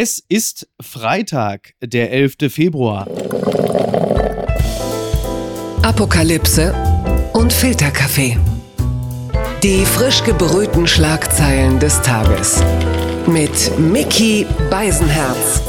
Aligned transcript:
Es 0.00 0.22
ist 0.28 0.68
Freitag, 0.80 1.74
der 1.82 2.12
11. 2.12 2.36
Februar. 2.50 3.08
Apokalypse 5.82 6.72
und 7.32 7.52
Filterkaffee. 7.52 8.38
Die 9.64 9.84
frisch 9.84 10.22
gebrühten 10.22 10.86
Schlagzeilen 10.86 11.80
des 11.80 12.00
Tages. 12.02 12.62
Mit 13.26 13.76
Mickey 13.76 14.46
Beisenherz. 14.70 15.62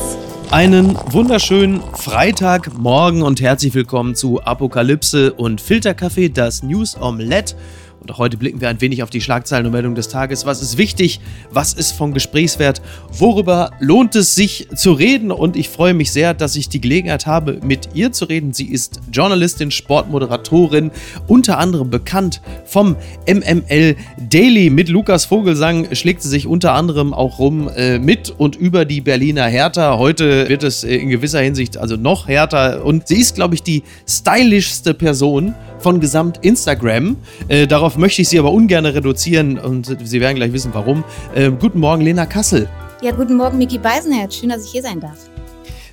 Einen 0.52 0.96
wunderschönen 1.12 1.82
Freitagmorgen 1.96 3.24
und 3.24 3.42
herzlich 3.42 3.74
willkommen 3.74 4.14
zu 4.14 4.44
Apokalypse 4.44 5.34
und 5.34 5.60
Filterkaffee, 5.60 6.30
das 6.30 6.62
News 6.62 6.96
Omelette. 7.02 7.56
Und 8.02 8.12
auch 8.12 8.18
heute 8.18 8.38
blicken 8.38 8.62
wir 8.62 8.70
ein 8.70 8.80
wenig 8.80 9.04
auf 9.04 9.10
die 9.10 9.20
Schlagzeilen 9.20 9.66
und 9.66 9.74
Meldungen 9.74 9.96
des 9.96 10.08
Tages. 10.08 10.46
Was 10.46 10.62
ist 10.62 10.78
wichtig? 10.78 11.20
Was 11.52 11.74
ist 11.74 11.92
von 11.92 12.14
Gesprächswert? 12.14 12.82
Worüber 13.12 13.72
lohnt 13.80 14.16
es 14.16 14.36
sich 14.36 14.68
zu 14.74 14.94
reden? 14.94 15.32
Und 15.32 15.58
ich 15.58 15.70
freue 15.70 15.94
mich 15.94 16.12
sehr, 16.12 16.34
dass 16.34 16.56
ich 16.56 16.70
die 16.70 16.80
Gelegenheit 16.80 17.26
habe, 17.26 17.60
mit 17.64 17.90
ihr 17.94 18.12
zu 18.12 18.26
reden. 18.26 18.54
Sie 18.54 18.68
ist 18.68 19.02
Journalistin, 19.12 19.72
Sportmoderatorin, 19.72 20.92
unter 21.28 21.58
anderem 21.58 21.90
bekannt 21.90 22.42
vom 22.66 22.96
MML 23.28 23.96
Daily. 24.30 24.70
Mit 24.70 24.88
Lukas 24.88 25.26
Vogelsang 25.26 25.94
schlägt 25.94 26.22
sie 26.22 26.30
sich 26.30 26.48
unter 26.48 26.74
anderem 26.74 27.14
auch 27.14 27.40
rum 27.40 27.70
äh, 27.76 28.00
mit 28.00 28.30
und 28.30 28.56
über 28.56 28.86
die 28.86 29.02
Berliner 29.02 29.46
Hertha. 29.46 29.98
Heute 29.98 30.48
wird 30.48 30.64
es 30.64 30.84
äh, 30.84 30.96
in 30.96 31.10
gewisser 31.10 31.42
Hinsicht 31.42 31.78
also 31.78 31.98
noch 31.98 32.28
härter. 32.28 32.86
Und 32.86 33.08
sie 33.08 33.20
ist, 33.20 33.36
glaube 33.36 33.56
ich, 33.56 33.64
die 33.64 33.84
stylischste 34.08 34.94
Person 34.94 35.54
von 35.80 36.00
gesamt 36.00 36.40
Instagram. 36.44 37.18
Äh, 37.48 37.68
darauf 37.68 37.89
möchte 37.98 38.22
ich 38.22 38.30
Sie 38.30 38.40
aber 38.40 38.52
ungern 38.52 38.86
reduzieren 38.86 39.58
und 39.58 39.98
Sie 40.04 40.22
werden 40.22 40.36
gleich 40.36 40.54
wissen, 40.54 40.72
warum. 40.74 41.04
Äh, 41.34 41.52
guten 41.52 41.80
Morgen, 41.80 42.02
Lena 42.02 42.26
Kassel. 42.26 42.70
Ja, 43.02 43.12
guten 43.12 43.36
Morgen, 43.36 43.58
Miki 43.58 43.78
Beisenherz. 43.78 44.36
Schön, 44.36 44.50
dass 44.50 44.66
ich 44.66 44.72
hier 44.72 44.82
sein 44.82 45.00
darf. 45.00 45.30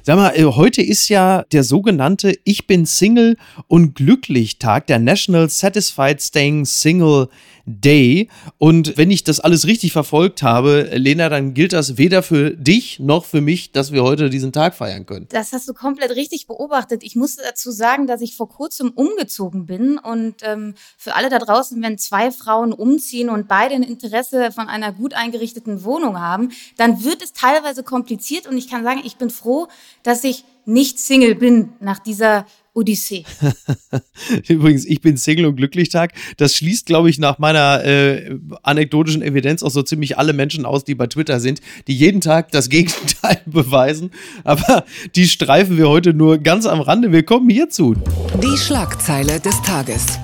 Sag 0.03 0.17
mal, 0.17 0.31
äh, 0.37 0.45
heute 0.45 0.83
ist 0.83 1.09
ja 1.09 1.45
der 1.51 1.65
sogenannte 1.65 2.39
Ich 2.45 2.69
bin 2.69 2.87
Single 2.87 3.37
und 3.67 3.97
glücklich 3.97 4.59
Tag, 4.59 4.87
der 4.87 5.01
National 5.01 5.49
Satisfied 5.49 6.23
Staying 6.23 6.65
Single 6.65 7.29
Day. 7.67 8.29
Und 8.59 8.97
wenn 8.97 9.11
ich 9.11 9.25
das 9.25 9.41
alles 9.41 9.67
richtig 9.67 9.93
verfolgt 9.93 10.43
habe, 10.43 10.89
Lena, 10.95 11.29
dann 11.29 11.53
gilt 11.53 11.73
das 11.73 11.99
weder 11.99 12.23
für 12.23 12.51
dich 12.51 13.01
noch 13.01 13.25
für 13.25 13.41
mich, 13.41 13.73
dass 13.73 13.91
wir 13.91 14.05
heute 14.05 14.31
diesen 14.31 14.53
Tag 14.53 14.75
feiern 14.75 15.05
können. 15.05 15.27
Das 15.31 15.53
hast 15.53 15.69
du 15.69 15.75
komplett 15.75 16.13
richtig 16.13 16.47
beobachtet. 16.47 17.03
Ich 17.03 17.17
musste 17.17 17.43
dazu 17.43 17.73
sagen, 17.73 18.07
dass 18.07 18.21
ich 18.21 18.37
vor 18.37 18.49
kurzem 18.49 18.91
umgezogen 18.91 19.67
bin. 19.67 19.99
Und 19.99 20.37
ähm, 20.43 20.75
für 20.97 21.17
alle 21.17 21.29
da 21.29 21.39
draußen, 21.39 21.83
wenn 21.83 21.99
zwei 21.99 22.31
Frauen 22.31 22.73
umziehen 22.73 23.29
und 23.29 23.49
beide 23.49 23.75
ein 23.75 23.83
Interesse 23.83 24.53
von 24.53 24.69
einer 24.69 24.93
gut 24.93 25.15
eingerichteten 25.15 25.83
Wohnung 25.83 26.21
haben, 26.21 26.51
dann 26.77 27.03
wird 27.03 27.23
es 27.23 27.33
teilweise 27.33 27.83
kompliziert. 27.83 28.47
Und 28.47 28.57
ich 28.57 28.71
kann 28.71 28.85
sagen, 28.85 29.01
ich 29.05 29.17
bin 29.17 29.31
froh, 29.31 29.67
dass 30.05 30.23
ich 30.23 30.45
nicht 30.67 30.99
Single 31.01 31.35
bin 31.35 31.73
nach 31.81 31.99
dieser 31.99 32.47
Odyssee. 32.77 33.25
Übrigens, 34.49 34.85
ich 34.85 35.01
bin 35.01 35.17
Single 35.17 35.47
und 35.47 35.57
glücklich 35.57 35.89
Tag. 35.89 36.13
Das 36.37 36.55
schließt, 36.55 36.87
glaube 36.87 37.09
ich, 37.09 37.19
nach 37.19 37.39
meiner 37.39 37.83
äh, 37.85 38.39
anekdotischen 38.63 39.23
Evidenz 39.23 39.63
auch 39.63 39.71
so 39.71 39.83
ziemlich 39.83 40.19
alle 40.19 40.35
Menschen 40.35 40.67
aus, 40.67 40.85
die 40.85 40.95
bei 40.95 41.07
Twitter 41.07 41.41
sind, 41.41 41.61
die 41.87 41.95
jeden 41.95 42.21
Tag 42.21 42.51
das 42.53 42.69
Gegenteil 42.69 43.41
beweisen. 43.47 44.11
Aber 44.45 44.85
die 45.15 45.27
streifen 45.27 45.79
wir 45.79 45.89
heute 45.89 46.13
nur 46.13 46.39
ganz 46.39 46.67
am 46.67 46.81
Rande. 46.81 47.13
Willkommen 47.13 47.49
hierzu. 47.49 47.95
Die 48.43 48.59
Schlagzeile 48.59 49.41
des 49.41 49.61
Tages. 49.63 50.19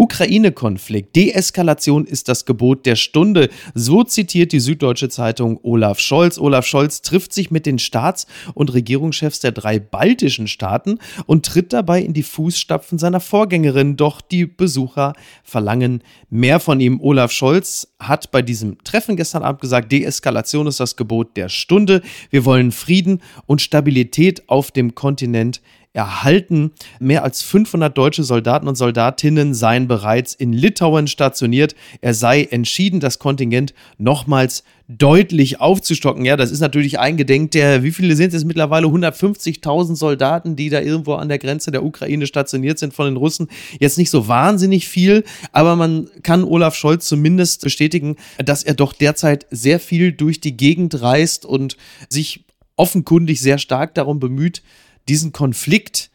Ukraine-Konflikt. 0.00 1.14
Deeskalation 1.14 2.06
ist 2.06 2.30
das 2.30 2.46
Gebot 2.46 2.86
der 2.86 2.96
Stunde. 2.96 3.50
So 3.74 4.02
zitiert 4.02 4.50
die 4.52 4.58
Süddeutsche 4.58 5.10
Zeitung 5.10 5.60
Olaf 5.62 5.98
Scholz. 5.98 6.38
Olaf 6.38 6.64
Scholz 6.66 7.02
trifft 7.02 7.34
sich 7.34 7.50
mit 7.50 7.66
den 7.66 7.78
Staats- 7.78 8.26
und 8.54 8.72
Regierungschefs 8.72 9.40
der 9.40 9.52
drei 9.52 9.78
baltischen 9.78 10.48
Staaten 10.48 11.00
und 11.26 11.44
tritt 11.44 11.74
dabei 11.74 12.00
in 12.00 12.14
die 12.14 12.22
Fußstapfen 12.22 12.98
seiner 12.98 13.20
Vorgängerin. 13.20 13.98
Doch 13.98 14.22
die 14.22 14.46
Besucher 14.46 15.12
verlangen 15.44 16.02
mehr 16.30 16.60
von 16.60 16.80
ihm. 16.80 16.98
Olaf 17.02 17.30
Scholz 17.30 17.92
hat 18.00 18.30
bei 18.30 18.40
diesem 18.40 18.82
Treffen 18.84 19.16
gestern 19.16 19.42
Abend 19.42 19.60
gesagt, 19.60 19.92
Deeskalation 19.92 20.66
ist 20.66 20.80
das 20.80 20.96
Gebot 20.96 21.36
der 21.36 21.50
Stunde. 21.50 22.00
Wir 22.30 22.46
wollen 22.46 22.72
Frieden 22.72 23.20
und 23.44 23.60
Stabilität 23.60 24.48
auf 24.48 24.70
dem 24.70 24.94
Kontinent 24.94 25.60
erhalten. 25.92 26.70
Mehr 27.00 27.24
als 27.24 27.42
500 27.42 27.96
deutsche 27.96 28.22
Soldaten 28.22 28.68
und 28.68 28.76
Soldatinnen 28.76 29.54
seien 29.54 29.88
bereits 29.88 30.34
in 30.34 30.52
Litauen 30.52 31.08
stationiert. 31.08 31.74
Er 32.00 32.14
sei 32.14 32.44
entschieden, 32.44 33.00
das 33.00 33.18
Kontingent 33.18 33.74
nochmals 33.98 34.62
deutlich 34.86 35.60
aufzustocken. 35.60 36.24
Ja, 36.24 36.36
das 36.36 36.50
ist 36.50 36.60
natürlich 36.60 36.98
eingedenk 36.98 37.52
der, 37.52 37.82
wie 37.82 37.90
viele 37.90 38.14
sind 38.14 38.34
es 38.34 38.44
mittlerweile? 38.44 38.86
150.000 38.86 39.96
Soldaten, 39.96 40.56
die 40.56 40.68
da 40.68 40.80
irgendwo 40.80 41.14
an 41.14 41.28
der 41.28 41.38
Grenze 41.38 41.70
der 41.70 41.84
Ukraine 41.84 42.26
stationiert 42.26 42.78
sind 42.78 42.94
von 42.94 43.06
den 43.06 43.16
Russen. 43.16 43.48
Jetzt 43.78 43.98
nicht 43.98 44.10
so 44.10 44.28
wahnsinnig 44.28 44.88
viel, 44.88 45.24
aber 45.52 45.74
man 45.76 46.08
kann 46.22 46.44
Olaf 46.44 46.74
Scholz 46.74 47.06
zumindest 47.06 47.62
bestätigen, 47.62 48.16
dass 48.44 48.62
er 48.62 48.74
doch 48.74 48.92
derzeit 48.92 49.46
sehr 49.50 49.80
viel 49.80 50.12
durch 50.12 50.40
die 50.40 50.56
Gegend 50.56 51.02
reist 51.02 51.44
und 51.44 51.76
sich 52.08 52.44
offenkundig 52.76 53.40
sehr 53.40 53.58
stark 53.58 53.94
darum 53.94 54.20
bemüht, 54.20 54.62
diesen 55.08 55.32
Konflikt 55.32 56.10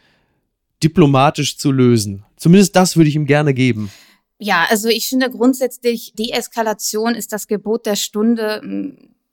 diplomatisch 0.83 1.57
zu 1.57 1.71
lösen. 1.71 2.25
Zumindest 2.37 2.75
das 2.75 2.97
würde 2.97 3.09
ich 3.09 3.15
ihm 3.15 3.25
gerne 3.25 3.53
geben. 3.53 3.91
Ja, 4.37 4.65
also 4.69 4.89
ich 4.89 5.07
finde 5.07 5.29
grundsätzlich, 5.29 6.13
Deeskalation 6.13 7.15
ist 7.15 7.31
das 7.31 7.47
Gebot 7.47 7.85
der 7.85 7.95
Stunde 7.95 8.61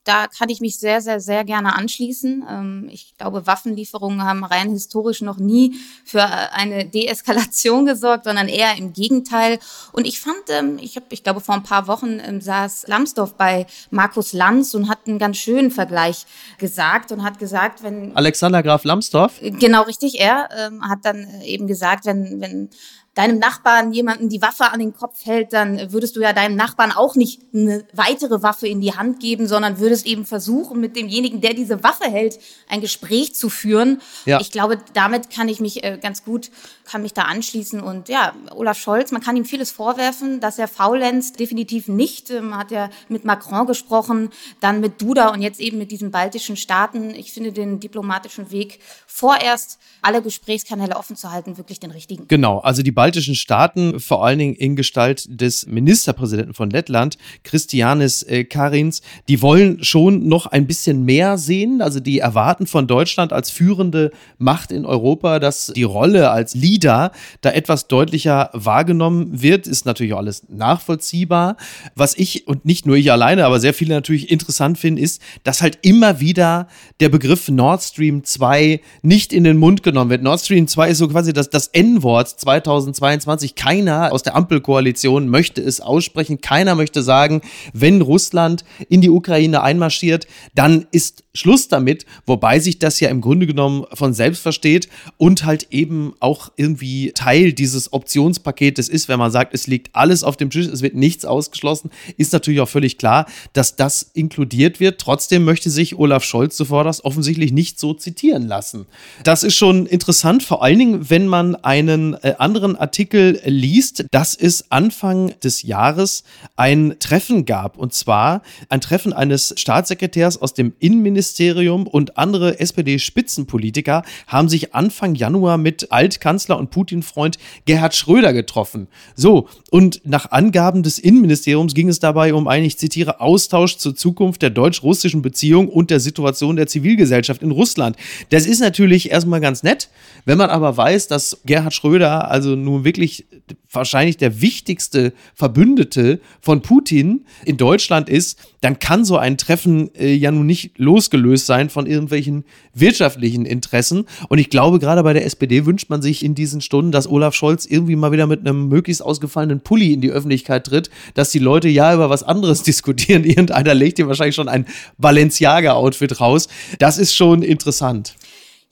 da 0.05 0.27
kann 0.27 0.49
ich 0.49 0.61
mich 0.61 0.79
sehr, 0.79 1.01
sehr, 1.01 1.21
sehr 1.21 1.45
gerne 1.45 1.77
anschließen. 1.77 2.45
Ähm, 2.49 2.89
ich 2.91 3.15
glaube, 3.17 3.47
Waffenlieferungen 3.47 4.25
haben 4.25 4.45
rein 4.45 4.71
historisch 4.71 5.21
noch 5.21 5.39
nie 5.39 5.77
für 6.05 6.23
eine 6.23 6.85
Deeskalation 6.85 7.87
gesorgt, 7.87 8.25
sondern 8.25 8.49
eher 8.49 8.77
im 8.77 8.93
Gegenteil. 8.93 9.59
Und 9.93 10.07
ich 10.07 10.21
fand, 10.21 10.43
ähm, 10.49 10.79
ich 10.81 10.97
habe, 10.97 11.07
ich 11.11 11.23
glaube, 11.23 11.41
vor 11.41 11.55
ein 11.55 11.63
paar 11.63 11.87
Wochen 11.87 12.19
ähm, 12.19 12.41
saß 12.41 12.87
Lambsdorff 12.89 13.35
bei 13.35 13.67
Markus 13.91 14.33
Lanz 14.33 14.75
und 14.75 14.89
hat 14.89 15.07
einen 15.07 15.19
ganz 15.19 15.37
schönen 15.37 15.71
Vergleich 15.71 16.27
gesagt 16.59 17.13
und 17.13 17.23
hat 17.23 17.39
gesagt, 17.39 17.83
wenn 17.83 18.17
Alexander 18.17 18.63
Graf 18.63 18.85
Lambsdorff 18.85 19.41
genau 19.41 19.83
richtig, 19.83 20.21
er 20.21 20.49
hat 20.81 21.05
dann 21.05 21.25
äh, 21.25 21.47
eben 21.47 21.67
gesagt, 21.67 22.07
wenn 22.07 22.41
wenn 22.41 22.71
deinem 23.15 23.39
Nachbarn 23.39 23.93
jemanden 23.93 24.31
die 24.31 24.41
Waffe 24.41 24.73
an 24.73 24.79
den 24.79 24.95
Kopf 24.95 25.27
hält, 25.27 25.53
dann 25.53 25.93
würdest 25.93 26.17
du 26.17 26.21
ja 26.21 26.33
deinem 26.33 26.57
Nachbarn 26.57 26.93
auch 26.93 27.15
nicht 27.15 27.43
eine 27.53 27.85
weitere 27.93 28.43
Waffe 28.43 28.67
in 28.67 28.81
die 28.81 28.95
Hand 28.95 29.21
geben, 29.21 29.47
sondern 29.47 29.79
würdest 29.79 30.07
eben 30.07 30.25
versuchen, 30.25 30.81
mit 30.81 30.97
demjenigen, 30.97 31.43
der 31.43 31.53
diese 31.53 31.83
Waffe 31.85 32.05
hält, 32.05 32.39
ein 32.69 32.81
Gespräch 32.81 33.35
zu 33.35 33.51
führen. 33.51 34.01
Ja. 34.25 34.41
Ich 34.41 34.51
glaube, 34.51 34.79
damit 34.95 35.29
kann 35.29 35.49
ich 35.49 35.61
mich 35.61 35.85
äh, 35.85 35.99
ganz 36.01 36.25
gut, 36.25 36.51
kann 36.85 37.03
mich 37.03 37.15
da 37.15 37.23
anschließen. 37.23 37.81
Und 37.81 38.09
ja, 38.09 38.33
Olaf 38.55 38.79
Scholz, 38.79 39.13
man 39.13 39.23
kann 39.23 39.37
ihm 39.37 39.45
vieles 39.45 39.71
vorwerfen, 39.71 40.41
dass 40.41 40.59
er 40.59 40.69
faulenzt, 40.69 41.39
definitiv 41.39 41.89
nicht. 41.89 42.31
Man 42.31 42.45
ähm, 42.45 42.57
hat 42.57 42.71
ja 42.71 42.91
mit 43.09 43.25
Macron 43.25 43.67
gesprochen, 43.67 44.31
dann 44.61 44.81
mit 44.81 45.01
Duda 45.01 45.29
und 45.29 45.43
jetzt 45.43 45.61
eben 45.61 45.79
mit 45.79 45.91
diesen 45.91 46.11
baltischen 46.11 46.57
Staaten. 46.57 47.11
Ich 47.11 47.33
finde 47.33 47.53
den 47.53 47.81
diplomatischen 47.81 48.51
Weg 48.51 48.81
vorerst 49.07 49.79
alle 50.01 50.23
Gesprächskanäle 50.23 50.97
offen 50.97 51.17
zu 51.17 51.31
halten, 51.31 51.57
wirklich 51.57 51.81
den 51.81 51.91
richtigen. 51.91 52.27
Genau, 52.29 52.59
also 52.59 52.83
die 52.83 52.93
baltischen 52.93 53.35
Staaten, 53.35 54.01
vor 54.01 54.25
allen 54.25 54.39
Dingen 54.39 54.55
in 54.55 54.77
Gestalt 54.77 55.27
des 55.29 55.67
Ministerpräsidenten 55.67 56.55
von 56.55 56.71
Lettland, 56.71 57.19
Christianis 57.45 58.23
äh, 58.25 58.45
Karins, 58.45 59.03
die 59.29 59.43
wollen 59.43 59.85
schon 59.85 60.27
noch 60.29 60.47
ein 60.47 60.67
bisschen 60.67 61.05
mehr 61.05 61.39
sehen. 61.39 61.81
Also 61.81 62.01
die 62.01 62.19
erwarten 62.19 62.67
von 62.67 62.87
Deutschland 62.87 63.33
als 63.33 63.51
führende 63.51 64.11
Macht 64.39 64.73
in 64.73 64.85
Europa, 64.85 65.39
dass 65.39 65.73
die 65.75 65.83
Rolle 65.83 66.31
als 66.31 66.55
Leader 66.55 66.72
da 66.79 67.13
etwas 67.43 67.89
deutlicher 67.89 68.51
wahrgenommen 68.53 69.43
wird. 69.43 69.67
Ist 69.67 69.87
natürlich 69.87 70.15
auch 70.15 70.19
alles 70.19 70.45
nachvollziehbar. 70.49 71.57
Was 71.95 72.17
ich 72.17 72.47
und 72.47 72.65
nicht 72.65 72.87
nur 72.87 72.97
ich 72.97 73.11
alleine, 73.11 73.45
aber 73.47 73.61
sehr 73.61 73.75
viele 73.75 73.95
natürlich 73.95 74.31
interessant 74.31 74.79
finden, 74.79 75.03
ist, 75.03 75.21
dass 75.45 75.63
halt 75.63 75.79
immer 75.83 76.21
wieder 76.21 76.69
der 77.01 77.09
Begriff 77.09 77.49
Nord 77.49 77.83
Stream 77.83 78.25
2 78.25 78.81
nicht 79.03 79.33
in 79.33 79.45
den 79.45 79.57
Mund 79.57 79.83
genommen 79.83 80.11
wird. 80.11 80.23
Nord 80.23 80.41
Stream 80.41 80.67
2 80.67 80.91
ist 80.91 80.99
so 80.99 81.09
quasi 81.09 81.33
das, 81.33 81.51
das 81.51 81.69
N-Wort 81.69 82.29
2000 82.29 82.83
2022. 82.93 83.55
Keiner 83.55 84.13
aus 84.13 84.23
der 84.23 84.37
Ampelkoalition 84.37 85.29
möchte 85.29 85.61
es 85.61 85.81
aussprechen. 85.81 86.41
Keiner 86.41 86.75
möchte 86.75 87.03
sagen, 87.03 87.43
wenn 87.73 88.01
Russland 88.01 88.65
in 88.89 89.01
die 89.01 89.11
Ukraine 89.11 89.63
einmarschiert, 89.63 90.27
dann 90.55 90.87
ist 90.91 91.25
Schluss 91.35 91.69
damit, 91.69 92.05
wobei 92.27 92.59
sich 92.59 92.79
das 92.79 93.01
ja 93.01 93.09
im 93.09 93.21
Grunde 93.21 93.47
genommen 93.47 93.87
von 93.95 94.13
selbst 94.13 94.43
versteht 94.43 94.89
und 95.17 95.45
halt 95.45 95.69
eben 95.71 96.15
auch 96.21 96.51
irgendwie 96.63 97.11
Teil 97.13 97.53
dieses 97.53 97.93
Optionspaketes 97.93 98.89
ist, 98.89 99.09
wenn 99.09 99.19
man 99.19 99.33
sagt, 99.33 99.53
es 99.53 99.67
liegt 99.67 99.95
alles 99.95 100.23
auf 100.23 100.37
dem 100.37 100.49
Tisch, 100.49 100.67
es 100.67 100.81
wird 100.81 100.95
nichts 100.95 101.25
ausgeschlossen, 101.25 101.91
ist 102.17 102.33
natürlich 102.33 102.61
auch 102.61 102.69
völlig 102.69 102.99
klar, 102.99 103.27
dass 103.53 103.75
das 103.75 104.11
inkludiert 104.15 104.79
wird. 104.79 105.01
Trotzdem 105.01 105.45
möchte 105.45 105.71
sich 105.71 105.99
Olaf 105.99 106.23
Scholz 106.23 106.57
zuvor 106.57 106.85
das 106.85 107.05
offensichtlich 107.05 107.53
nicht 107.53 107.81
so 107.81 107.95
zitieren 107.95 108.47
lassen. 108.47 108.87
Das 109.25 109.43
ist 109.43 109.57
schon 109.57 109.87
interessant, 109.87 110.45
vor 110.45 110.63
allen 110.63 110.79
Dingen, 110.79 111.11
wenn 111.11 111.27
man 111.27 111.57
einen 111.57 112.15
äh, 112.23 112.35
anderen 112.39 112.77
Artikel 112.77 113.41
liest, 113.45 114.05
dass 114.13 114.37
es 114.37 114.71
Anfang 114.71 115.35
des 115.41 115.63
Jahres 115.63 116.23
ein 116.55 116.97
Treffen 117.01 117.45
gab. 117.45 117.77
Und 117.77 117.93
zwar 117.93 118.43
ein 118.69 118.81
Treffen 118.81 119.13
eines 119.13 119.53
Staatssekretärs 119.57 120.41
aus 120.41 120.55
dem 120.55 120.75
Innenministerium 120.79 121.89
und 121.89 122.19
andere 122.19 122.61
SPD-Spitzenpolitiker 122.61 124.05
haben 124.29 124.49
sich 124.49 124.75
Anfang 124.75 125.17
Januar 125.17 125.59
mit 125.59 125.91
Altkanzler 125.91 126.52
und 126.59 126.71
Putin-Freund 126.71 127.39
Gerhard 127.65 127.95
Schröder 127.95 128.33
getroffen. 128.33 128.89
So, 129.15 129.49
und 129.71 130.01
nach 130.05 130.31
Angaben 130.31 130.83
des 130.83 130.99
Innenministeriums 130.99 131.75
ging 131.75 131.89
es 131.89 131.99
dabei 131.99 132.35
um 132.35 132.49
einen, 132.49 132.65
ich 132.65 132.79
zitiere, 132.79 133.21
Austausch 133.21 133.77
zur 133.77 133.95
Zukunft 133.95 134.43
der 134.43 134.51
deutsch-russischen 134.51 135.23
Beziehung 135.23 135.69
und 135.69 135.91
der 135.91 136.01
Situation 136.01 136.57
der 136.57 136.67
Zivilgesellschaft 136.67 137.43
in 137.43 137.51
Russland. 137.51 137.97
Das 138.31 138.47
ist 138.47 138.61
natürlich 138.61 139.11
erstmal 139.11 139.41
ganz 139.41 139.63
nett. 139.63 139.89
Wenn 140.25 140.39
man 140.39 140.51
aber 140.51 140.77
weiß, 140.77 141.09
dass 141.09 141.41
Gerhard 141.45 141.75
Schröder 141.75 142.31
also 142.31 142.57
nun 142.57 142.85
wirklich 142.85 143.27
wahrscheinlich 143.71 144.17
der 144.17 144.41
wichtigste 144.41 145.13
Verbündete 145.35 146.21
von 146.41 146.63
Putin 146.63 147.27
in 147.45 147.57
Deutschland 147.57 148.09
ist, 148.09 148.39
dann 148.63 148.79
kann 148.79 149.05
so 149.05 149.19
ein 149.19 149.37
Treffen 149.37 149.95
äh, 149.97 150.15
ja 150.15 150.31
nun 150.31 150.47
nicht 150.47 150.79
losgelöst 150.79 151.47
sein 151.47 151.69
von 151.69 151.87
irgendwelchen 151.87 152.45
wirtschaftlichen 152.75 153.45
Interessen. 153.45 154.07
Und 154.29 154.39
ich 154.39 154.51
glaube, 154.51 154.79
gerade 154.79 155.03
bei 155.03 155.13
der 155.13 155.27
SPD 155.27 155.67
wünscht 155.67 155.91
man 155.91 156.01
sich 156.01 156.25
in 156.25 156.35
diesen 156.35 156.61
Stunden, 156.61 156.93
dass 156.93 157.11
Olaf 157.11 157.35
Scholz 157.35 157.67
irgendwie 157.67 157.97
mal 157.97 158.13
wieder 158.13 158.29
mit 158.29 158.41
einem 158.41 158.69
möglichst 158.69 159.03
ausgefallenen 159.03 159.61
Pulli 159.61 159.93
in 159.93 160.01
die 160.01 160.11
Öffentlichkeit 160.11 160.65
tritt, 160.65 160.91
dass 161.15 161.31
die 161.31 161.41
Leute 161.41 161.69
ja 161.69 161.93
über 161.93 162.09
was 162.09 162.23
anderes 162.23 162.63
diskutieren. 162.63 163.25
Irgendeiner 163.25 163.75
legt 163.75 163.99
hier 163.99 164.07
wahrscheinlich 164.07 164.37
schon 164.37 164.49
ein 164.49 164.67
Balenciaga-Outfit 164.97 166.21
raus. 166.21 166.49
Das 166.79 166.99
ist 166.99 167.15
schon 167.15 167.43
interessant. 167.43 168.15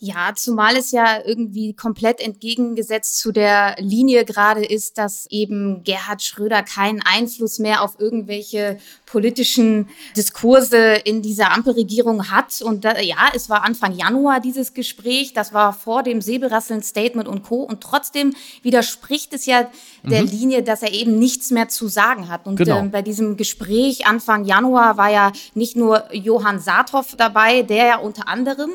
Ja, 0.03 0.33
zumal 0.35 0.77
es 0.77 0.93
ja 0.93 1.21
irgendwie 1.23 1.75
komplett 1.75 2.21
entgegengesetzt 2.21 3.19
zu 3.19 3.33
der 3.33 3.77
Linie 3.79 4.25
gerade 4.25 4.65
ist, 4.65 4.97
dass 4.97 5.27
eben 5.29 5.85
Gerhard 5.85 6.23
Schröder 6.23 6.63
keinen 6.63 7.03
Einfluss 7.03 7.59
mehr 7.59 7.83
auf 7.83 8.01
irgendwelche 8.01 8.79
politischen 9.05 9.91
Diskurse 10.17 10.95
in 11.05 11.21
dieser 11.21 11.53
Ampelregierung 11.53 12.31
hat. 12.31 12.63
Und 12.63 12.87
da, 12.87 12.99
ja, 12.99 13.31
es 13.35 13.51
war 13.51 13.63
Anfang 13.63 13.93
Januar 13.93 14.41
dieses 14.41 14.73
Gespräch, 14.73 15.35
das 15.35 15.53
war 15.53 15.75
vor 15.75 16.03
dem 16.03 16.23
Säbelrasseln-Statement 16.23 17.29
und 17.29 17.43
Co. 17.43 17.57
Und 17.57 17.83
trotzdem 17.83 18.35
widerspricht 18.63 19.35
es 19.35 19.45
ja 19.45 19.71
der 20.03 20.23
mhm. 20.23 20.29
Linie, 20.29 20.63
dass 20.63 20.83
er 20.83 20.93
eben 20.93 21.19
nichts 21.19 21.51
mehr 21.51 21.69
zu 21.69 21.89
sagen 21.89 22.29
hat. 22.29 22.47
Und 22.47 22.57
genau. 22.57 22.85
äh, 22.85 22.89
bei 22.89 23.03
diesem 23.03 23.37
Gespräch 23.37 24.07
Anfang 24.07 24.45
Januar 24.45 24.97
war 24.97 25.11
ja 25.11 25.33
nicht 25.55 25.77
nur 25.77 26.13
Johann 26.15 26.61
Saathoff 26.61 27.17
dabei, 27.17 27.63
der 27.63 27.87
ja 27.87 27.99
unter 27.99 28.29
anderem 28.29 28.71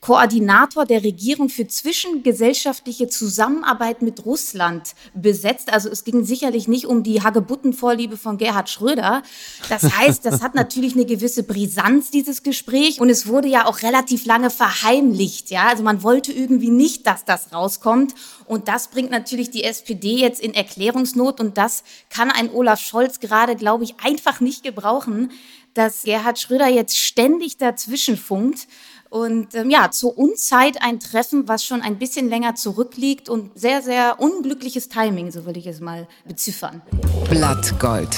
Koordinator 0.00 0.86
der 0.86 1.04
Regierung 1.04 1.50
für 1.50 1.66
zwischengesellschaftliche 1.66 3.08
Zusammenarbeit 3.08 4.00
mit 4.00 4.24
Russland 4.24 4.94
besetzt. 5.14 5.72
Also 5.72 5.90
es 5.90 6.04
ging 6.04 6.24
sicherlich 6.24 6.68
nicht 6.68 6.86
um 6.86 7.02
die 7.02 7.22
Hagebuttenvorliebe 7.22 8.16
von 8.16 8.38
Gerhard 8.38 8.70
Schröder. 8.70 9.22
Das 9.68 9.82
heißt, 9.98 10.24
das 10.24 10.40
hat 10.40 10.54
natürlich 10.54 10.94
eine 10.94 11.04
gewisse 11.04 11.42
Brisanz, 11.42 12.10
dieses 12.10 12.42
Gespräch. 12.42 12.98
Und 12.98 13.10
es 13.10 13.26
wurde 13.26 13.48
ja 13.48 13.66
auch 13.66 13.82
relativ 13.82 14.24
lange 14.24 14.48
verheimlicht. 14.48 15.50
Ja, 15.50 15.68
also 15.68 15.82
man 15.82 16.02
wollte 16.02 16.32
irgendwie 16.32 16.70
nicht, 16.70 17.06
dass 17.06 17.26
das 17.26 17.52
rauskommt. 17.52 18.14
Und 18.46 18.68
das 18.68 18.88
bringt 18.88 19.10
natürlich 19.10 19.50
die 19.50 19.64
SPD 19.64 20.16
jetzt 20.16 20.40
in 20.40 20.54
Erklärungsnot. 20.70 21.40
Und 21.40 21.58
das 21.58 21.82
kann 22.08 22.30
ein 22.30 22.50
Olaf 22.50 22.80
Scholz 22.80 23.20
gerade, 23.20 23.56
glaube 23.56 23.84
ich, 23.84 23.96
einfach 24.02 24.40
nicht 24.40 24.62
gebrauchen, 24.62 25.32
dass 25.74 26.02
Gerhard 26.02 26.38
Schröder 26.38 26.68
jetzt 26.68 26.96
ständig 26.96 27.58
dazwischen 27.58 28.16
funkt. 28.16 28.66
Und 29.08 29.56
ähm, 29.56 29.70
ja, 29.70 29.90
zur 29.90 30.16
Unzeit 30.16 30.82
ein 30.82 31.00
Treffen, 31.00 31.48
was 31.48 31.64
schon 31.64 31.82
ein 31.82 31.98
bisschen 31.98 32.28
länger 32.28 32.54
zurückliegt 32.54 33.28
und 33.28 33.58
sehr, 33.58 33.82
sehr 33.82 34.20
unglückliches 34.20 34.88
Timing, 34.88 35.32
so 35.32 35.44
würde 35.44 35.58
ich 35.58 35.66
es 35.66 35.80
mal 35.80 36.06
beziffern. 36.24 36.80
Blattgold. 37.28 38.16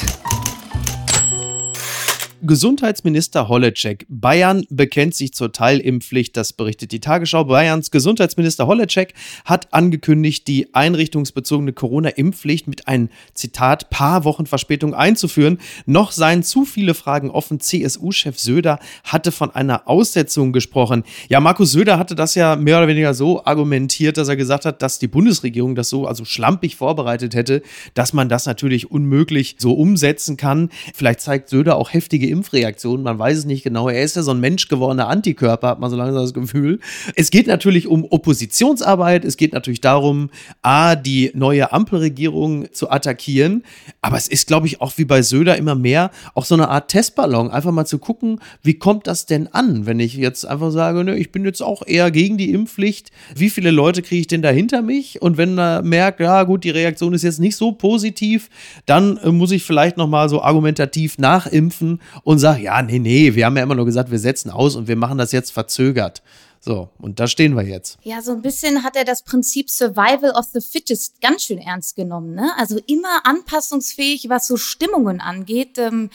Gesundheitsminister 2.45 3.47
Holleczek. 3.47 4.05
Bayern 4.09 4.65
bekennt 4.69 5.15
sich 5.15 5.33
zur 5.33 5.53
Teilimpfpflicht, 5.53 6.37
das 6.37 6.53
berichtet 6.53 6.91
die 6.91 6.99
Tagesschau. 6.99 7.45
Bayerns 7.45 7.93
Gesundheitsminister 7.93 8.67
Holleczek 8.67 9.15
hat 9.45 9.73
angekündigt, 9.73 10.49
die 10.49 10.75
einrichtungsbezogene 10.75 11.73
Corona-Impfpflicht 11.73 12.67
mit 12.67 12.89
ein 12.89 13.11
Zitat 13.35 13.91
paar 13.91 14.25
Wochen 14.25 14.47
Verspätung 14.47 14.93
einzuführen. 14.93 15.59
Noch 15.87 16.11
seien 16.11 16.43
zu 16.43 16.65
viele 16.65 16.95
Fragen 16.95 17.31
offen. 17.31 17.61
CSU-Chef 17.61 18.37
Söder 18.41 18.81
hatte 19.05 19.31
von 19.31 19.53
einer 19.53 19.89
Aussetzung 19.89 20.53
gesprochen. 20.53 21.05
Ja, 21.29 21.39
Markus 21.39 21.71
Söder 21.71 21.97
hatte 21.97 22.17
das 22.17 22.35
ja 22.35 22.57
mehr 22.57 22.79
oder 22.79 22.89
weniger 22.89 23.15
so 23.15 23.45
argumentiert, 23.45 24.17
dass 24.17 24.27
er 24.27 24.37
gesagt 24.37 24.65
hat, 24.65 24.83
dass 24.83 24.99
die 24.99 25.07
Bundesregierung 25.07 25.77
das 25.77 25.89
so 25.89 26.09
also 26.09 26.25
schlampig 26.25 26.75
vorbereitet 26.75 27.37
hätte, 27.37 27.63
dass 27.95 28.13
man 28.13 28.29
das 28.29 28.47
natürlich 28.47 28.91
unmöglich 28.91 29.55
so 29.61 29.75
umsetzen 29.75 30.37
kann. 30.37 30.71
Vielleicht 30.93 31.21
zeigt 31.21 31.49
Söder 31.49 31.77
auch 31.77 31.93
heftige 31.93 32.32
Impfreaktionen. 32.33 33.05
Man 33.05 33.19
weiß 33.19 33.39
es 33.39 33.45
nicht 33.45 33.63
genau. 33.63 33.89
Er 33.89 34.03
ist 34.03 34.17
ja 34.17 34.23
so 34.23 34.33
ein 34.33 34.41
menschgewordener 34.41 35.09
Antikörper, 35.09 35.69
hat 35.69 35.81
man 35.81 35.91
so 35.91 35.97
langsam 35.97 36.23
das 36.23 36.35
Gefühl. 36.35 36.81
Es 37.15 37.31
geht 37.31 37.47
natürlich 37.47 37.87
um 37.87 38.05
Oppositionsarbeit. 38.05 39.25
Es 39.25 39.37
geht 39.37 39.53
natürlich 39.53 39.81
darum, 39.81 40.31
A, 40.63 40.97
die 40.97 41.31
neue 41.35 41.73
Ampelregierung 41.73 42.73
zu 42.73 42.91
attackieren. 42.91 43.63
Aber 44.01 44.17
es 44.17 44.27
ist, 44.27 44.47
glaube 44.47 44.67
ich, 44.67 44.81
auch 44.81 44.93
wie 44.97 45.05
bei 45.05 45.23
Söder 45.23 45.57
immer 45.57 45.75
mehr 45.75 46.11
auch 46.35 46.45
so 46.45 46.55
eine 46.55 46.69
Art 46.69 46.89
Testballon. 46.89 47.51
Einfach 47.51 47.73
mal 47.73 47.85
zu 47.85 47.99
gucken, 47.99 48.41
wie 48.63 48.75
kommt 48.75 49.07
das 49.07 49.27
denn 49.27 49.47
an, 49.49 49.87
wenn 49.87 50.01
ich 50.01 50.15
jetzt 50.15 50.47
einfach 50.47 50.71
sage, 50.71 51.05
ne, 51.05 51.17
ich 51.17 51.31
bin 51.31 51.45
jetzt 51.45 51.63
auch 51.63 51.83
eher 51.87 52.11
gegen 52.11 52.39
die 52.39 52.51
Impfpflicht. 52.51 53.13
Wie 53.37 53.51
viele 53.51 53.71
Leute 53.71 54.03
kriege 54.03 54.21
ich 54.21 54.27
denn 54.27 54.43
da 54.43 54.51
hinter 54.51 54.83
mich? 54.83 55.21
Und 55.21 55.37
wenn 55.37 55.59
er 55.59 55.83
merkt, 55.83 56.21
ja 56.21 56.43
gut, 56.45 56.65
die 56.65 56.71
Reaktion 56.71 57.15
ist 57.15 57.23
jetzt 57.23 57.41
nicht 57.41 57.57
so 57.57 57.73
positiv, 57.73 58.49
dann 58.87 59.19
äh, 59.19 59.31
muss 59.31 59.51
ich 59.51 59.63
vielleicht 59.63 59.97
noch 59.97 60.09
mal 60.09 60.29
so 60.29 60.43
argumentativ 60.43 61.19
nachimpfen 61.19 62.01
und 62.25 62.39
sage, 62.39 62.63
ja, 62.63 62.81
nee, 62.83 62.99
nee, 62.99 63.35
wir 63.35 63.47
haben 63.47 63.57
ja 63.57 63.63
immer 63.63 63.75
nur 63.75 63.87
gesagt, 63.87 64.11
wir 64.11 64.19
setzen 64.19 64.51
aus 64.51 64.77
und 64.77 64.89
wir 64.89 64.97
machen 64.97 65.19
das 65.19 65.33
jetzt 65.33 65.53
verzögert. 65.53 66.23
So, 66.65 66.91
und 66.99 67.19
da 67.19 67.27
stehen 67.27 67.57
wir 67.57 67.65
jetzt. 67.65 67.99
Ja, 68.05 68.23
so 68.23 68.31
ein 68.31 68.41
bisschen 68.41 68.85
hat 68.85 68.95
er 68.95 69.05
das 69.05 69.23
Prinzip 69.23 69.69
Survival 69.69 70.31
of 70.31 70.47
the 70.55 70.61
Fittest 70.61 71.21
ganz 71.21 71.43
schön 71.43 71.59
ernst 71.59 71.97
genommen. 71.97 72.37
Ne? 72.37 72.53
Also 72.57 72.79
immer 72.87 73.27
anpassungsfähig, 73.27 74.29
was 74.29 74.47
so 74.47 74.57
Stimmungen 74.57 75.21
angeht. 75.21 75.77
Ähm, 75.79 76.11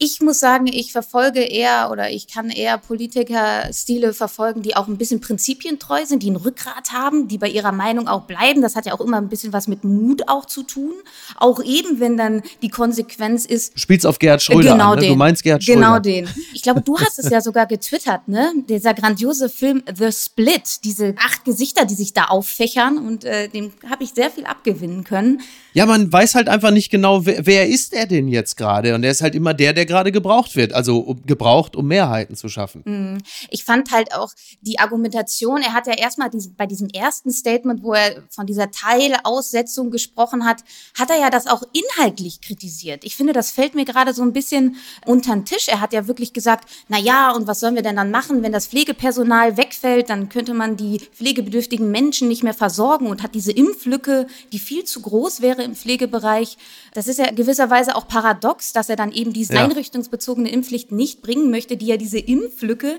ich 0.00 0.20
muss 0.20 0.38
sagen, 0.38 0.68
ich 0.68 0.92
verfolge 0.92 1.40
eher 1.40 1.88
oder 1.90 2.08
ich 2.08 2.28
kann 2.28 2.50
eher 2.50 2.78
Politikerstile 2.78 4.14
verfolgen, 4.14 4.62
die 4.62 4.76
auch 4.76 4.86
ein 4.86 4.96
bisschen 4.96 5.20
prinzipientreu 5.20 6.06
sind, 6.06 6.22
die 6.22 6.30
ein 6.30 6.36
Rückgrat 6.36 6.92
haben, 6.92 7.26
die 7.26 7.36
bei 7.36 7.48
ihrer 7.48 7.72
Meinung 7.72 8.06
auch 8.06 8.22
bleiben. 8.22 8.62
Das 8.62 8.76
hat 8.76 8.86
ja 8.86 8.94
auch 8.94 9.00
immer 9.00 9.16
ein 9.16 9.28
bisschen 9.28 9.52
was 9.52 9.66
mit 9.66 9.82
Mut 9.82 10.28
auch 10.28 10.44
zu 10.44 10.62
tun. 10.62 10.92
Auch 11.36 11.60
eben, 11.64 11.98
wenn 11.98 12.16
dann 12.16 12.42
die 12.62 12.68
Konsequenz 12.68 13.44
ist. 13.44 13.74
Du 13.74 13.80
spielst 13.80 14.06
auf 14.06 14.20
Gerhard 14.20 14.40
Schröder 14.40 14.72
genau 14.72 14.92
an, 14.92 15.00
ne? 15.00 15.08
Du 15.08 15.16
meinst 15.16 15.42
Gerhard 15.42 15.64
Schröder. 15.64 15.80
Genau 15.80 15.98
den. 15.98 16.28
Ich 16.54 16.62
glaube, 16.62 16.80
du 16.80 16.96
hast 16.96 17.18
es 17.18 17.28
ja 17.28 17.40
sogar 17.40 17.66
getwittert, 17.66 18.28
ne? 18.28 18.52
Dieser 18.68 18.94
grandiose 18.94 19.48
Film 19.48 19.82
The 19.92 20.12
Split, 20.12 20.84
diese 20.84 21.16
acht 21.18 21.44
Gesichter, 21.44 21.86
die 21.86 21.94
sich 21.94 22.12
da 22.12 22.26
auffächern 22.26 22.98
und 22.98 23.24
äh, 23.24 23.48
dem 23.48 23.72
habe 23.90 24.04
ich 24.04 24.10
sehr 24.10 24.30
viel 24.30 24.44
abgewinnen 24.44 25.02
können. 25.02 25.40
Ja, 25.72 25.86
man 25.86 26.12
weiß 26.12 26.36
halt 26.36 26.48
einfach 26.48 26.70
nicht 26.70 26.90
genau, 26.90 27.26
wer, 27.26 27.44
wer 27.46 27.68
ist 27.68 27.92
er 27.92 28.06
denn 28.06 28.28
jetzt 28.28 28.56
gerade? 28.56 28.94
Und 28.94 29.02
er 29.02 29.10
ist 29.10 29.22
halt 29.22 29.34
immer 29.34 29.54
der, 29.54 29.72
der 29.72 29.87
gerade 29.88 30.12
gebraucht 30.12 30.54
wird, 30.54 30.72
also 30.72 31.00
um, 31.00 31.26
gebraucht, 31.26 31.74
um 31.74 31.88
Mehrheiten 31.88 32.36
zu 32.36 32.48
schaffen. 32.48 32.82
Mhm. 32.84 33.18
Ich 33.50 33.64
fand 33.64 33.90
halt 33.90 34.14
auch 34.14 34.30
die 34.60 34.78
Argumentation, 34.78 35.62
er 35.62 35.72
hat 35.72 35.88
ja 35.88 35.94
erstmal 35.94 36.30
diesen, 36.30 36.54
bei 36.54 36.66
diesem 36.66 36.88
ersten 36.88 37.32
Statement, 37.32 37.82
wo 37.82 37.94
er 37.94 38.22
von 38.30 38.46
dieser 38.46 38.70
Teilaussetzung 38.70 39.90
gesprochen 39.90 40.44
hat, 40.44 40.62
hat 40.96 41.10
er 41.10 41.18
ja 41.18 41.30
das 41.30 41.48
auch 41.48 41.62
inhaltlich 41.72 42.40
kritisiert. 42.40 43.04
Ich 43.04 43.16
finde, 43.16 43.32
das 43.32 43.50
fällt 43.50 43.74
mir 43.74 43.84
gerade 43.84 44.14
so 44.14 44.22
ein 44.22 44.32
bisschen 44.32 44.76
unter 45.06 45.32
den 45.32 45.44
Tisch. 45.44 45.66
Er 45.68 45.80
hat 45.80 45.92
ja 45.92 46.06
wirklich 46.06 46.32
gesagt, 46.32 46.68
na 46.88 46.98
ja, 46.98 47.32
und 47.32 47.46
was 47.46 47.60
sollen 47.60 47.74
wir 47.74 47.82
denn 47.82 47.96
dann 47.96 48.10
machen, 48.10 48.42
wenn 48.42 48.52
das 48.52 48.66
Pflegepersonal 48.66 49.56
wegfällt, 49.56 50.10
dann 50.10 50.28
könnte 50.28 50.54
man 50.54 50.76
die 50.76 51.00
pflegebedürftigen 51.00 51.90
Menschen 51.90 52.28
nicht 52.28 52.42
mehr 52.42 52.54
versorgen 52.54 53.06
und 53.06 53.22
hat 53.22 53.34
diese 53.34 53.52
Impflücke, 53.52 54.26
die 54.52 54.58
viel 54.58 54.84
zu 54.84 55.00
groß 55.00 55.40
wäre 55.40 55.62
im 55.62 55.74
Pflegebereich. 55.74 56.58
Das 56.92 57.06
ist 57.06 57.18
ja 57.18 57.30
gewisserweise 57.30 57.96
auch 57.96 58.06
paradox, 58.06 58.72
dass 58.72 58.88
er 58.88 58.96
dann 58.96 59.12
eben 59.12 59.32
diese 59.32 59.54
ja. 59.54 59.62
Einrichtungsbezogene 59.78 60.50
Impfpflicht 60.50 60.92
nicht 60.92 61.22
bringen 61.22 61.50
möchte, 61.50 61.76
die 61.76 61.86
ja 61.86 61.96
diese 61.96 62.18
Impflücke 62.18 62.98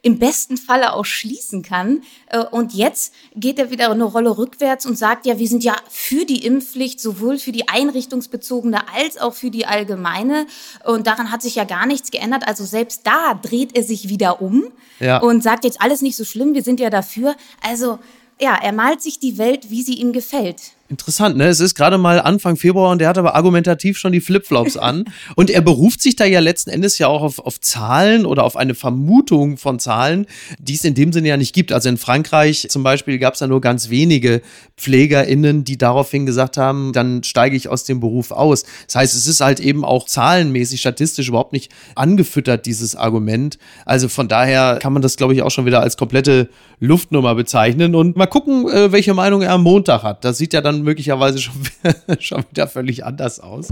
im 0.00 0.20
besten 0.20 0.56
Falle 0.56 0.92
auch 0.92 1.04
schließen 1.04 1.62
kann. 1.62 2.02
Äh, 2.28 2.44
und 2.44 2.72
jetzt 2.72 3.12
geht 3.34 3.58
er 3.58 3.72
wieder 3.72 3.90
eine 3.90 4.04
Rolle 4.04 4.38
rückwärts 4.38 4.86
und 4.86 4.96
sagt, 4.96 5.26
ja, 5.26 5.40
wir 5.40 5.48
sind 5.48 5.64
ja 5.64 5.74
für 5.90 6.24
die 6.24 6.46
Impfpflicht, 6.46 7.00
sowohl 7.00 7.38
für 7.38 7.50
die 7.50 7.68
einrichtungsbezogene 7.68 8.80
als 8.94 9.18
auch 9.18 9.34
für 9.34 9.50
die 9.50 9.66
allgemeine. 9.66 10.46
Und 10.84 11.08
daran 11.08 11.32
hat 11.32 11.42
sich 11.42 11.56
ja 11.56 11.64
gar 11.64 11.86
nichts 11.86 12.12
geändert. 12.12 12.46
Also 12.46 12.64
selbst 12.64 13.06
da 13.06 13.34
dreht 13.34 13.74
er 13.76 13.82
sich 13.82 14.08
wieder 14.08 14.40
um 14.40 14.68
ja. 15.00 15.18
und 15.18 15.42
sagt 15.42 15.64
jetzt 15.64 15.82
alles 15.82 16.00
nicht 16.00 16.16
so 16.16 16.24
schlimm, 16.24 16.54
wir 16.54 16.62
sind 16.62 16.78
ja 16.78 16.90
dafür. 16.90 17.34
Also 17.60 17.98
ja, 18.40 18.56
er 18.62 18.72
malt 18.72 19.02
sich 19.02 19.18
die 19.18 19.36
Welt, 19.36 19.68
wie 19.68 19.82
sie 19.82 19.94
ihm 19.94 20.12
gefällt. 20.12 20.74
Interessant, 20.90 21.36
ne? 21.36 21.48
Es 21.48 21.60
ist 21.60 21.74
gerade 21.74 21.98
mal 21.98 22.18
Anfang 22.18 22.56
Februar 22.56 22.90
und 22.90 22.98
der 22.98 23.08
hat 23.08 23.18
aber 23.18 23.34
argumentativ 23.34 23.98
schon 23.98 24.12
die 24.12 24.22
Flipflops 24.22 24.78
an. 24.78 25.04
Und 25.36 25.50
er 25.50 25.60
beruft 25.60 26.00
sich 26.00 26.16
da 26.16 26.24
ja 26.24 26.40
letzten 26.40 26.70
Endes 26.70 26.96
ja 26.98 27.08
auch 27.08 27.22
auf, 27.22 27.38
auf 27.38 27.60
Zahlen 27.60 28.24
oder 28.24 28.44
auf 28.44 28.56
eine 28.56 28.74
Vermutung 28.74 29.58
von 29.58 29.78
Zahlen, 29.78 30.26
die 30.58 30.74
es 30.74 30.84
in 30.84 30.94
dem 30.94 31.12
Sinne 31.12 31.28
ja 31.28 31.36
nicht 31.36 31.54
gibt. 31.54 31.72
Also 31.72 31.90
in 31.90 31.98
Frankreich 31.98 32.68
zum 32.70 32.82
Beispiel 32.82 33.18
gab 33.18 33.34
es 33.34 33.40
da 33.40 33.46
nur 33.46 33.60
ganz 33.60 33.90
wenige 33.90 34.40
PflegerInnen, 34.78 35.64
die 35.64 35.76
daraufhin 35.76 36.24
gesagt 36.24 36.56
haben, 36.56 36.92
dann 36.94 37.22
steige 37.22 37.54
ich 37.54 37.68
aus 37.68 37.84
dem 37.84 38.00
Beruf 38.00 38.30
aus. 38.30 38.64
Das 38.86 38.94
heißt, 38.94 39.14
es 39.14 39.26
ist 39.26 39.42
halt 39.42 39.60
eben 39.60 39.84
auch 39.84 40.06
zahlenmäßig, 40.06 40.80
statistisch 40.80 41.28
überhaupt 41.28 41.52
nicht 41.52 41.70
angefüttert, 41.96 42.64
dieses 42.64 42.96
Argument. 42.96 43.58
Also 43.84 44.08
von 44.08 44.28
daher 44.28 44.78
kann 44.80 44.94
man 44.94 45.02
das, 45.02 45.16
glaube 45.16 45.34
ich, 45.34 45.42
auch 45.42 45.50
schon 45.50 45.66
wieder 45.66 45.82
als 45.82 45.98
komplette 45.98 46.48
Luftnummer 46.80 47.34
bezeichnen. 47.34 47.94
Und 47.94 48.16
mal 48.16 48.26
gucken, 48.26 48.68
äh, 48.68 48.90
welche 48.92 49.12
Meinung 49.14 49.42
er 49.42 49.52
am 49.52 49.62
Montag 49.62 50.02
hat. 50.02 50.24
Das 50.24 50.38
sieht 50.38 50.52
ja 50.54 50.60
dann 50.60 50.77
möglicherweise 50.82 51.38
schon, 51.38 51.54
schon 52.20 52.44
wieder 52.50 52.68
völlig 52.68 53.04
anders 53.04 53.40
aus. 53.40 53.68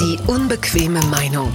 Die 0.00 0.18
unbequeme 0.26 1.00
Meinung. 1.06 1.52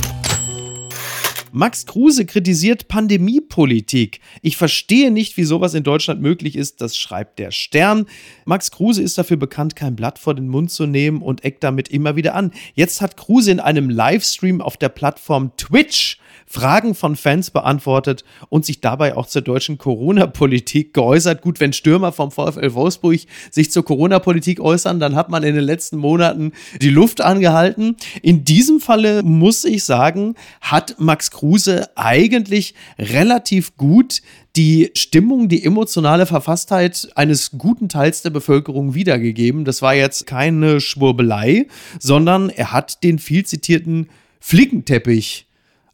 Max 1.51 1.85
Kruse 1.85 2.25
kritisiert 2.25 2.87
Pandemiepolitik. 2.87 4.19
Ich 4.41 4.55
verstehe 4.55 5.09
nicht, 5.09 5.35
wie 5.37 5.43
sowas 5.43 5.73
in 5.73 5.83
Deutschland 5.83 6.21
möglich 6.21 6.55
ist, 6.55 6.81
das 6.81 6.95
schreibt 6.95 7.39
der 7.39 7.51
Stern. 7.51 8.05
Max 8.45 8.71
Kruse 8.71 9.01
ist 9.01 9.17
dafür 9.17 9.37
bekannt, 9.37 9.75
kein 9.75 9.95
Blatt 9.95 10.19
vor 10.19 10.35
den 10.35 10.47
Mund 10.47 10.71
zu 10.71 10.85
nehmen 10.85 11.21
und 11.21 11.43
eckt 11.43 11.63
damit 11.63 11.87
immer 11.87 12.15
wieder 12.15 12.35
an. 12.35 12.51
Jetzt 12.75 13.01
hat 13.01 13.17
Kruse 13.17 13.51
in 13.51 13.59
einem 13.59 13.89
Livestream 13.89 14.61
auf 14.61 14.77
der 14.77 14.89
Plattform 14.89 15.51
Twitch 15.57 16.19
Fragen 16.51 16.95
von 16.95 17.15
Fans 17.15 17.51
beantwortet 17.51 18.23
und 18.49 18.65
sich 18.65 18.81
dabei 18.81 19.15
auch 19.15 19.27
zur 19.27 19.43
deutschen 19.43 19.77
Corona-Politik 19.77 20.95
geäußert. 20.95 21.43
Gut, 21.43 21.59
wenn 21.59 21.73
Stürmer 21.73 22.11
vom 22.11 22.31
VfL 22.31 22.73
Wolfsburg 22.73 23.19
sich 23.51 23.71
zur 23.71 23.85
Corona-Politik 23.85 24.59
äußern, 24.59 24.99
dann 24.99 25.15
hat 25.15 25.29
man 25.29 25.43
in 25.43 25.53
den 25.53 25.63
letzten 25.63 25.97
Monaten 25.97 26.53
die 26.81 26.89
Luft 26.89 27.21
angehalten. 27.21 27.97
In 28.23 28.45
diesem 28.45 28.79
Falle 28.79 29.21
muss 29.21 29.63
ich 29.63 29.83
sagen, 29.83 30.33
hat 30.59 30.95
Max 30.97 31.29
Kruse 31.29 31.87
eigentlich 31.95 32.73
relativ 32.97 33.77
gut 33.77 34.23
die 34.55 34.89
Stimmung, 34.95 35.49
die 35.49 35.63
emotionale 35.63 36.25
Verfasstheit 36.25 37.09
eines 37.13 37.51
guten 37.59 37.89
Teils 37.89 38.23
der 38.23 38.31
Bevölkerung 38.31 38.95
wiedergegeben. 38.95 39.65
Das 39.65 39.83
war 39.83 39.93
jetzt 39.93 40.25
keine 40.25 40.81
Schwurbelei, 40.81 41.67
sondern 41.99 42.49
er 42.49 42.71
hat 42.71 43.03
den 43.03 43.19
viel 43.19 43.45
zitierten 43.45 44.09
Flickenteppich 44.39 45.45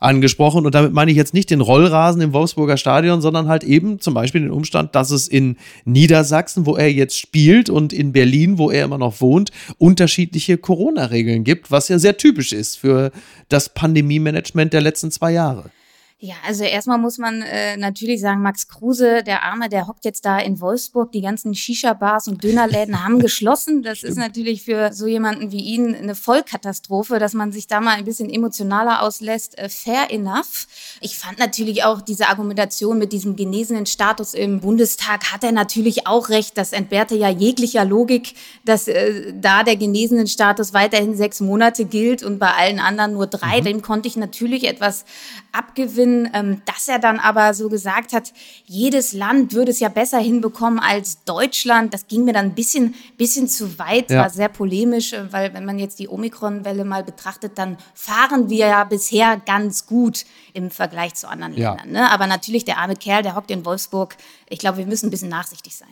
angesprochen. 0.06 0.66
Und 0.66 0.76
damit 0.76 0.94
meine 0.94 1.12
ich 1.12 1.18
jetzt 1.18 1.34
nicht 1.34 1.50
den 1.50 1.62
Rollrasen 1.62 2.22
im 2.22 2.34
Wolfsburger 2.34 2.78
Stadion, 2.78 3.22
sondern 3.22 3.48
halt 3.48 3.64
eben 3.64 4.00
zum 4.00 4.14
Beispiel 4.14 4.42
den 4.42 4.52
Umstand, 4.52 4.96
dass 4.96 5.12
es 5.12 5.28
in 5.28 5.58
Niedersachsen, 5.84 6.66
wo 6.66 6.76
er 6.76 6.92
jetzt 6.92 7.20
spielt, 7.20 7.70
und 7.70 7.92
in 7.92 8.14
Berlin, 8.14 8.58
wo 8.58 8.70
er 8.72 8.86
immer 8.86 8.98
noch 8.98 9.20
wohnt, 9.22 9.52
unterschiedliche 9.78 10.58
Corona-Regeln 10.58 11.44
gibt, 11.44 11.72
was 11.72 11.90
ja 11.90 12.00
sehr 12.00 12.18
typisch 12.18 12.54
ist 12.54 12.78
für 12.78 13.12
das 13.50 13.74
Pandemie-Management 13.74 14.74
der 14.74 14.82
letzten 14.82 15.12
zwei 15.12 15.32
Jahre. 15.32 15.72
Ja, 16.18 16.36
also 16.48 16.64
erstmal 16.64 16.98
muss 16.98 17.18
man 17.18 17.42
äh, 17.42 17.76
natürlich 17.76 18.22
sagen, 18.22 18.42
Max 18.42 18.70
Kruse, 18.70 19.22
der 19.22 19.44
Arme, 19.44 19.68
der 19.68 19.86
hockt 19.86 20.06
jetzt 20.06 20.24
da 20.24 20.40
in 20.40 20.62
Wolfsburg. 20.62 21.12
Die 21.12 21.20
ganzen 21.20 21.54
Shisha-Bars 21.54 22.30
und 22.30 22.42
Dönerläden 22.42 23.04
haben 23.04 23.20
geschlossen. 23.26 23.84
Das 23.84 24.02
ist 24.02 24.18
natürlich 24.18 24.64
für 24.64 24.94
so 24.94 25.08
jemanden 25.08 25.52
wie 25.52 25.60
ihn 25.60 25.94
eine 25.94 26.16
Vollkatastrophe, 26.16 27.20
dass 27.20 27.34
man 27.34 27.52
sich 27.52 27.68
da 27.68 27.82
mal 27.82 27.98
ein 27.98 28.06
bisschen 28.06 28.30
emotionaler 28.30 29.02
auslässt. 29.02 29.58
Äh, 29.58 29.68
fair 29.68 30.10
enough. 30.10 30.68
Ich 31.02 31.18
fand 31.18 31.38
natürlich 31.38 31.84
auch 31.84 32.00
diese 32.00 32.30
Argumentation 32.30 32.98
mit 32.98 33.12
diesem 33.12 33.36
genesenen 33.36 33.86
Status 33.86 34.34
im 34.34 34.62
Bundestag 34.62 35.34
hat 35.34 35.44
er 35.44 35.52
natürlich 35.52 36.08
auch 36.08 36.30
recht. 36.30 36.58
Das 36.58 36.72
entbehrte 36.72 37.16
ja 37.16 37.30
jeglicher 37.30 37.84
Logik, 37.84 38.36
dass 38.64 38.88
äh, 38.88 39.34
da 39.34 39.64
der 39.64 39.76
genesenen 39.76 40.28
Status 40.28 40.74
weiterhin 40.74 41.18
sechs 41.18 41.42
Monate 41.42 41.84
gilt 41.84 42.24
und 42.24 42.40
bei 42.40 42.52
allen 42.52 42.80
anderen 42.80 43.12
nur 43.12 43.28
drei. 43.28 43.60
Mhm. 43.60 43.66
Dem 43.66 43.82
konnte 43.82 44.08
ich 44.08 44.16
natürlich 44.16 44.64
etwas 44.64 45.04
abgewinnen, 45.52 46.15
ähm, 46.34 46.62
dass 46.66 46.88
er 46.88 47.00
dann 47.00 47.20
aber 47.20 47.54
so 47.54 47.70
gesagt 47.70 48.14
hat, 48.14 48.34
jedes 48.66 49.14
Land 49.14 49.54
würde 49.54 49.72
es 49.72 49.80
ja 49.80 49.90
besser 49.90 50.20
hinbekommen 50.20 50.80
als 50.80 51.24
Deutschland. 51.24 51.94
Das 51.94 52.08
ging 52.08 52.26
mir 52.26 52.34
dann 52.34 52.46
ein 52.46 52.56
bisschen, 52.56 52.96
bisschen 53.18 53.48
zu 53.48 53.78
weit, 53.78 54.10
ja. 54.10 54.22
war 54.22 54.30
sehr 54.30 54.50
polemisch, 54.50 55.14
äh, 55.14 55.32
weil 55.32 55.54
wenn 55.54 55.66
man 55.66 55.80
jetzt 55.80 56.00
die 56.00 56.08
Omikron-Welle 56.08 56.86
mal 56.86 57.04
betrachtet, 57.04 57.58
dann 57.58 57.78
fahren 57.94 58.50
wir 58.50 58.68
ja 58.68 58.84
bisher 58.84 59.42
ganz 59.46 59.86
gut 59.86 60.26
im 60.54 60.72
Vergleich 60.72 61.16
zu 61.16 61.28
anderen 61.28 61.54
ja. 61.56 61.72
Ländern. 61.72 61.92
Ne? 61.92 62.12
Aber 62.12 62.28
natürlich 62.28 62.66
der 62.66 62.78
arme 62.78 62.96
Kerl, 62.96 63.24
der 63.24 63.36
hockt 63.36 63.52
in 63.52 63.66
Wolfsburg. 63.66 64.16
Ich 64.48 64.60
glaube, 64.60 64.78
wir 64.78 64.86
müssen 64.86 65.08
ein 65.08 65.10
bisschen 65.10 65.30
nachsichtig 65.30 65.76
sein. 65.76 65.90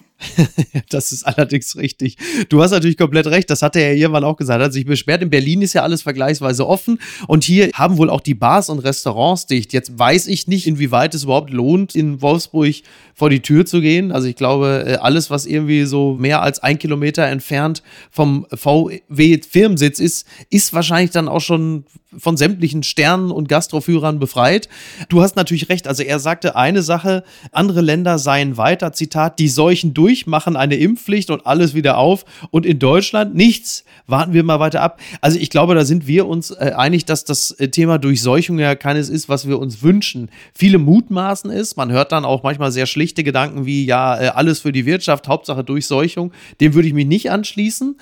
das 0.90 1.12
ist 1.12 1.24
allerdings 1.24 1.76
richtig. 1.76 2.18
Du 2.50 2.62
hast 2.62 2.70
natürlich 2.70 2.98
komplett 2.98 3.26
recht. 3.26 3.50
Das 3.50 3.64
hat 3.64 3.76
er 3.76 3.90
ja 3.90 3.94
irgendwann 3.94 4.24
auch 4.24 4.38
gesagt. 4.38 4.62
Er 4.62 4.66
hat 4.66 4.74
sich 4.74 4.86
beschwert. 4.86 5.24
In 5.24 5.32
Berlin 5.32 5.64
ist 5.64 5.74
ja 5.74 5.82
alles 5.82 6.04
vergleichsweise 6.04 6.68
offen. 6.68 7.00
Und 7.28 7.44
hier 7.44 7.72
haben 7.74 7.98
wohl 7.98 8.12
auch 8.12 8.22
die 8.22 8.36
Bars 8.36 8.70
und 8.70 8.80
Restaurants 8.80 9.48
dicht. 9.48 9.74
Jetzt 9.74 9.98
weiß 9.98 10.28
ich 10.28 10.48
nicht, 10.48 10.68
inwieweit 10.68 11.16
es 11.16 11.24
überhaupt 11.24 11.50
lohnt, 11.50 11.96
in 11.96 12.22
Wolfsburg 12.22 12.76
vor 13.16 13.32
die 13.32 13.42
Tür 13.42 13.66
zu 13.66 13.82
gehen. 13.82 14.12
Also 14.12 14.28
ich 14.28 14.36
glaube, 14.36 14.84
äh, 14.86 14.96
alles, 14.98 15.32
was 15.32 15.48
irgendwie 15.48 15.86
so 15.86 16.14
mehr 16.14 16.44
als 16.44 16.60
ein 16.60 16.78
Kilometer 16.78 17.26
entfernt 17.26 17.82
vom 18.12 18.46
VW-Firmensitz 18.54 20.00
ist, 20.00 20.28
ist 20.52 20.74
wahrscheinlich 20.74 21.12
dann 21.12 21.28
auch 21.28 21.42
schon 21.42 21.86
von 22.18 22.38
sämtlichen 22.38 22.84
Sternen 22.84 23.32
und 23.32 23.48
Gastroführern 23.50 24.20
befreit. 24.20 24.70
Du 25.10 25.22
hast 25.22 25.36
natürlich 25.36 25.70
recht. 25.70 25.88
Also 25.88 26.04
er 26.04 26.20
sagte 26.20 26.56
eine 26.56 26.82
Sache, 26.82 27.24
andere 27.52 27.82
Länder 27.82 28.20
seien 28.20 28.58
weiter, 28.58 28.94
Zitat, 28.94 29.40
die 29.40 29.48
Seuchen 29.48 29.94
durch, 29.94 30.28
machen 30.28 30.56
eine 30.56 30.76
Impfpflicht 30.76 31.30
und 31.30 31.46
alles 31.46 31.74
wieder 31.74 31.98
auf. 31.98 32.26
Und 32.52 32.66
in 32.66 32.80
Deutschland 32.80 33.36
nichts. 33.36 33.84
Warten 34.08 34.34
wir 34.34 34.44
mal 34.44 34.60
weiter 34.60 34.82
ab. 34.82 35.00
Also 35.22 35.40
ich 35.40 35.50
glaube, 35.50 35.76
da 35.76 35.86
sind 35.86 36.08
wir 36.08 36.28
uns 36.28 36.52
äh, 36.52 36.74
einig, 36.76 37.06
dass 37.06 37.26
das 37.26 37.52
äh, 37.52 37.70
Thema 37.70 37.98
Durchseuchung 37.98 38.60
ja 38.60 38.76
keines 38.76 39.10
ist, 39.10 39.30
was 39.30 39.48
wir 39.48 39.60
uns 39.60 39.82
wünschen. 39.82 40.30
Viele 40.54 40.78
mutmaßen 40.78 41.50
ist. 41.52 41.78
Man 41.78 41.92
hört 41.92 42.12
dann 42.12 42.26
auch 42.26 42.44
manchmal 42.44 42.72
sehr 42.72 42.86
schlichte 42.86 43.24
Gedanken 43.24 43.66
wie, 43.66 43.86
ja, 43.86 44.20
äh, 44.20 44.28
alles 44.28 44.60
für 44.60 44.72
die 44.72 44.86
Wirtschaft, 44.86 45.28
Hauptsache 45.28 45.64
Durchseuchung. 45.64 46.34
Dem 46.60 46.74
würde 46.74 46.88
ich 46.88 46.94
mich 46.94 47.08
nicht 47.08 47.32
anschließen. 47.32 47.96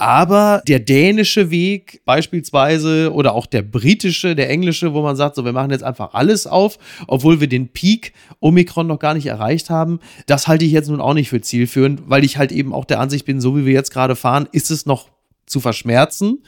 Aber 0.00 0.62
der 0.68 0.78
dänische 0.78 1.50
Weg 1.50 2.00
beispielsweise 2.04 3.12
oder 3.12 3.34
auch 3.34 3.46
der 3.46 3.62
britische, 3.62 4.36
der 4.36 4.48
englische, 4.48 4.94
wo 4.94 5.02
man 5.02 5.16
sagt, 5.16 5.34
so 5.34 5.44
wir 5.44 5.52
machen 5.52 5.72
jetzt 5.72 5.82
einfach 5.82 6.14
alles 6.14 6.46
auf, 6.46 6.78
obwohl 7.08 7.40
wir 7.40 7.48
den 7.48 7.68
Peak 7.68 8.12
Omikron 8.38 8.86
noch 8.86 9.00
gar 9.00 9.14
nicht 9.14 9.26
erreicht 9.26 9.70
haben, 9.70 9.98
das 10.26 10.46
halte 10.46 10.64
ich 10.64 10.70
jetzt 10.70 10.88
nun 10.88 11.00
auch 11.00 11.14
nicht 11.14 11.28
für 11.28 11.40
zielführend, 11.40 12.02
weil 12.06 12.24
ich 12.24 12.38
halt 12.38 12.52
eben 12.52 12.72
auch 12.72 12.84
der 12.84 13.00
Ansicht 13.00 13.26
bin, 13.26 13.40
so 13.40 13.56
wie 13.56 13.66
wir 13.66 13.72
jetzt 13.72 13.92
gerade 13.92 14.14
fahren, 14.14 14.48
ist 14.52 14.70
es 14.70 14.86
noch 14.86 15.08
zu 15.46 15.58
verschmerzen. 15.58 16.44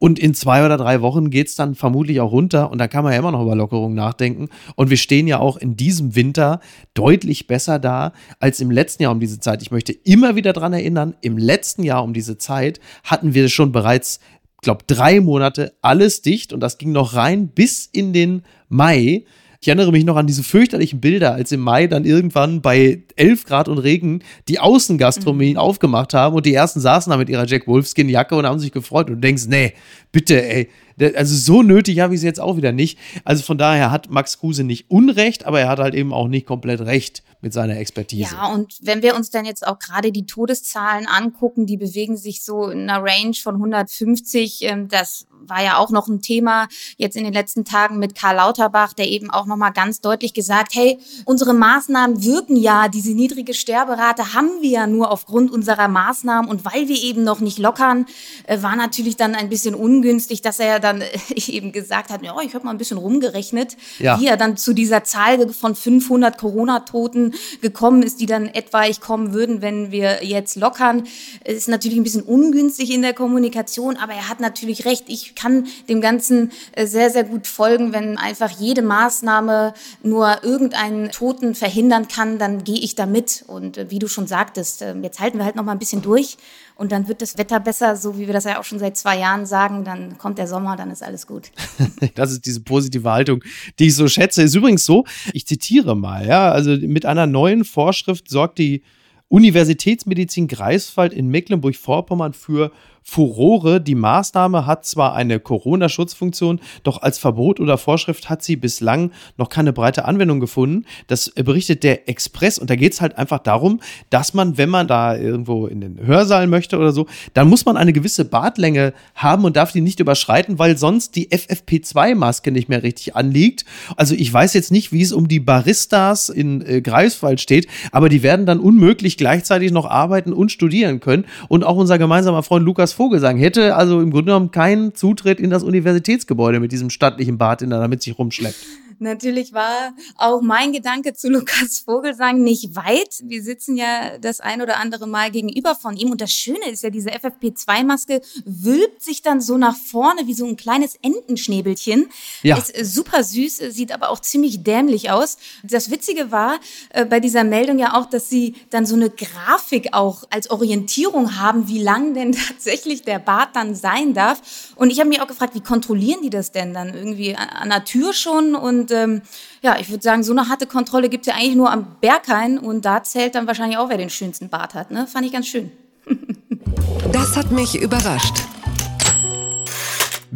Und 0.00 0.18
in 0.18 0.32
zwei 0.32 0.64
oder 0.64 0.78
drei 0.78 1.02
Wochen 1.02 1.28
geht's 1.28 1.56
dann 1.56 1.74
vermutlich 1.74 2.22
auch 2.22 2.32
runter 2.32 2.70
und 2.70 2.78
da 2.78 2.88
kann 2.88 3.04
man 3.04 3.12
ja 3.12 3.18
immer 3.18 3.32
noch 3.32 3.42
über 3.42 3.54
Lockerungen 3.54 3.94
nachdenken. 3.94 4.48
Und 4.74 4.88
wir 4.88 4.96
stehen 4.96 5.26
ja 5.26 5.38
auch 5.38 5.58
in 5.58 5.76
diesem 5.76 6.16
Winter 6.16 6.60
deutlich 6.94 7.46
besser 7.46 7.78
da 7.78 8.14
als 8.38 8.60
im 8.60 8.70
letzten 8.70 9.02
Jahr 9.02 9.12
um 9.12 9.20
diese 9.20 9.40
Zeit. 9.40 9.60
Ich 9.60 9.70
möchte 9.70 9.92
immer 9.92 10.36
wieder 10.36 10.54
dran 10.54 10.72
erinnern, 10.72 11.14
im 11.20 11.36
letzten 11.36 11.82
Jahr 11.82 12.02
um 12.02 12.14
diese 12.14 12.38
Zeit 12.38 12.80
hatten 13.04 13.34
wir 13.34 13.50
schon 13.50 13.72
bereits, 13.72 14.20
glaube 14.62 14.84
drei 14.86 15.20
Monate 15.20 15.74
alles 15.82 16.22
dicht 16.22 16.54
und 16.54 16.60
das 16.60 16.78
ging 16.78 16.92
noch 16.92 17.14
rein 17.14 17.48
bis 17.48 17.84
in 17.84 18.14
den 18.14 18.42
Mai. 18.70 19.24
Ich 19.62 19.68
erinnere 19.68 19.92
mich 19.92 20.06
noch 20.06 20.16
an 20.16 20.26
diese 20.26 20.42
fürchterlichen 20.42 21.02
Bilder, 21.02 21.34
als 21.34 21.52
im 21.52 21.60
Mai 21.60 21.86
dann 21.86 22.06
irgendwann 22.06 22.62
bei 22.62 23.02
11 23.16 23.44
Grad 23.44 23.68
und 23.68 23.76
Regen 23.76 24.22
die 24.48 24.58
Außengastronomien 24.58 25.54
mhm. 25.54 25.58
aufgemacht 25.58 26.14
haben 26.14 26.34
und 26.34 26.46
die 26.46 26.54
ersten 26.54 26.80
saßen 26.80 27.10
da 27.10 27.18
mit 27.18 27.28
ihrer 27.28 27.46
Jack 27.46 27.66
Wolfskin 27.66 28.08
Jacke 28.08 28.36
und 28.36 28.46
haben 28.46 28.58
sich 28.58 28.72
gefreut 28.72 29.10
und 29.10 29.16
du 29.16 29.20
denkst, 29.20 29.48
nee, 29.48 29.74
bitte, 30.12 30.42
ey, 30.42 30.70
also 31.00 31.34
so 31.34 31.62
nötig 31.62 32.00
habe 32.00 32.14
ich 32.14 32.20
es 32.20 32.24
jetzt 32.24 32.40
auch 32.40 32.56
wieder 32.56 32.72
nicht. 32.72 32.98
Also 33.24 33.42
von 33.42 33.58
daher 33.58 33.90
hat 33.90 34.10
Max 34.10 34.38
Kruse 34.38 34.64
nicht 34.64 34.90
Unrecht, 34.90 35.46
aber 35.46 35.60
er 35.60 35.68
hat 35.68 35.78
halt 35.78 35.94
eben 35.94 36.12
auch 36.12 36.28
nicht 36.28 36.46
komplett 36.46 36.80
recht 36.80 37.22
mit 37.40 37.52
seiner 37.52 37.78
Expertise. 37.78 38.34
Ja, 38.34 38.46
und 38.48 38.76
wenn 38.82 39.02
wir 39.02 39.16
uns 39.16 39.30
dann 39.30 39.44
jetzt 39.44 39.66
auch 39.66 39.78
gerade 39.78 40.12
die 40.12 40.26
Todeszahlen 40.26 41.06
angucken, 41.06 41.66
die 41.66 41.76
bewegen 41.76 42.16
sich 42.16 42.44
so 42.44 42.68
in 42.68 42.88
einer 42.88 43.02
Range 43.02 43.34
von 43.34 43.54
150. 43.54 44.62
Ähm, 44.62 44.88
das 44.88 45.26
war 45.46 45.62
ja 45.62 45.78
auch 45.78 45.90
noch 45.90 46.08
ein 46.08 46.20
Thema 46.20 46.68
jetzt 46.96 47.16
in 47.16 47.24
den 47.24 47.32
letzten 47.32 47.64
Tagen 47.64 47.98
mit 47.98 48.14
Karl 48.14 48.36
Lauterbach, 48.36 48.92
der 48.92 49.08
eben 49.08 49.30
auch 49.30 49.46
nochmal 49.46 49.72
ganz 49.72 50.00
deutlich 50.00 50.34
gesagt, 50.34 50.74
hey, 50.74 50.98
unsere 51.24 51.54
Maßnahmen 51.54 52.22
wirken 52.22 52.56
ja, 52.56 52.88
diese 52.88 53.12
niedrige 53.12 53.54
Sterberate 53.54 54.34
haben 54.34 54.60
wir 54.60 54.70
ja 54.70 54.86
nur 54.86 55.10
aufgrund 55.10 55.50
unserer 55.50 55.88
Maßnahmen 55.88 56.50
und 56.50 56.64
weil 56.64 56.88
wir 56.88 57.02
eben 57.02 57.24
noch 57.24 57.40
nicht 57.40 57.58
lockern, 57.58 58.06
äh, 58.46 58.62
war 58.62 58.76
natürlich 58.76 59.16
dann 59.16 59.34
ein 59.34 59.48
bisschen 59.48 59.74
ungünstig, 59.74 60.42
dass 60.42 60.60
er 60.60 60.78
dann 60.92 61.02
eben 61.34 61.72
gesagt 61.72 62.10
hat, 62.10 62.22
ja, 62.22 62.34
ich 62.42 62.54
habe 62.54 62.64
mal 62.64 62.70
ein 62.70 62.78
bisschen 62.78 62.98
rumgerechnet, 62.98 63.76
ja. 63.98 64.20
wie 64.20 64.26
er 64.26 64.36
dann 64.36 64.56
zu 64.56 64.72
dieser 64.72 65.04
Zahl 65.04 65.48
von 65.52 65.74
500 65.74 66.38
Corona-Toten 66.38 67.34
gekommen 67.60 68.02
ist, 68.02 68.20
die 68.20 68.26
dann 68.26 68.46
etwaig 68.46 69.00
kommen 69.00 69.32
würden, 69.32 69.62
wenn 69.62 69.90
wir 69.90 70.24
jetzt 70.24 70.56
lockern. 70.56 71.04
Es 71.44 71.56
ist 71.56 71.68
natürlich 71.68 71.98
ein 71.98 72.04
bisschen 72.04 72.22
ungünstig 72.22 72.92
in 72.92 73.02
der 73.02 73.14
Kommunikation, 73.14 73.96
aber 73.96 74.12
er 74.12 74.28
hat 74.28 74.40
natürlich 74.40 74.84
recht. 74.84 75.04
Ich 75.08 75.34
kann 75.34 75.66
dem 75.88 76.00
Ganzen 76.00 76.52
äh, 76.72 76.86
sehr, 76.86 77.10
sehr 77.10 77.24
gut 77.24 77.46
folgen. 77.46 77.92
Wenn 77.92 78.18
einfach 78.18 78.50
jede 78.50 78.82
Maßnahme 78.82 79.74
nur 80.02 80.42
irgendeinen 80.42 81.10
Toten 81.10 81.54
verhindern 81.54 82.08
kann, 82.08 82.38
dann 82.38 82.64
gehe 82.64 82.78
ich 82.78 82.94
da 82.94 83.06
mit. 83.06 83.44
Und 83.46 83.78
äh, 83.78 83.90
wie 83.90 83.98
du 83.98 84.08
schon 84.08 84.26
sagtest, 84.26 84.82
äh, 84.82 84.94
jetzt 85.02 85.20
halten 85.20 85.38
wir 85.38 85.44
halt 85.44 85.56
noch 85.56 85.64
mal 85.64 85.72
ein 85.72 85.78
bisschen 85.78 86.02
durch 86.02 86.36
und 86.80 86.92
dann 86.92 87.08
wird 87.08 87.20
das 87.20 87.36
Wetter 87.36 87.60
besser, 87.60 87.94
so 87.94 88.16
wie 88.16 88.26
wir 88.26 88.32
das 88.32 88.44
ja 88.44 88.58
auch 88.58 88.64
schon 88.64 88.78
seit 88.78 88.96
zwei 88.96 89.18
Jahren 89.18 89.44
sagen. 89.44 89.84
Dann 89.84 90.16
kommt 90.16 90.38
der 90.38 90.46
Sommer, 90.46 90.69
dann 90.76 90.90
ist 90.90 91.02
alles 91.02 91.26
gut. 91.26 91.50
das 92.14 92.32
ist 92.32 92.46
diese 92.46 92.60
positive 92.60 93.10
Haltung, 93.10 93.42
die 93.78 93.86
ich 93.86 93.94
so 93.94 94.08
schätze. 94.08 94.42
Ist 94.42 94.54
übrigens 94.54 94.84
so, 94.84 95.04
ich 95.32 95.46
zitiere 95.46 95.96
mal, 95.96 96.26
ja, 96.26 96.50
also 96.50 96.70
mit 96.70 97.06
einer 97.06 97.26
neuen 97.26 97.64
Vorschrift 97.64 98.28
sorgt 98.28 98.58
die 98.58 98.82
Universitätsmedizin 99.28 100.48
Greifswald 100.48 101.12
in 101.12 101.28
Mecklenburg-Vorpommern 101.28 102.32
für 102.32 102.72
Furore. 103.02 103.80
Die 103.80 103.94
Maßnahme 103.94 104.66
hat 104.66 104.84
zwar 104.84 105.14
eine 105.14 105.40
Corona-Schutzfunktion, 105.40 106.60
doch 106.82 107.02
als 107.02 107.18
Verbot 107.18 107.60
oder 107.60 107.78
Vorschrift 107.78 108.30
hat 108.30 108.42
sie 108.42 108.56
bislang 108.56 109.10
noch 109.36 109.48
keine 109.48 109.72
breite 109.72 110.04
Anwendung 110.04 110.40
gefunden. 110.40 110.84
Das 111.06 111.30
berichtet 111.30 111.82
der 111.82 112.08
Express 112.08 112.58
und 112.58 112.70
da 112.70 112.76
geht 112.76 112.92
es 112.92 113.00
halt 113.00 113.18
einfach 113.18 113.40
darum, 113.40 113.80
dass 114.10 114.34
man, 114.34 114.58
wenn 114.58 114.68
man 114.68 114.86
da 114.86 115.16
irgendwo 115.16 115.66
in 115.66 115.80
den 115.80 115.98
Hörsaal 116.06 116.46
möchte 116.46 116.78
oder 116.78 116.92
so, 116.92 117.06
dann 117.34 117.48
muss 117.48 117.64
man 117.64 117.76
eine 117.76 117.92
gewisse 117.92 118.24
Bartlänge 118.24 118.92
haben 119.14 119.44
und 119.44 119.56
darf 119.56 119.72
die 119.72 119.80
nicht 119.80 120.00
überschreiten, 120.00 120.58
weil 120.58 120.78
sonst 120.78 121.16
die 121.16 121.28
FFP2-Maske 121.30 122.52
nicht 122.52 122.68
mehr 122.68 122.82
richtig 122.82 123.16
anliegt. 123.16 123.64
Also 123.96 124.14
ich 124.14 124.32
weiß 124.32 124.54
jetzt 124.54 124.70
nicht, 124.70 124.92
wie 124.92 125.02
es 125.02 125.12
um 125.12 125.28
die 125.28 125.40
Baristas 125.40 126.28
in 126.28 126.64
äh, 126.64 126.80
Greifswald 126.80 127.40
steht, 127.40 127.66
aber 127.92 128.08
die 128.08 128.22
werden 128.22 128.46
dann 128.46 128.60
unmöglich 128.60 129.16
gleichzeitig 129.16 129.72
noch 129.72 129.86
arbeiten 129.86 130.32
und 130.32 130.52
studieren 130.52 131.00
können. 131.00 131.24
Und 131.48 131.64
auch 131.64 131.76
unser 131.76 131.98
gemeinsamer 131.98 132.42
Freund 132.42 132.64
Lukas 132.64 132.89
Lukas 132.90 132.96
Vogelsang 132.96 133.36
hätte 133.36 133.76
also 133.76 134.00
im 134.00 134.10
Grunde 134.10 134.32
genommen 134.32 134.50
keinen 134.50 134.94
Zutritt 134.94 135.38
in 135.38 135.50
das 135.50 135.62
Universitätsgebäude 135.62 136.58
mit 136.58 136.72
diesem 136.72 136.90
stattlichen 136.90 137.38
Bart, 137.38 137.60
den 137.60 137.70
er 137.70 137.78
da 137.78 137.86
mit 137.86 138.02
sich 138.02 138.18
rumschleppt. 138.18 138.66
Natürlich 139.02 139.54
war 139.54 139.94
auch 140.16 140.42
mein 140.42 140.72
Gedanke 140.72 141.14
zu 141.14 141.30
Lukas 141.30 141.78
Vogelsang 141.78 142.42
nicht 142.42 142.76
weit. 142.76 143.22
Wir 143.22 143.42
sitzen 143.42 143.78
ja 143.78 144.18
das 144.18 144.40
ein 144.40 144.60
oder 144.60 144.76
andere 144.76 145.06
Mal 145.06 145.30
gegenüber 145.30 145.74
von 145.74 145.96
ihm. 145.96 146.10
Und 146.10 146.20
das 146.20 146.30
Schöne 146.30 146.68
ist 146.70 146.82
ja, 146.82 146.90
diese 146.90 147.08
FFP2-Maske 147.08 148.20
wölbt 148.44 149.02
sich 149.02 149.22
dann 149.22 149.40
so 149.40 149.56
nach 149.56 149.74
vorne 149.74 150.26
wie 150.26 150.34
so 150.34 150.46
ein 150.46 150.56
kleines 150.56 150.96
Entenschnäbelchen. 151.00 152.10
Ja. 152.42 152.58
Ist 152.58 152.76
äh, 152.76 152.84
super 152.84 153.24
süß, 153.24 153.56
sieht 153.70 153.90
aber 153.90 154.10
auch 154.10 154.20
ziemlich 154.20 154.62
dämlich 154.62 155.10
aus. 155.10 155.38
Das 155.62 155.90
Witzige 155.90 156.30
war 156.30 156.60
äh, 156.90 157.06
bei 157.06 157.20
dieser 157.20 157.44
Meldung 157.44 157.78
ja 157.78 157.98
auch, 157.98 158.04
dass 158.04 158.28
sie 158.28 158.54
dann 158.68 158.84
so 158.84 158.96
eine 158.96 159.08
Grafik 159.08 159.94
auch 159.94 160.24
als 160.28 160.50
Orientierung 160.50 161.38
haben, 161.38 161.68
wie 161.68 161.82
lang 161.82 162.12
denn 162.12 162.32
tatsächlich 162.48 163.00
der 163.00 163.18
Bart 163.18 163.56
dann 163.56 163.74
sein 163.74 164.12
darf. 164.12 164.42
Und 164.76 164.90
ich 164.90 165.00
habe 165.00 165.08
mich 165.08 165.22
auch 165.22 165.26
gefragt, 165.26 165.54
wie 165.54 165.62
kontrollieren 165.62 166.20
die 166.22 166.30
das 166.30 166.52
denn 166.52 166.74
dann? 166.74 166.92
Irgendwie 166.92 167.34
an 167.34 167.70
der 167.70 167.84
Tür 167.84 168.12
schon 168.12 168.54
und 168.54 168.89
ähm, 168.90 169.22
ja, 169.62 169.78
ich 169.78 169.90
würde 169.90 170.02
sagen, 170.02 170.22
so 170.22 170.32
eine 170.32 170.48
harte 170.48 170.66
Kontrolle 170.66 171.08
gibt 171.08 171.26
es 171.26 171.32
ja 171.32 171.38
eigentlich 171.38 171.56
nur 171.56 171.70
am 171.70 171.96
Berghain 172.00 172.58
und 172.58 172.84
da 172.84 173.02
zählt 173.02 173.34
dann 173.34 173.46
wahrscheinlich 173.46 173.78
auch, 173.78 173.88
wer 173.88 173.98
den 173.98 174.10
schönsten 174.10 174.48
Bart 174.48 174.74
hat. 174.74 174.90
Ne? 174.90 175.06
Fand 175.06 175.26
ich 175.26 175.32
ganz 175.32 175.46
schön. 175.46 175.70
das 177.12 177.36
hat 177.36 177.50
mich 177.50 177.80
überrascht. 177.80 178.49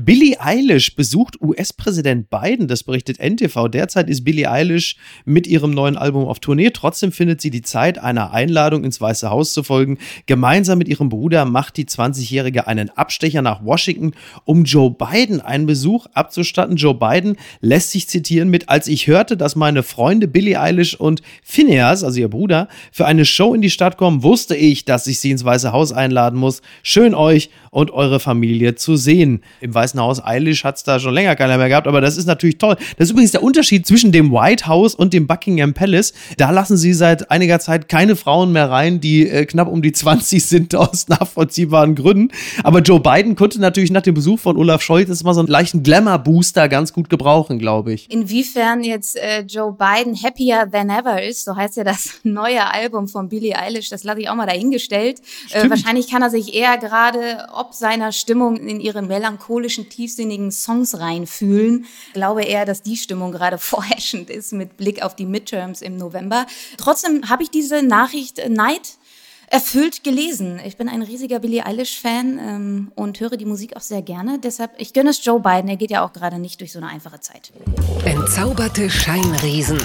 Billie 0.05 0.39
Eilish 0.39 0.97
besucht 0.97 1.41
US-Präsident 1.41 2.29
Biden, 2.29 2.69
das 2.69 2.83
berichtet 2.83 3.19
NTV. 3.19 3.69
Derzeit 3.69 4.11
ist 4.11 4.23
Billie 4.23 4.51
Eilish 4.51 4.97
mit 5.25 5.47
ihrem 5.47 5.71
neuen 5.71 5.97
Album 5.97 6.27
auf 6.27 6.41
Tournee. 6.41 6.69
Trotzdem 6.71 7.11
findet 7.11 7.41
sie 7.41 7.49
die 7.49 7.63
Zeit, 7.63 7.99
einer 7.99 8.31
Einladung 8.35 8.85
ins 8.85 9.01
Weiße 9.01 9.31
Haus 9.31 9.55
zu 9.55 9.63
folgen. 9.63 9.97
Gemeinsam 10.27 10.77
mit 10.77 10.89
ihrem 10.89 11.09
Bruder 11.09 11.47
macht 11.47 11.79
die 11.79 11.87
20-Jährige 11.87 12.67
einen 12.67 12.91
Abstecher 12.91 13.41
nach 13.41 13.65
Washington, 13.65 14.13
um 14.45 14.65
Joe 14.65 14.91
Biden 14.91 15.41
einen 15.41 15.65
Besuch 15.65 16.05
abzustatten. 16.13 16.77
Joe 16.77 16.95
Biden 16.95 17.39
lässt 17.63 17.93
sich 17.93 18.07
zitieren 18.07 18.51
mit, 18.51 18.69
als 18.69 18.89
ich 18.89 19.07
hörte, 19.07 19.39
dass 19.39 19.57
meine 19.57 19.83
Freunde 19.83 20.29
Billie 20.29 20.61
Eilish 20.61 20.95
und 20.97 21.23
Phineas, 21.43 22.05
also 22.05 22.21
ihr 22.21 22.29
Bruder, 22.29 22.69
für 22.93 23.07
eine 23.07 23.25
Show 23.25 23.55
in 23.55 23.63
die 23.63 23.71
Stadt 23.71 23.97
kommen, 23.97 24.23
wusste 24.23 24.55
ich, 24.55 24.85
dass 24.85 25.07
ich 25.07 25.19
sie 25.19 25.31
ins 25.31 25.47
Weiße 25.47 25.73
Haus 25.73 25.93
einladen 25.93 26.39
muss. 26.39 26.61
Schön 26.83 27.15
euch 27.15 27.49
und 27.75 27.90
eure 27.90 28.21
Familie 28.21 28.76
zu 28.76 28.97
sehen. 28.97 29.43
Im 29.61 29.75
Weißen 29.75 29.99
Haus 29.99 30.25
Eilish 30.25 30.62
hat 30.62 30.76
es 30.76 30.85
da 30.85 31.00
schon 31.00 31.12
länger 31.12 31.35
keiner 31.35 31.59
mehr 31.59 31.69
gehabt, 31.69 31.88
aber 31.88 32.00
das 32.00 32.16
ist 32.16 32.26
natürlich 32.26 32.59
toll. 32.59 32.76
Das 32.97 33.09
ist 33.09 33.11
übrigens 33.11 33.33
der 33.33 33.43
Unterschied 33.43 33.85
zwischen 33.85 34.12
dem 34.12 34.31
White 34.31 34.69
House 34.69 34.95
und 34.95 35.12
dem 35.12 35.26
Buckingham 35.26 35.75
Palace. 35.75 36.12
Da 36.38 36.50
lassen 36.50 36.76
sie 36.76 36.95
seit 36.95 37.33
einiger 37.33 37.59
Zeit 37.59 37.88
keine 37.88 38.14
Frauen 38.14 38.52
mehr 38.52 38.71
rein, 38.71 39.00
die 39.00 39.28
äh, 39.28 39.45
knapp 39.45 39.66
um 39.66 39.83
die 39.83 39.90
20 39.90 40.45
sind 40.47 40.75
aus 40.76 41.09
nachvollziehbaren 41.09 41.97
Gründen. 41.97 42.28
Aber 42.62 42.78
Joe 42.78 43.00
Biden 43.00 43.35
konnte 43.35 43.61
natürlich 43.61 43.90
nach 43.90 44.02
dem 44.02 44.14
Besuch 44.14 44.38
von 44.38 44.57
Olaf 44.57 44.81
Scholz 44.81 45.09
jetzt 45.09 45.25
mal 45.25 45.35
so 45.35 45.40
einen 45.40 45.49
leichten 45.49 45.83
Glamour-Booster 45.83 46.69
ganz 46.69 46.93
gut 46.93 47.11
gebrauchen, 47.11 47.59
glaube 47.59 47.93
ich. 47.93 48.09
Inwiefern 48.09 48.85
jetzt 48.85 49.16
äh, 49.16 49.40
Joe 49.40 49.73
Biden 49.73 50.14
happier 50.23 50.69
than 50.71 50.90
ever 50.90 51.21
ist, 51.23 51.45
so 51.45 51.57
heißt 51.57 51.76
ja 51.76 51.83
das 51.83 52.11
neue 52.23 52.73
Album 52.73 53.09
von 53.09 53.28
Billie 53.28 53.59
Eilish, 53.59 53.88
das 53.88 54.04
lasse 54.04 54.21
ich 54.21 54.28
auch 54.28 54.37
mal 54.37 54.46
dahingestellt. 54.46 55.20
Äh, 55.51 55.68
wahrscheinlich 55.68 56.09
kann 56.09 56.22
er 56.22 56.31
sich 56.31 56.55
eher 56.55 56.79
gerade 56.79 57.49
ob 57.64 57.74
seiner 57.74 58.12
Stimmung 58.12 58.57
in 58.57 58.81
ihre 58.81 59.03
melancholischen, 59.03 59.88
tiefsinnigen 59.88 60.50
Songs 60.53 60.98
reinfühlen. 60.98 61.87
Glaube 62.12 62.42
eher, 62.42 62.64
dass 62.64 62.83
die 62.83 62.96
Stimmung 62.96 63.33
gerade 63.33 63.59
vorherrschend 63.74 64.31
ist 64.31 64.53
mit 64.53 64.77
Blick 64.77 65.03
auf 65.03 65.16
die 65.16 65.27
Midterms 65.27 65.83
im 65.83 65.96
November. 65.96 66.46
Trotzdem 66.77 67.29
habe 67.29 67.42
ich 67.42 67.50
diese 67.50 67.83
Nachricht 67.83 68.38
äh, 68.38 68.48
Neid 68.48 68.98
erfüllt 69.48 70.05
gelesen. 70.05 70.61
Ich 70.64 70.77
bin 70.77 70.88
ein 70.88 71.03
riesiger 71.03 71.38
Billie 71.38 71.64
Eilish-Fan 71.64 72.38
ähm, 72.38 72.92
und 72.94 73.20
höre 73.20 73.37
die 73.37 73.44
Musik 73.44 73.77
auch 73.77 73.83
sehr 73.83 74.03
gerne. 74.03 74.38
Deshalb, 74.38 74.72
ich 74.79 74.92
gönne 74.92 75.11
es 75.11 75.24
Joe 75.24 75.38
Biden. 75.38 75.68
Er 75.68 75.77
geht 75.77 75.90
ja 75.90 76.05
auch 76.05 76.12
gerade 76.12 76.38
nicht 76.38 76.61
durch 76.61 76.72
so 76.72 76.79
eine 76.79 76.88
einfache 76.88 77.20
Zeit. 77.20 77.53
Entzauberte 78.05 78.90
Scheinriesen 78.90 79.79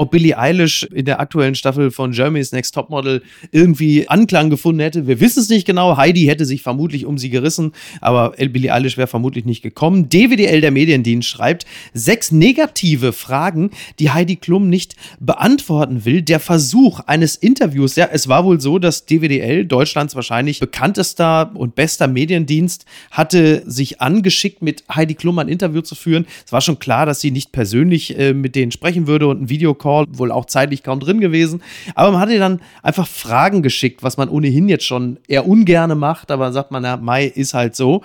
ob 0.00 0.12
Billie 0.12 0.38
Eilish 0.38 0.84
in 0.84 1.04
der 1.04 1.20
aktuellen 1.20 1.54
Staffel 1.54 1.90
von 1.90 2.12
Germany's 2.12 2.52
Next 2.52 2.74
Topmodel 2.74 3.22
irgendwie 3.52 4.08
Anklang 4.08 4.48
gefunden 4.48 4.80
hätte. 4.80 5.06
Wir 5.06 5.20
wissen 5.20 5.40
es 5.40 5.50
nicht 5.50 5.66
genau. 5.66 5.98
Heidi 5.98 6.24
hätte 6.24 6.46
sich 6.46 6.62
vermutlich 6.62 7.04
um 7.04 7.18
sie 7.18 7.28
gerissen, 7.28 7.72
aber 8.00 8.30
Billie 8.30 8.72
Eilish 8.72 8.96
wäre 8.96 9.08
vermutlich 9.08 9.44
nicht 9.44 9.60
gekommen. 9.60 10.08
DWDL, 10.08 10.62
der 10.62 10.70
Mediendienst, 10.70 11.28
schreibt 11.28 11.66
sechs 11.92 12.32
negative 12.32 13.12
Fragen, 13.12 13.72
die 13.98 14.10
Heidi 14.10 14.36
Klum 14.36 14.70
nicht 14.70 14.96
beantworten 15.20 16.06
will. 16.06 16.22
Der 16.22 16.40
Versuch 16.40 17.00
eines 17.00 17.36
Interviews. 17.36 17.96
Ja, 17.96 18.08
es 18.10 18.26
war 18.26 18.46
wohl 18.46 18.58
so, 18.58 18.78
dass 18.78 19.04
DWDL, 19.04 19.66
Deutschlands 19.66 20.14
wahrscheinlich 20.14 20.60
bekanntester 20.60 21.50
und 21.54 21.74
bester 21.74 22.08
Mediendienst, 22.08 22.86
hatte 23.10 23.62
sich 23.66 24.00
angeschickt, 24.00 24.62
mit 24.62 24.82
Heidi 24.90 25.14
Klum 25.14 25.38
ein 25.40 25.48
Interview 25.48 25.82
zu 25.82 25.94
führen. 25.94 26.24
Es 26.46 26.52
war 26.52 26.62
schon 26.62 26.78
klar, 26.78 27.04
dass 27.04 27.20
sie 27.20 27.32
nicht 27.32 27.52
persönlich 27.52 28.18
äh, 28.18 28.32
mit 28.32 28.56
denen 28.56 28.72
sprechen 28.72 29.06
würde 29.06 29.26
und 29.26 29.42
ein 29.42 29.48
Videocall 29.50 29.89
Call 29.90 30.06
wohl 30.10 30.30
auch 30.30 30.44
zeitlich 30.44 30.82
kaum 30.82 31.00
drin 31.00 31.20
gewesen. 31.20 31.62
Aber 31.94 32.12
man 32.12 32.20
hat 32.20 32.30
ihr 32.30 32.38
dann 32.38 32.60
einfach 32.82 33.06
Fragen 33.06 33.62
geschickt, 33.62 34.02
was 34.02 34.16
man 34.16 34.28
ohnehin 34.28 34.68
jetzt 34.68 34.84
schon 34.84 35.18
eher 35.26 35.46
ungerne 35.46 35.94
macht, 35.94 36.30
aber 36.30 36.52
sagt 36.52 36.70
man, 36.70 36.84
ja, 36.84 36.96
Mai 36.96 37.24
ist 37.24 37.54
halt 37.54 37.74
so. 37.74 38.02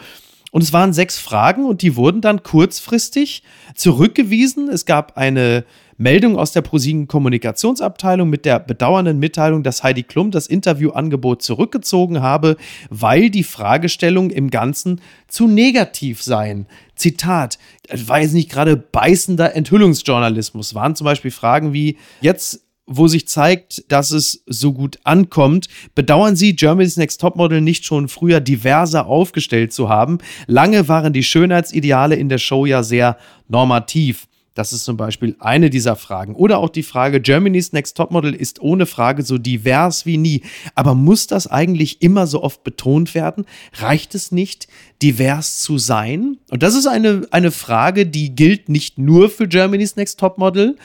Und 0.55 0.61
es 0.61 0.71
waren 0.71 0.93
sechs 0.93 1.19
Fragen 1.19 1.65
und 1.65 1.81
die 1.81 1.97
wurden 1.97 2.21
dann 2.21 2.41
kurzfristig 2.41 3.43
zurückgewiesen. 3.75 4.69
Es 4.69 4.85
gab 4.85 5.17
eine 5.17 5.65
Meldung 5.97 6.37
aus 6.37 6.53
der 6.53 6.61
ProSieben 6.61 7.09
Kommunikationsabteilung 7.09 8.29
mit 8.29 8.45
der 8.45 8.59
bedauernden 8.59 9.19
Mitteilung, 9.19 9.63
dass 9.63 9.83
Heidi 9.83 10.03
Klum 10.03 10.31
das 10.31 10.47
Interviewangebot 10.47 11.41
zurückgezogen 11.41 12.21
habe, 12.21 12.55
weil 12.89 13.29
die 13.29 13.43
Fragestellungen 13.43 14.29
im 14.29 14.49
Ganzen 14.49 15.01
zu 15.27 15.45
negativ 15.49 16.23
seien. 16.23 16.67
Zitat, 16.95 17.59
jetzt 17.89 18.33
nicht 18.33 18.49
gerade 18.49 18.77
beißender 18.77 19.57
Enthüllungsjournalismus, 19.57 20.73
waren 20.73 20.95
zum 20.95 21.03
Beispiel 21.03 21.31
Fragen 21.31 21.73
wie, 21.73 21.97
jetzt 22.21 22.64
wo 22.88 23.08
sich 23.08 23.28
zeigt, 23.28 23.91
dass 23.91 24.12
es 24.12 24.43
so 24.45 24.74
gut 24.74 25.00
ankommt. 25.04 25.67
Bedauern 25.95 26.36
Sie, 26.36 26.56
Germany's 26.56 26.98
Next 26.98 27.19
Topmodel 27.19 27.62
nicht 27.62 27.86
schon 27.86 28.08
früher 28.08 28.39
diverser 28.39 29.08
aufgestellt 29.08 29.74
zu 29.74 29.89
haben? 29.89 30.19
Lange 30.48 30.88
waren 30.88 31.13
die 31.13 31.24
Schönheitsideale 31.24 32.15
in 32.15 32.30
der 32.30 32.38
Show 32.38 32.65
ja 32.65 32.84
sehr 32.84 33.17
normativ. 33.48 34.28
Das 34.56 34.71
ist 34.71 34.86
zum 34.86 34.95
Beispiel 34.95 35.36
eine 35.39 35.69
dieser 35.69 35.98
Fragen. 35.98 36.34
Oder 36.34 36.60
auch 36.60 36.69
die 36.69 36.84
Frage, 36.84 37.19
Germany's 37.19 37.74
Next 37.74 37.98
Topmodel 37.98 38.34
ist 38.34 38.62
ohne 38.62 38.86
Frage 38.86 39.21
so 39.24 39.38
divers 39.38 40.06
wie 40.06 40.17
nie. 40.17 40.43
Aber 40.76 40.95
muss 40.95 41.28
das 41.28 41.45
eigentlich 41.45 42.02
immer 42.02 42.26
so 42.26 42.41
oft 42.41 42.63
betont 42.63 43.15
werden? 43.15 43.45
Reicht 43.74 44.15
es 44.15 44.32
nicht, 44.32 44.69
divers 45.02 45.60
zu 45.60 45.78
sein? 45.78 46.38
Und 46.52 46.63
das 46.63 46.74
ist 46.74 46.88
eine, 46.88 47.28
eine 47.32 47.52
Frage, 47.52 48.06
die 48.06 48.34
gilt 48.34 48.69
nicht 48.69 48.98
nur 48.98 49.30
für 49.30 49.48
Germany's 49.50 49.98
Next 49.98 50.21
Topmodel 50.21 50.78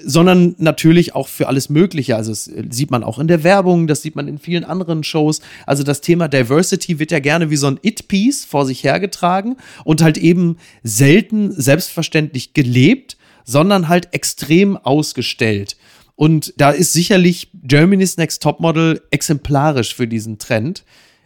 sondern 0.00 0.54
natürlich 0.58 1.14
auch 1.14 1.28
für 1.28 1.48
alles 1.48 1.68
Mögliche. 1.68 2.16
Also 2.16 2.30
das 2.30 2.50
sieht 2.70 2.90
man 2.90 3.04
auch 3.04 3.18
in 3.18 3.28
der 3.28 3.44
Werbung, 3.44 3.86
das 3.86 4.02
sieht 4.02 4.16
man 4.16 4.26
in 4.26 4.38
vielen 4.38 4.64
anderen 4.64 5.04
Shows. 5.04 5.40
Also 5.66 5.82
das 5.82 6.00
Thema 6.00 6.28
Diversity 6.28 6.98
wird 6.98 7.10
ja 7.10 7.18
gerne 7.18 7.50
wie 7.50 7.56
so 7.56 7.66
ein 7.66 7.78
It-Piece 7.82 8.44
vor 8.44 8.64
sich 8.64 8.84
hergetragen 8.84 9.56
und 9.84 10.02
halt 10.02 10.16
eben 10.16 10.56
selten 10.82 11.52
selbstverständlich 11.52 12.54
gelebt, 12.54 13.18
sondern 13.44 13.88
halt 13.88 14.14
extrem 14.14 14.76
ausgestellt. 14.78 15.76
Und 16.14 16.54
da 16.56 16.70
ist 16.70 16.92
sicherlich 16.92 17.50
Germany's 17.62 18.16
Next 18.16 18.42
Topmodel 18.42 19.02
exemplarisch 19.10 19.94
für 19.94 20.06
diesen 20.06 20.38
Trend. 20.38 20.84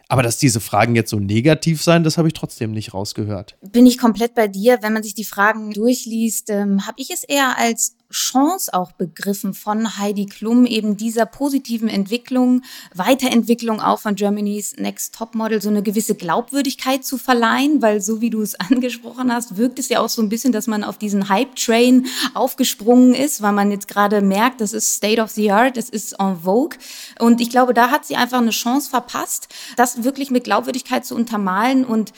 Aber 0.08 0.22
dass 0.22 0.38
diese 0.38 0.60
Fragen 0.60 0.94
jetzt 0.94 1.10
so 1.10 1.18
negativ 1.18 1.82
seien, 1.82 2.04
das 2.04 2.16
habe 2.16 2.28
ich 2.28 2.34
trotzdem 2.34 2.70
nicht 2.70 2.94
rausgehört. 2.94 3.56
Bin 3.60 3.86
ich 3.86 3.98
komplett 3.98 4.34
bei 4.34 4.46
dir. 4.46 4.78
Wenn 4.80 4.92
man 4.92 5.02
sich 5.02 5.14
die 5.14 5.24
Fragen 5.24 5.72
durchliest, 5.72 6.50
ähm, 6.50 6.86
habe 6.86 6.94
ich 6.98 7.10
es 7.10 7.24
eher 7.24 7.58
als 7.58 7.96
Chance 8.10 8.72
auch 8.72 8.92
begriffen 8.92 9.52
von 9.52 9.98
Heidi 9.98 10.26
Klum, 10.26 10.64
eben 10.64 10.96
dieser 10.96 11.26
positiven 11.26 11.88
Entwicklung, 11.88 12.62
Weiterentwicklung 12.94 13.80
auch 13.80 13.98
von 13.98 14.14
Germany's 14.14 14.76
Next 14.76 15.14
Top 15.14 15.34
Model, 15.34 15.60
so 15.60 15.68
eine 15.68 15.82
gewisse 15.82 16.14
Glaubwürdigkeit 16.14 17.04
zu 17.04 17.18
verleihen, 17.18 17.82
weil 17.82 18.00
so 18.00 18.20
wie 18.20 18.30
du 18.30 18.42
es 18.42 18.54
angesprochen 18.60 19.32
hast, 19.32 19.56
wirkt 19.56 19.78
es 19.78 19.88
ja 19.88 20.00
auch 20.00 20.08
so 20.08 20.22
ein 20.22 20.28
bisschen, 20.28 20.52
dass 20.52 20.66
man 20.66 20.84
auf 20.84 20.98
diesen 20.98 21.28
Hype-Train 21.28 22.06
aufgesprungen 22.34 23.14
ist, 23.14 23.42
weil 23.42 23.52
man 23.52 23.70
jetzt 23.70 23.88
gerade 23.88 24.20
merkt, 24.20 24.60
das 24.60 24.72
ist 24.72 24.94
State 24.94 25.20
of 25.20 25.30
the 25.30 25.50
Art, 25.50 25.76
das 25.76 25.88
ist 25.88 26.12
en 26.20 26.40
vogue. 26.40 26.78
Und 27.18 27.40
ich 27.40 27.50
glaube, 27.50 27.74
da 27.74 27.90
hat 27.90 28.06
sie 28.06 28.16
einfach 28.16 28.38
eine 28.38 28.50
Chance 28.50 28.90
verpasst, 28.90 29.48
das 29.76 30.04
wirklich 30.04 30.30
mit 30.30 30.44
Glaubwürdigkeit 30.44 31.04
zu 31.04 31.14
untermalen 31.14 31.84
und 31.84 32.12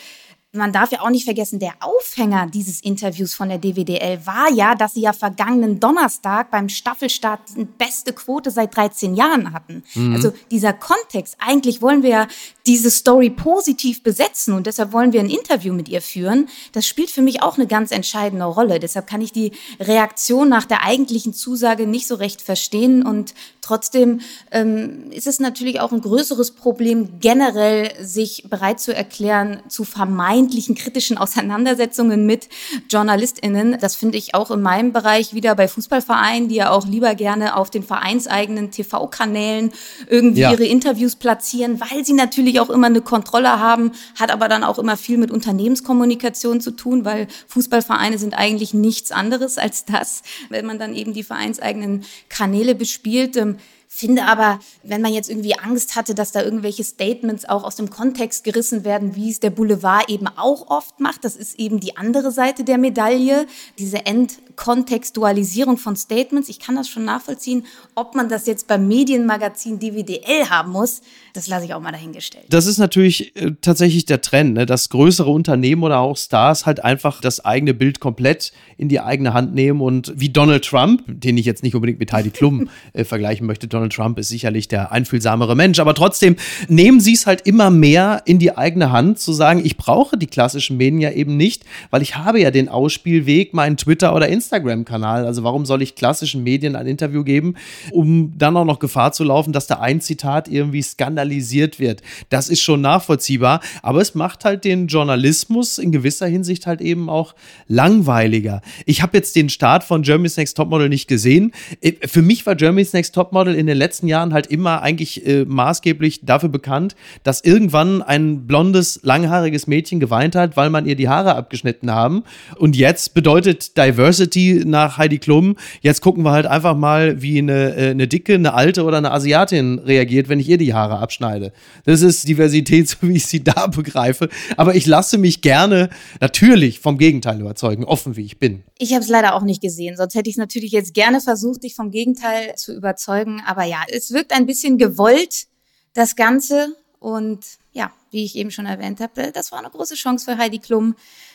man 0.53 0.73
darf 0.73 0.91
ja 0.93 1.03
auch 1.03 1.11
nicht 1.11 1.25
vergessen, 1.25 1.59
der 1.59 1.75
Aufhänger 1.81 2.47
dieses 2.47 2.81
Interviews 2.81 3.35
von 3.35 3.51
der 3.51 3.59
DWDL 3.59 4.25
war 4.25 4.51
ja, 4.51 4.75
dass 4.75 4.95
sie 4.95 5.03
ja 5.03 5.13
vergangenen 5.13 5.79
Donnerstag 5.79 6.51
beim 6.51 6.71
Staffelstart 6.71 7.41
die 7.55 7.67
beste 7.67 8.15
Quote 8.15 8.51
seit 8.51 8.75
13 8.75 9.15
Jahren 9.15 9.53
hatten. 9.53 9.83
Mhm. 9.95 10.15
Also 10.15 10.33
dieser 10.51 10.73
Kontext, 10.73 11.37
eigentlich 11.39 11.83
wollen 11.83 12.03
wir 12.03 12.11
ja 12.11 12.29
diese 12.67 12.91
Story 12.91 13.29
positiv 13.29 14.03
besetzen 14.03 14.55
und 14.55 14.67
deshalb 14.67 14.93
wollen 14.93 15.13
wir 15.13 15.21
ein 15.21 15.29
Interview 15.29 15.75
mit 15.75 15.89
ihr 15.89 16.01
führen. 16.01 16.49
Das 16.73 16.87
spielt 16.87 17.11
für 17.11 17.23
mich 17.23 17.43
auch 17.43 17.59
eine 17.59 17.67
ganz 17.67 17.91
entscheidende 17.91 18.47
Rolle. 18.47 18.81
Deshalb 18.81 19.07
kann 19.07 19.21
ich 19.21 19.33
die 19.33 19.53
Reaktion 19.79 20.49
nach 20.49 20.65
der 20.65 20.83
eigentlichen 20.83 21.35
Zusage 21.35 21.87
nicht 21.87 22.07
so 22.07 22.15
recht 22.15 22.41
verstehen 22.41 23.05
und 23.05 23.35
trotzdem 23.69 24.21
ähm, 24.51 25.11
ist 25.11 25.27
es 25.27 25.41
natürlich 25.41 25.81
auch 25.81 25.93
ein 25.93 26.01
größeres 26.01 26.53
Problem, 26.53 27.21
generell 27.21 27.93
sich 28.01 28.45
bereit 28.49 28.81
zu 28.81 28.95
erklären, 28.95 29.61
zu 29.69 29.85
vermeintlichen 29.85 30.75
kritischen 30.75 31.19
Auseinandersetzungen 31.19 32.25
mit 32.25 32.49
JournalistInnen. 32.89 33.77
Das 33.79 33.95
finde 33.95 34.17
ich 34.17 34.35
auch 34.35 34.51
in 34.51 34.63
meinem 34.63 34.93
Bereich 34.93 35.35
wieder 35.35 35.55
bei 35.55 35.69
Fußballvereinen, 35.69 36.49
die 36.49 36.55
ja 36.57 36.71
auch 36.71 36.87
lieber 36.87 37.15
gerne 37.15 37.57
auf 37.57 37.69
den 37.69 37.83
vereinseigenen 37.83 38.71
TV-Kanälen 38.71 39.73
irgendwie 40.09 40.41
ja. 40.41 40.53
ihre 40.53 40.65
Interviews 40.65 41.17
platzieren, 41.17 41.79
weil 41.81 42.07
sie 42.07 42.15
natürlich 42.15 42.61
auch 42.61 42.71
immer 42.71 42.87
eine 42.87 43.03
Kontrolle 43.03 43.61
haben, 43.61 43.93
hat 44.19 44.31
aber 44.31 44.49
dann 44.49 44.65
auch 44.65 44.79
immer 44.79 44.97
viel 44.97 45.19
mit 45.19 45.31
Unternehmenskommunikation 45.31 46.63
zu 46.63 46.71
tun, 46.71 47.05
weil 47.05 47.29
Fußballvereine 47.49 48.17
sind 48.17 48.33
eigentlich 48.33 48.73
nichts 48.73 49.13
anderes 49.13 49.59
als 49.59 49.85
das, 49.85 50.23
wenn 50.49 50.65
man 50.65 50.79
dann 50.79 50.95
eben 50.95 51.13
die 51.13 51.23
vereinseigenen 51.23 52.05
Kanäle 52.31 52.75
bespielt. 52.75 53.37
Ähm, 53.37 53.58
Finde 53.99 54.27
aber, 54.27 54.61
wenn 54.85 55.03
man 55.03 55.13
jetzt 55.13 55.29
irgendwie 55.29 55.59
Angst 55.59 55.97
hatte, 55.97 56.15
dass 56.15 56.31
da 56.31 56.41
irgendwelche 56.41 56.85
Statements 56.85 57.49
auch 57.49 57.65
aus 57.65 57.75
dem 57.75 57.91
Kontext 57.91 58.45
gerissen 58.45 58.85
werden, 58.85 59.17
wie 59.17 59.29
es 59.29 59.41
der 59.41 59.51
Boulevard 59.51 60.09
eben 60.09 60.29
auch 60.29 60.71
oft 60.71 61.01
macht, 61.01 61.25
das 61.25 61.35
ist 61.35 61.59
eben 61.59 61.81
die 61.81 61.97
andere 61.97 62.31
Seite 62.31 62.63
der 62.63 62.79
Medaille, 62.79 63.47
diese 63.77 64.07
Entkontextualisierung 64.07 65.79
von 65.79 65.97
Statements. 65.97 66.49
Ich 66.49 66.61
kann 66.61 66.77
das 66.77 66.89
schon 66.89 67.05
nachvollziehen. 67.05 67.67
Ob 67.97 68.15
man 68.15 68.29
das 68.29 68.47
jetzt 68.47 68.69
beim 68.69 68.87
Medienmagazin 68.87 69.81
DWDL 69.81 70.49
haben 70.49 70.71
muss, 70.71 71.01
das 71.33 71.49
lasse 71.49 71.65
ich 71.65 71.75
auch 71.75 71.81
mal 71.81 71.91
dahingestellt. 71.91 72.47
Das 72.51 72.67
ist 72.67 72.79
natürlich 72.79 73.35
äh, 73.35 73.57
tatsächlich 73.61 74.05
der 74.05 74.21
Trend, 74.21 74.55
ne? 74.55 74.65
dass 74.65 74.91
größere 74.91 75.31
Unternehmen 75.31 75.83
oder 75.83 75.99
auch 75.99 76.17
Stars 76.17 76.67
halt 76.67 76.85
einfach 76.85 77.21
das 77.21 77.45
eigene 77.45 77.75
Bild 77.75 77.99
komplett 77.99 78.53
in 78.77 78.89
die 78.89 79.01
eigene 79.01 79.35
Hand 79.35 79.55
nehmen 79.55 79.81
und 79.81 80.13
wie 80.15 80.29
Donald 80.29 80.65
Trump, 80.65 81.03
den 81.07 81.37
ich 81.37 81.47
jetzt 81.47 81.65
nicht 81.65 81.75
unbedingt 81.75 81.99
mit 81.99 82.13
Heidi 82.13 82.31
Klum 82.31 82.69
äh, 82.93 83.03
vergleichen 83.03 83.45
möchte, 83.45 83.67
Donald 83.67 83.88
Trump 83.91 84.19
ist 84.19 84.29
sicherlich 84.29 84.69
der 84.69 84.93
einfühlsamere 84.93 85.57
Mensch, 85.57 85.79
aber 85.79 85.95
trotzdem 85.95 86.37
nehmen 86.69 87.01
sie 87.01 87.15
es 87.15 87.27
halt 87.27 87.43
immer 87.43 87.71
mehr 87.71 88.23
in 88.25 88.39
die 88.39 88.57
eigene 88.57 88.93
Hand, 88.93 89.19
zu 89.19 89.33
sagen, 89.33 89.61
ich 89.65 89.77
brauche 89.77 90.17
die 90.17 90.27
klassischen 90.27 90.77
Medien 90.77 91.01
ja 91.01 91.11
eben 91.11 91.37
nicht, 91.37 91.65
weil 91.91 92.03
ich 92.03 92.17
habe 92.17 92.41
ja 92.41 92.51
den 92.51 92.69
Ausspielweg, 92.69 93.55
meinen 93.55 93.77
Twitter- 93.77 94.15
oder 94.15 94.29
Instagram-Kanal. 94.29 95.27
Also 95.27 95.45
warum 95.45 95.67
soll 95.67 95.83
ich 95.83 95.95
klassischen 95.95 96.43
Medien 96.43 96.77
ein 96.77 96.87
Interview 96.87 97.25
geben, 97.25 97.55
um 97.91 98.35
dann 98.37 98.57
auch 98.57 98.65
noch 98.65 98.79
Gefahr 98.79 99.13
zu 99.13 99.25
laufen, 99.25 99.53
dass 99.53 99.67
da 99.67 99.81
ein 99.81 100.01
Zitat 100.01 100.49
irgendwie 100.49 100.83
skandalisiert 100.83 101.79
wird. 101.79 102.03
Das 102.31 102.49
ist 102.49 102.63
schon 102.63 102.81
nachvollziehbar, 102.81 103.61
aber 103.83 104.01
es 104.01 104.15
macht 104.15 104.45
halt 104.45 104.65
den 104.65 104.87
Journalismus 104.87 105.79
in 105.79 105.93
gewisser 105.93 106.27
Hinsicht 106.27 106.67
halt 106.67 106.81
eben 106.81 107.09
auch 107.09 107.35
langweiliger. 107.67 108.63
Ich 108.87 109.03
habe 109.03 109.17
jetzt 109.17 109.37
den 109.37 109.49
Start 109.49 109.85
von 109.85 110.03
Germany's 110.03 110.37
Next 110.37 110.57
Topmodel 110.57 110.89
nicht 110.89 111.09
gesehen. 111.09 111.53
Äh, 111.81 111.93
für 112.07 112.23
mich 112.23 112.47
war 112.47 112.55
Germany's 112.55 112.93
Next 112.93 113.15
Topmodel 113.15 113.55
in 113.55 113.67
den 113.79 113.85
letzten 113.85 114.09
Jahren 114.09 114.35
halt 114.35 114.49
immer 114.49 114.83
eigentlich 114.83 115.27
äh, 115.27 115.45
maßgeblich 115.45 116.25
dafür 116.25 116.49
bekannt, 116.49 116.97
dass 117.23 117.43
irgendwann 117.43 118.03
ein 118.03 118.47
blondes, 118.47 119.01
langhaariges 119.03 119.67
Mädchen 119.67 120.01
geweint 120.01 120.35
hat, 120.35 120.57
weil 120.57 120.71
man 120.71 120.87
ihr 120.87 120.97
die 120.97 121.09
Haare 121.09 121.37
abgeschnitten 121.37 121.91
haben. 121.91 122.25
Und 122.57 122.77
jetzt 122.77 123.15
bedeutet 123.15 123.77
Diversity 123.77 124.63
nach 124.67 124.99
Heidi 124.99 125.19
Klum, 125.19 125.57
jetzt 125.81 126.01
gucken 126.01 126.25
wir 126.25 126.33
halt 126.33 126.47
einfach 126.47 126.77
mal, 126.77 127.23
wie 127.23 127.39
eine, 127.39 127.77
äh, 127.77 127.91
eine 127.91 128.09
dicke, 128.09 128.35
eine 128.35 128.55
alte 128.55 128.85
oder 128.85 128.99
eine 128.99 129.13
Asiatin 129.13 129.79
reagiert, 129.79 130.29
wenn 130.29 130.41
ich 130.41 130.49
ihr 130.49 130.59
die 130.59 130.75
Haare 130.75 130.99
abschneide. 130.99 131.53
Das 131.85 132.03
ist 132.03 132.27
Diversität, 132.27 132.89
so 132.89 132.97
wie 133.03 133.17
ich 133.17 133.27
sie 133.27 133.45
da 133.45 133.69
begreife. 133.69 134.29
Aber 134.57 134.75
ich 134.75 134.87
lasse 134.87 135.19
mich 135.19 135.41
gerne 135.41 135.89
natürlich 136.21 136.81
vom 136.81 136.99
Gegenteil 136.99 137.41
überzeugen, 137.41 137.85
offen 137.85 138.17
wie 138.17 138.25
ich 138.25 138.39
bin. 138.39 138.65
Ich 138.81 138.93
habe 138.93 139.03
es 139.03 139.09
leider 139.09 139.35
auch 139.35 139.43
nicht 139.43 139.61
gesehen, 139.61 139.97
sonst 139.97 140.15
hätte 140.15 140.31
ich 140.31 140.35
es 140.35 140.39
natürlich 140.39 140.71
jetzt 140.71 140.95
gerne 140.95 141.21
versucht, 141.21 141.65
dich 141.65 141.75
vom 141.75 141.91
Gegenteil 141.91 142.55
zu 142.55 142.73
überzeugen. 142.75 143.43
Aber 143.45 143.65
ja, 143.65 143.83
es 143.91 144.13
wirkt 144.13 144.33
ein 144.33 144.47
bisschen 144.47 144.79
gewollt, 144.79 145.49
das 145.95 146.15
Ganze. 146.15 146.77
Und 147.01 147.41
ja, 147.73 147.91
wie 148.13 148.25
ich 148.25 148.37
eben 148.37 148.53
schon 148.53 148.67
erwähnt 148.67 149.01
habe, 149.01 149.33
das 149.33 149.51
war 149.51 149.59
eine 149.59 149.71
große 149.71 149.97
Chance 149.97 150.25
für 150.25 150.39
Heidi 150.39 150.61
Klum, 150.61 150.95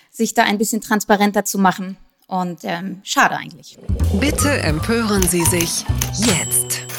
sich 0.09 0.33
da 0.33 0.43
ein 0.43 0.57
bisschen 0.57 0.79
transparenter 0.79 1.43
zu 1.43 1.57
machen. 1.57 1.97
Und 2.27 2.59
ähm, 2.63 3.01
schade 3.03 3.35
eigentlich. 3.35 3.77
Bitte 4.19 4.49
empören 4.49 5.27
Sie 5.27 5.43
sich 5.43 5.85
jetzt. 6.17 6.92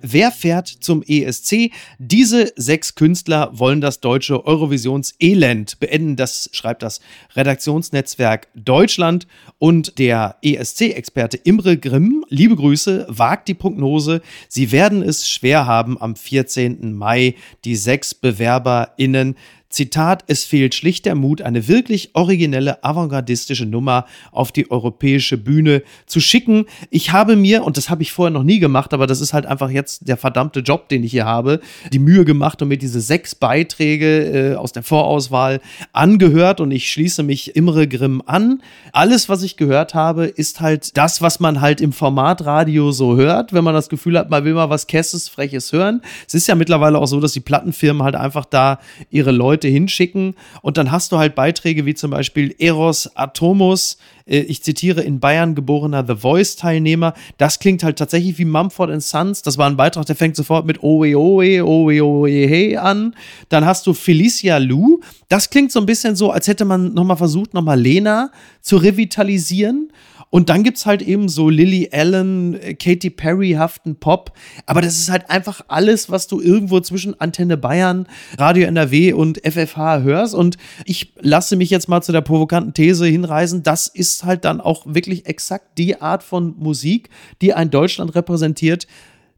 Wer 0.00 0.30
fährt 0.30 0.68
zum 0.68 1.02
ESC? 1.02 1.72
Diese 1.98 2.52
sechs 2.54 2.94
Künstler 2.94 3.50
wollen 3.52 3.80
das 3.80 3.98
deutsche 3.98 4.46
Eurovisions-Elend 4.46 5.80
beenden. 5.80 6.14
Das 6.14 6.48
schreibt 6.52 6.84
das 6.84 7.00
Redaktionsnetzwerk 7.34 8.46
Deutschland. 8.54 9.26
Und 9.58 9.98
der 9.98 10.36
ESC-Experte 10.42 11.36
Imre 11.38 11.76
Grimm, 11.76 12.24
liebe 12.28 12.54
Grüße, 12.54 13.06
wagt 13.08 13.48
die 13.48 13.54
Prognose. 13.54 14.22
Sie 14.48 14.70
werden 14.70 15.02
es 15.02 15.28
schwer 15.28 15.66
haben 15.66 16.00
am 16.00 16.14
14. 16.14 16.92
Mai, 16.92 17.34
die 17.64 17.74
sechs 17.74 18.14
BewerberInnen 18.14 19.34
Zitat, 19.70 20.24
es 20.28 20.44
fehlt 20.44 20.74
schlicht 20.74 21.04
der 21.04 21.14
Mut, 21.14 21.42
eine 21.42 21.68
wirklich 21.68 22.10
originelle, 22.14 22.82
avantgardistische 22.82 23.66
Nummer 23.66 24.06
auf 24.32 24.50
die 24.50 24.70
europäische 24.70 25.36
Bühne 25.36 25.82
zu 26.06 26.20
schicken. 26.20 26.64
Ich 26.90 27.12
habe 27.12 27.36
mir, 27.36 27.64
und 27.64 27.76
das 27.76 27.90
habe 27.90 28.02
ich 28.02 28.12
vorher 28.12 28.32
noch 28.32 28.44
nie 28.44 28.60
gemacht, 28.60 28.94
aber 28.94 29.06
das 29.06 29.20
ist 29.20 29.34
halt 29.34 29.44
einfach 29.44 29.68
jetzt 29.68 30.08
der 30.08 30.16
verdammte 30.16 30.60
Job, 30.60 30.88
den 30.88 31.04
ich 31.04 31.10
hier 31.10 31.26
habe, 31.26 31.60
die 31.92 31.98
Mühe 31.98 32.24
gemacht 32.24 32.62
und 32.62 32.68
mir 32.68 32.78
diese 32.78 33.02
sechs 33.02 33.34
Beiträge 33.34 34.52
äh, 34.52 34.54
aus 34.54 34.72
der 34.72 34.82
Vorauswahl 34.82 35.60
angehört 35.92 36.62
und 36.62 36.70
ich 36.70 36.90
schließe 36.90 37.22
mich 37.22 37.54
Imre 37.54 37.86
Grimm 37.86 38.22
an. 38.24 38.62
Alles, 38.92 39.28
was 39.28 39.42
ich 39.42 39.58
gehört 39.58 39.92
habe, 39.92 40.24
ist 40.24 40.60
halt 40.60 40.96
das, 40.96 41.20
was 41.20 41.40
man 41.40 41.60
halt 41.60 41.82
im 41.82 41.92
Formatradio 41.92 42.90
so 42.90 43.16
hört, 43.16 43.52
wenn 43.52 43.64
man 43.64 43.74
das 43.74 43.90
Gefühl 43.90 44.18
hat, 44.18 44.30
man 44.30 44.44
will 44.44 44.54
mal 44.54 44.70
was 44.70 44.86
Kesses, 44.86 45.28
Freches 45.28 45.72
hören. 45.72 46.00
Es 46.26 46.32
ist 46.32 46.48
ja 46.48 46.54
mittlerweile 46.54 46.98
auch 46.98 47.06
so, 47.06 47.20
dass 47.20 47.32
die 47.32 47.40
Plattenfirmen 47.40 48.02
halt 48.02 48.14
einfach 48.14 48.46
da 48.46 48.80
ihre 49.10 49.30
Leute 49.30 49.57
Leute 49.58 49.68
hinschicken 49.68 50.36
und 50.62 50.76
dann 50.76 50.92
hast 50.92 51.10
du 51.10 51.18
halt 51.18 51.34
Beiträge 51.34 51.84
wie 51.84 51.94
zum 51.94 52.12
Beispiel 52.12 52.54
Eros 52.58 53.10
Atomos, 53.16 53.98
äh, 54.17 54.17
ich 54.36 54.62
zitiere, 54.62 55.02
in 55.02 55.20
Bayern 55.20 55.54
geborener 55.54 56.04
The 56.06 56.16
Voice-Teilnehmer. 56.16 57.14
Das 57.36 57.58
klingt 57.58 57.82
halt 57.82 57.98
tatsächlich 57.98 58.38
wie 58.38 58.44
Mumford 58.44 59.02
Sons. 59.02 59.42
Das 59.42 59.58
war 59.58 59.68
ein 59.68 59.76
Beitrag, 59.76 60.06
der 60.06 60.16
fängt 60.16 60.36
sofort 60.36 60.66
mit 60.66 60.82
Owe 60.82 61.16
Owe 61.16 61.64
Owe 61.64 62.02
Owe 62.02 62.28
Hey 62.28 62.76
an. 62.76 63.14
Dann 63.48 63.64
hast 63.64 63.86
du 63.86 63.94
Felicia 63.94 64.58
Lou. 64.58 65.00
Das 65.28 65.50
klingt 65.50 65.72
so 65.72 65.80
ein 65.80 65.86
bisschen 65.86 66.16
so, 66.16 66.30
als 66.30 66.46
hätte 66.46 66.64
man 66.64 66.94
nochmal 66.94 67.16
versucht, 67.16 67.54
nochmal 67.54 67.80
Lena 67.80 68.30
zu 68.60 68.76
revitalisieren. 68.76 69.90
Und 70.30 70.50
dann 70.50 70.62
gibt 70.62 70.76
es 70.76 70.86
halt 70.86 71.00
eben 71.00 71.28
so 71.28 71.48
Lily 71.48 71.88
Allen, 71.92 72.54
äh, 72.60 72.74
Katy 72.74 73.10
Perry-haften 73.10 73.96
Pop. 73.96 74.32
Aber 74.66 74.82
das 74.82 74.98
ist 74.98 75.10
halt 75.10 75.30
einfach 75.30 75.62
alles, 75.68 76.10
was 76.10 76.26
du 76.26 76.40
irgendwo 76.40 76.80
zwischen 76.80 77.18
Antenne 77.18 77.56
Bayern, 77.56 78.06
Radio 78.36 78.66
NRW 78.66 79.14
und 79.14 79.38
FFH 79.38 80.02
hörst. 80.02 80.34
Und 80.34 80.58
ich 80.84 81.14
lasse 81.20 81.56
mich 81.56 81.70
jetzt 81.70 81.88
mal 81.88 82.02
zu 82.02 82.12
der 82.12 82.20
provokanten 82.20 82.74
These 82.74 83.06
hinreisen. 83.06 83.62
Das 83.62 83.88
ist 83.88 84.17
halt 84.24 84.44
dann 84.44 84.60
auch 84.60 84.86
wirklich 84.86 85.26
exakt 85.26 85.78
die 85.78 86.00
Art 86.00 86.22
von 86.22 86.54
Musik, 86.58 87.10
die 87.42 87.54
ein 87.54 87.70
Deutschland 87.70 88.14
repräsentiert, 88.14 88.86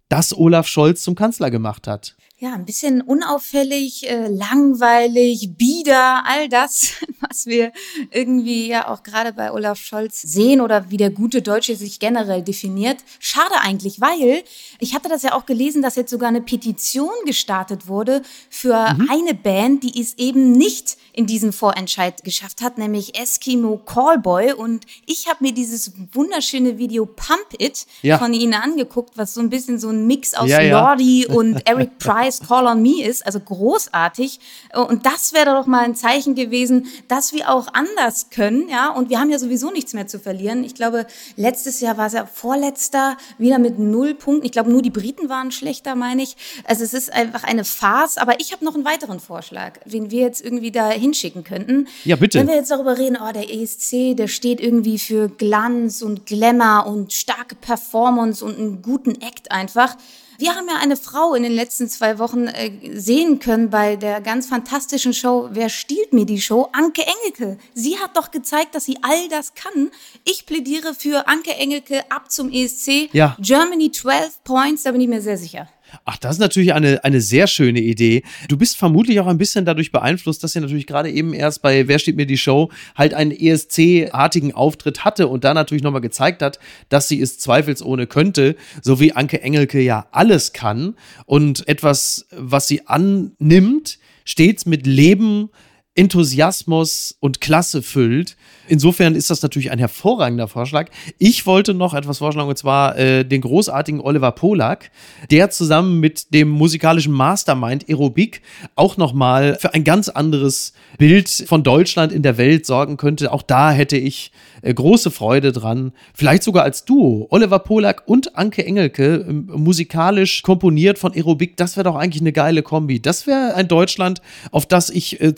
das 0.08 0.36
Olaf 0.36 0.66
Scholz 0.66 1.02
zum 1.02 1.14
Kanzler 1.14 1.50
gemacht 1.50 1.86
hat. 1.86 2.16
Ja, 2.40 2.54
ein 2.54 2.64
bisschen 2.64 3.02
unauffällig, 3.02 4.08
äh, 4.08 4.26
langweilig, 4.28 5.50
bieder, 5.58 6.24
all 6.24 6.48
das, 6.48 6.94
was 7.20 7.44
wir 7.44 7.70
irgendwie 8.10 8.66
ja 8.66 8.88
auch 8.88 9.02
gerade 9.02 9.34
bei 9.34 9.52
Olaf 9.52 9.78
Scholz 9.78 10.22
sehen 10.22 10.62
oder 10.62 10.90
wie 10.90 10.96
der 10.96 11.10
gute 11.10 11.42
Deutsche 11.42 11.76
sich 11.76 12.00
generell 12.00 12.40
definiert. 12.40 12.96
Schade 13.18 13.56
eigentlich, 13.60 14.00
weil 14.00 14.42
ich 14.78 14.94
hatte 14.94 15.10
das 15.10 15.22
ja 15.22 15.34
auch 15.34 15.44
gelesen, 15.44 15.82
dass 15.82 15.96
jetzt 15.96 16.10
sogar 16.10 16.30
eine 16.30 16.40
Petition 16.40 17.10
gestartet 17.26 17.88
wurde 17.88 18.22
für 18.48 18.94
mhm. 18.94 19.10
eine 19.10 19.34
Band, 19.34 19.84
die 19.84 20.00
es 20.00 20.14
eben 20.16 20.52
nicht 20.52 20.96
in 21.12 21.26
diesen 21.26 21.52
Vorentscheid 21.52 22.24
geschafft 22.24 22.62
hat, 22.62 22.78
nämlich 22.78 23.20
Eskimo 23.20 23.76
Callboy. 23.76 24.54
Und 24.54 24.86
ich 25.04 25.28
habe 25.28 25.44
mir 25.44 25.52
dieses 25.52 25.92
wunderschöne 26.12 26.78
Video 26.78 27.04
Pump 27.04 27.54
It 27.58 27.86
ja. 28.00 28.16
von 28.16 28.32
ihnen 28.32 28.54
angeguckt, 28.54 29.18
was 29.18 29.34
so 29.34 29.42
ein 29.42 29.50
bisschen 29.50 29.78
so 29.78 29.90
ein 29.90 30.06
Mix 30.06 30.32
aus 30.32 30.48
ja, 30.48 30.62
ja. 30.62 30.80
Lordi 30.80 31.26
und 31.26 31.60
Eric 31.66 31.98
Price 31.98 32.29
Call 32.38 32.66
on 32.66 32.80
Me 32.80 33.02
ist. 33.02 33.26
Also 33.26 33.40
großartig. 33.40 34.38
Und 34.72 35.04
das 35.06 35.32
wäre 35.32 35.46
doch 35.46 35.66
mal 35.66 35.84
ein 35.84 35.96
Zeichen 35.96 36.36
gewesen, 36.36 36.86
dass 37.08 37.32
wir 37.32 37.50
auch 37.50 37.66
anders 37.72 38.30
können. 38.30 38.68
Ja, 38.68 38.90
und 38.90 39.10
wir 39.10 39.18
haben 39.18 39.30
ja 39.30 39.40
sowieso 39.40 39.72
nichts 39.72 39.92
mehr 39.92 40.06
zu 40.06 40.20
verlieren. 40.20 40.62
Ich 40.62 40.76
glaube, 40.76 41.06
letztes 41.34 41.80
Jahr 41.80 41.96
war 41.96 42.06
es 42.06 42.12
ja 42.12 42.26
vorletzter, 42.26 43.16
wieder 43.38 43.58
mit 43.58 43.80
null 43.80 44.14
Punkten. 44.14 44.46
Ich 44.46 44.52
glaube, 44.52 44.70
nur 44.70 44.82
die 44.82 44.90
Briten 44.90 45.28
waren 45.28 45.50
schlechter, 45.50 45.96
meine 45.96 46.22
ich. 46.22 46.36
Also 46.64 46.84
es 46.84 46.94
ist 46.94 47.12
einfach 47.12 47.42
eine 47.42 47.64
Farce. 47.64 48.18
Aber 48.18 48.38
ich 48.38 48.52
habe 48.52 48.64
noch 48.64 48.76
einen 48.76 48.84
weiteren 48.84 49.18
Vorschlag, 49.18 49.78
den 49.84 50.10
wir 50.10 50.20
jetzt 50.20 50.44
irgendwie 50.44 50.70
da 50.70 50.90
hinschicken 50.90 51.42
könnten. 51.42 51.88
Ja, 52.04 52.14
bitte. 52.14 52.38
Wenn 52.38 52.48
wir 52.48 52.54
jetzt 52.54 52.70
darüber 52.70 52.96
reden, 52.96 53.18
oh, 53.20 53.32
der 53.32 53.52
ESC, 53.52 54.14
der 54.16 54.28
steht 54.28 54.60
irgendwie 54.60 54.98
für 54.98 55.28
Glanz 55.28 56.02
und 56.02 56.26
Glamour 56.26 56.86
und 56.86 57.12
starke 57.12 57.54
Performance 57.54 58.44
und 58.44 58.58
einen 58.58 58.82
guten 58.82 59.20
Act 59.20 59.50
einfach. 59.50 59.96
Wir 60.40 60.54
haben 60.54 60.66
ja 60.68 60.76
eine 60.80 60.96
Frau 60.96 61.34
in 61.34 61.42
den 61.42 61.52
letzten 61.52 61.86
zwei 61.86 62.18
Wochen 62.18 62.46
äh, 62.46 62.70
sehen 62.98 63.40
können 63.40 63.68
bei 63.68 63.96
der 63.96 64.22
ganz 64.22 64.46
fantastischen 64.46 65.12
Show 65.12 65.50
Wer 65.52 65.68
stiehlt 65.68 66.14
mir 66.14 66.24
die 66.24 66.40
Show? 66.40 66.70
Anke 66.72 67.02
Engelke. 67.02 67.58
Sie 67.74 67.98
hat 67.98 68.16
doch 68.16 68.30
gezeigt, 68.30 68.74
dass 68.74 68.86
sie 68.86 68.96
all 69.02 69.28
das 69.28 69.52
kann. 69.54 69.90
Ich 70.24 70.46
plädiere 70.46 70.94
für 70.94 71.28
Anke 71.28 71.54
Engelke 71.54 72.10
ab 72.10 72.30
zum 72.30 72.50
ESC. 72.50 73.10
Ja. 73.12 73.36
Germany 73.38 73.92
12 73.92 74.42
Points, 74.42 74.84
da 74.84 74.92
bin 74.92 75.02
ich 75.02 75.08
mir 75.08 75.20
sehr 75.20 75.36
sicher. 75.36 75.68
Ach, 76.04 76.16
das 76.16 76.36
ist 76.36 76.40
natürlich 76.40 76.74
eine, 76.74 77.04
eine 77.04 77.20
sehr 77.20 77.46
schöne 77.46 77.80
Idee. 77.80 78.22
Du 78.48 78.56
bist 78.56 78.76
vermutlich 78.76 79.20
auch 79.20 79.26
ein 79.26 79.38
bisschen 79.38 79.64
dadurch 79.64 79.92
beeinflusst, 79.92 80.42
dass 80.42 80.52
sie 80.52 80.60
natürlich 80.60 80.86
gerade 80.86 81.10
eben 81.10 81.34
erst 81.34 81.62
bei 81.62 81.88
Wer 81.88 81.98
steht 81.98 82.16
mir 82.16 82.26
die 82.26 82.38
Show 82.38 82.70
halt 82.94 83.14
einen 83.14 83.32
ESC-artigen 83.32 84.54
Auftritt 84.54 85.04
hatte 85.04 85.28
und 85.28 85.44
da 85.44 85.54
natürlich 85.54 85.82
nochmal 85.82 86.00
gezeigt 86.00 86.42
hat, 86.42 86.58
dass 86.88 87.08
sie 87.08 87.20
es 87.20 87.38
zweifelsohne 87.38 88.06
könnte, 88.06 88.56
so 88.82 89.00
wie 89.00 89.12
Anke 89.12 89.42
Engelke 89.42 89.80
ja 89.80 90.06
alles 90.12 90.52
kann 90.52 90.94
und 91.26 91.66
etwas, 91.68 92.26
was 92.30 92.68
sie 92.68 92.86
annimmt, 92.86 93.98
stets 94.24 94.66
mit 94.66 94.86
Leben, 94.86 95.50
Enthusiasmus 95.96 97.16
und 97.18 97.40
Klasse 97.40 97.82
füllt. 97.82 98.36
Insofern 98.68 99.16
ist 99.16 99.28
das 99.28 99.42
natürlich 99.42 99.72
ein 99.72 99.80
hervorragender 99.80 100.46
Vorschlag. 100.46 100.88
Ich 101.18 101.46
wollte 101.46 101.74
noch 101.74 101.94
etwas 101.94 102.18
vorschlagen, 102.18 102.48
und 102.48 102.56
zwar 102.56 102.96
äh, 102.96 103.24
den 103.24 103.40
großartigen 103.40 104.00
Oliver 104.00 104.30
Polak, 104.30 104.92
der 105.32 105.50
zusammen 105.50 105.98
mit 105.98 106.32
dem 106.32 106.48
musikalischen 106.48 107.12
Mastermind 107.12 107.88
Aerobik 107.88 108.42
auch 108.76 108.96
nochmal 108.96 109.58
für 109.60 109.74
ein 109.74 109.82
ganz 109.82 110.08
anderes 110.08 110.74
Bild 110.96 111.28
von 111.46 111.64
Deutschland 111.64 112.12
in 112.12 112.22
der 112.22 112.38
Welt 112.38 112.66
sorgen 112.66 112.96
könnte. 112.96 113.32
Auch 113.32 113.42
da 113.42 113.72
hätte 113.72 113.96
ich 113.96 114.30
äh, 114.62 114.72
große 114.72 115.10
Freude 115.10 115.52
dran. 115.52 115.92
Vielleicht 116.14 116.42
sogar 116.42 116.64
als 116.64 116.84
Duo. 116.84 117.26
Oliver 117.30 117.58
Polak 117.58 118.02
und 118.06 118.36
Anke 118.36 118.64
Engelke, 118.64 119.26
äh, 119.28 119.32
musikalisch 119.32 120.42
komponiert 120.42 120.98
von 120.98 121.12
Aerobik. 121.14 121.56
Das 121.56 121.76
wäre 121.76 121.84
doch 121.84 121.96
eigentlich 121.96 122.22
eine 122.22 122.32
geile 122.32 122.62
Kombi. 122.62 123.00
Das 123.00 123.26
wäre 123.26 123.54
ein 123.54 123.68
Deutschland, 123.68 124.20
auf 124.50 124.66
das 124.66 124.90
ich 124.90 125.20
äh, 125.20 125.34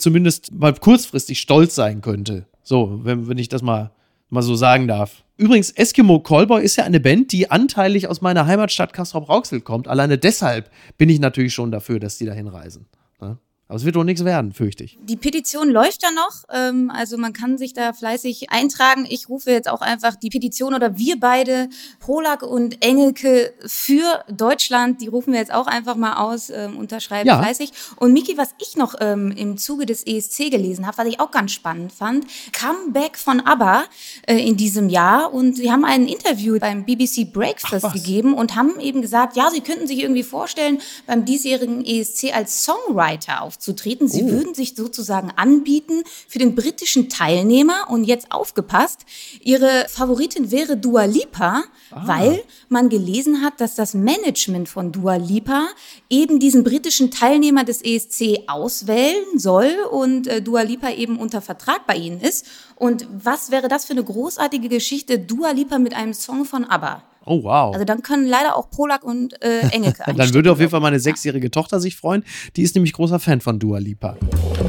mal 0.51 0.73
kurzfristig 0.73 1.39
stolz 1.39 1.75
sein 1.75 2.01
könnte. 2.01 2.45
So, 2.63 3.01
wenn, 3.03 3.27
wenn 3.27 3.37
ich 3.37 3.49
das 3.49 3.61
mal, 3.61 3.91
mal 4.29 4.41
so 4.41 4.55
sagen 4.55 4.87
darf. 4.87 5.23
Übrigens, 5.37 5.71
Eskimo 5.71 6.19
Callboy 6.19 6.63
ist 6.63 6.75
ja 6.75 6.83
eine 6.83 6.99
Band, 6.99 7.31
die 7.31 7.49
anteilig 7.49 8.07
aus 8.07 8.21
meiner 8.21 8.45
Heimatstadt 8.45 8.93
Castrop-Rauxel 8.93 9.61
kommt. 9.61 9.87
Alleine 9.87 10.17
deshalb 10.17 10.69
bin 10.97 11.09
ich 11.09 11.19
natürlich 11.19 11.53
schon 11.53 11.71
dafür, 11.71 11.99
dass 11.99 12.17
die 12.17 12.25
da 12.25 12.33
hinreisen. 12.33 12.85
Aber 13.69 13.77
es 13.77 13.85
wird 13.85 13.95
wohl 13.95 14.03
nichts 14.03 14.25
werden, 14.25 14.51
fürchte 14.51 14.83
ich. 14.83 14.99
Die 15.01 15.15
Petition 15.15 15.69
läuft 15.69 16.03
ja 16.03 16.11
noch. 16.11 16.43
Ähm, 16.53 16.91
also 16.93 17.17
man 17.17 17.31
kann 17.31 17.57
sich 17.57 17.73
da 17.73 17.93
fleißig 17.93 18.51
eintragen. 18.51 19.07
Ich 19.09 19.29
rufe 19.29 19.51
jetzt 19.51 19.69
auch 19.69 19.81
einfach 19.81 20.15
die 20.15 20.29
Petition 20.29 20.73
oder 20.73 20.97
wir 20.97 21.19
beide, 21.19 21.69
Polak 21.99 22.43
und 22.43 22.85
Engelke 22.85 23.53
für 23.65 24.25
Deutschland, 24.29 25.01
die 25.01 25.07
rufen 25.07 25.31
wir 25.31 25.39
jetzt 25.39 25.53
auch 25.53 25.67
einfach 25.67 25.95
mal 25.95 26.17
aus, 26.17 26.49
ähm, 26.49 26.77
unterschreiben 26.77 27.27
ja. 27.27 27.41
fleißig. 27.41 27.71
Und 27.95 28.11
Miki, 28.11 28.37
was 28.37 28.49
ich 28.61 28.75
noch 28.75 28.95
ähm, 28.99 29.31
im 29.31 29.57
Zuge 29.57 29.85
des 29.85 30.05
ESC 30.05 30.51
gelesen 30.51 30.85
habe, 30.85 30.97
was 30.97 31.07
ich 31.07 31.19
auch 31.21 31.31
ganz 31.31 31.53
spannend 31.53 31.93
fand, 31.93 32.27
Comeback 32.51 33.17
von 33.17 33.39
ABBA 33.39 33.85
äh, 34.27 34.45
in 34.45 34.57
diesem 34.57 34.89
Jahr. 34.89 35.33
Und 35.33 35.55
sie 35.55 35.71
haben 35.71 35.85
ein 35.85 36.07
Interview 36.07 36.59
beim 36.59 36.85
BBC 36.85 37.31
Breakfast 37.31 37.93
gegeben 37.93 38.33
und 38.33 38.55
haben 38.55 38.79
eben 38.81 39.01
gesagt, 39.01 39.37
ja, 39.37 39.49
sie 39.49 39.61
könnten 39.61 39.87
sich 39.87 39.99
irgendwie 39.99 40.23
vorstellen, 40.23 40.79
beim 41.07 41.23
diesjährigen 41.23 41.85
ESC 41.85 42.35
als 42.35 42.65
Songwriter 42.65 43.41
aufzunehmen 43.41 43.62
aufzutreten. 43.63 44.07
Sie 44.07 44.23
oh. 44.23 44.29
würden 44.29 44.53
sich 44.53 44.75
sozusagen 44.75 45.31
anbieten 45.35 46.03
für 46.27 46.39
den 46.39 46.55
britischen 46.55 47.09
Teilnehmer. 47.09 47.87
Und 47.89 48.03
jetzt 48.03 48.31
aufgepasst, 48.31 49.01
ihre 49.41 49.85
Favoritin 49.89 50.51
wäre 50.51 50.75
Dua 50.75 51.05
Lipa, 51.05 51.63
ah. 51.91 52.07
weil 52.07 52.43
man 52.67 52.89
gelesen 52.89 53.41
hat, 53.41 53.61
dass 53.61 53.75
das 53.75 53.93
Management 53.93 54.67
von 54.67 54.91
Dua 54.91 55.15
Lipa 55.15 55.67
eben 56.09 56.39
diesen 56.39 56.63
britischen 56.63 57.09
Teilnehmer 57.11 57.63
des 57.63 57.81
ESC 57.81 58.43
auswählen 58.47 59.37
soll 59.37 59.71
und 59.91 60.27
äh, 60.27 60.41
Dua 60.41 60.61
Lipa 60.61 60.91
eben 60.91 61.17
unter 61.17 61.41
Vertrag 61.41 61.87
bei 61.87 61.95
ihnen 61.95 62.19
ist. 62.19 62.45
Und 62.75 63.07
was 63.11 63.51
wäre 63.51 63.69
das 63.69 63.85
für 63.85 63.93
eine 63.93 64.03
großartige 64.03 64.67
Geschichte, 64.67 65.19
Dua 65.19 65.51
Lipa 65.51 65.79
mit 65.79 65.95
einem 65.95 66.13
Song 66.13 66.43
von 66.43 66.65
ABBA? 66.65 67.03
Oh, 67.25 67.43
wow. 67.43 67.73
Also 67.73 67.85
dann 67.85 68.01
können 68.01 68.27
leider 68.27 68.55
auch 68.57 68.69
Polak 68.69 69.03
und 69.03 69.41
äh, 69.41 69.59
Engelke 69.71 70.03
Dann 70.05 70.33
würde 70.33 70.51
auf 70.51 70.59
jeden 70.59 70.71
Fall 70.71 70.81
meine 70.81 70.99
sechsjährige 70.99 71.51
Tochter 71.51 71.79
sich 71.79 71.95
freuen. 71.95 72.23
Die 72.55 72.63
ist 72.63 72.75
nämlich 72.75 72.93
großer 72.93 73.19
Fan 73.19 73.41
von 73.41 73.59
Dua 73.59 73.79
Lipa. 73.79 74.17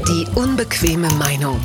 Die 0.07 0.25
unbequeme 0.35 1.07
Meinung 1.15 1.59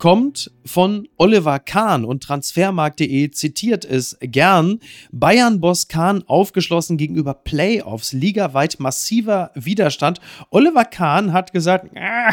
kommt 0.00 0.50
von 0.64 1.06
Oliver 1.18 1.58
Kahn 1.58 2.06
und 2.06 2.22
transfermarkt.de 2.22 3.30
zitiert 3.32 3.84
es 3.84 4.16
gern. 4.20 4.80
Bayern-Boss 5.12 5.88
Kahn 5.88 6.24
aufgeschlossen 6.26 6.96
gegenüber 6.96 7.34
Playoffs, 7.34 8.14
ligaweit 8.14 8.80
massiver 8.80 9.50
Widerstand. 9.54 10.18
Oliver 10.48 10.86
Kahn 10.86 11.34
hat 11.34 11.52
gesagt, 11.52 11.90
ah, 11.96 12.32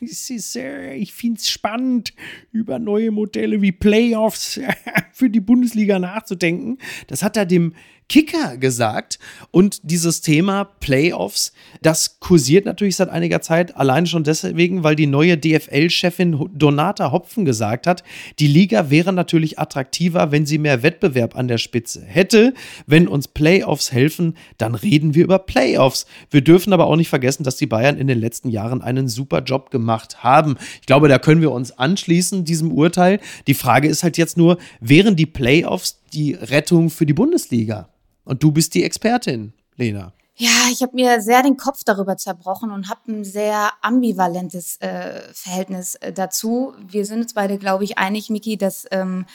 ich 0.00 1.12
finde 1.12 1.38
es 1.38 1.50
spannend, 1.50 2.14
über 2.52 2.78
neue 2.78 3.10
Modelle 3.10 3.60
wie 3.60 3.72
Playoffs 3.72 4.60
für 5.12 5.28
die 5.28 5.40
Bundesliga 5.40 5.98
nachzudenken. 5.98 6.78
Das 7.08 7.24
hat 7.24 7.36
er 7.36 7.46
dem 7.46 7.74
Kicker 8.12 8.58
gesagt. 8.58 9.18
Und 9.52 9.80
dieses 9.84 10.20
Thema 10.20 10.64
Playoffs, 10.64 11.54
das 11.80 12.20
kursiert 12.20 12.66
natürlich 12.66 12.96
seit 12.96 13.08
einiger 13.08 13.40
Zeit, 13.40 13.74
allein 13.78 14.04
schon 14.04 14.22
deswegen, 14.22 14.84
weil 14.84 14.96
die 14.96 15.06
neue 15.06 15.38
DFL-Chefin 15.38 16.50
Donata 16.52 17.10
Hopfen 17.10 17.46
gesagt 17.46 17.86
hat, 17.86 18.04
die 18.38 18.48
Liga 18.48 18.90
wäre 18.90 19.14
natürlich 19.14 19.58
attraktiver, 19.58 20.30
wenn 20.30 20.44
sie 20.44 20.58
mehr 20.58 20.82
Wettbewerb 20.82 21.36
an 21.36 21.48
der 21.48 21.56
Spitze 21.56 22.02
hätte. 22.04 22.52
Wenn 22.86 23.08
uns 23.08 23.28
Playoffs 23.28 23.92
helfen, 23.92 24.36
dann 24.58 24.74
reden 24.74 25.14
wir 25.14 25.24
über 25.24 25.38
Playoffs. 25.38 26.04
Wir 26.28 26.42
dürfen 26.42 26.74
aber 26.74 26.88
auch 26.88 26.96
nicht 26.96 27.08
vergessen, 27.08 27.44
dass 27.44 27.56
die 27.56 27.66
Bayern 27.66 27.96
in 27.96 28.08
den 28.08 28.20
letzten 28.20 28.50
Jahren 28.50 28.82
einen 28.82 29.08
super 29.08 29.42
Job 29.42 29.70
gemacht 29.70 30.22
haben. 30.22 30.58
Ich 30.82 30.86
glaube, 30.86 31.08
da 31.08 31.18
können 31.18 31.40
wir 31.40 31.50
uns 31.50 31.78
anschließen, 31.78 32.44
diesem 32.44 32.72
Urteil. 32.72 33.20
Die 33.46 33.54
Frage 33.54 33.88
ist 33.88 34.02
halt 34.02 34.18
jetzt 34.18 34.36
nur, 34.36 34.58
wären 34.80 35.16
die 35.16 35.24
Playoffs 35.24 36.02
die 36.12 36.34
Rettung 36.34 36.90
für 36.90 37.06
die 37.06 37.14
Bundesliga? 37.14 37.88
Und 38.24 38.42
du 38.42 38.52
bist 38.52 38.74
die 38.74 38.84
Expertin, 38.84 39.52
Lena. 39.76 40.12
Ja, 40.36 40.68
ich 40.72 40.82
habe 40.82 40.94
mir 40.94 41.20
sehr 41.20 41.42
den 41.42 41.58
Kopf 41.58 41.84
darüber 41.84 42.16
zerbrochen 42.16 42.70
und 42.70 42.88
habe 42.88 43.12
ein 43.12 43.22
sehr 43.24 43.70
ambivalentes 43.82 44.78
äh, 44.80 45.20
Verhältnis 45.34 45.94
äh, 45.96 46.12
dazu. 46.12 46.74
Wir 46.80 47.04
sind 47.04 47.20
uns 47.20 47.34
beide, 47.34 47.58
glaube 47.58 47.84
ich, 47.84 47.98
einig, 47.98 48.30
Miki, 48.30 48.56
dass 48.56 48.86
ähm, 48.90 49.26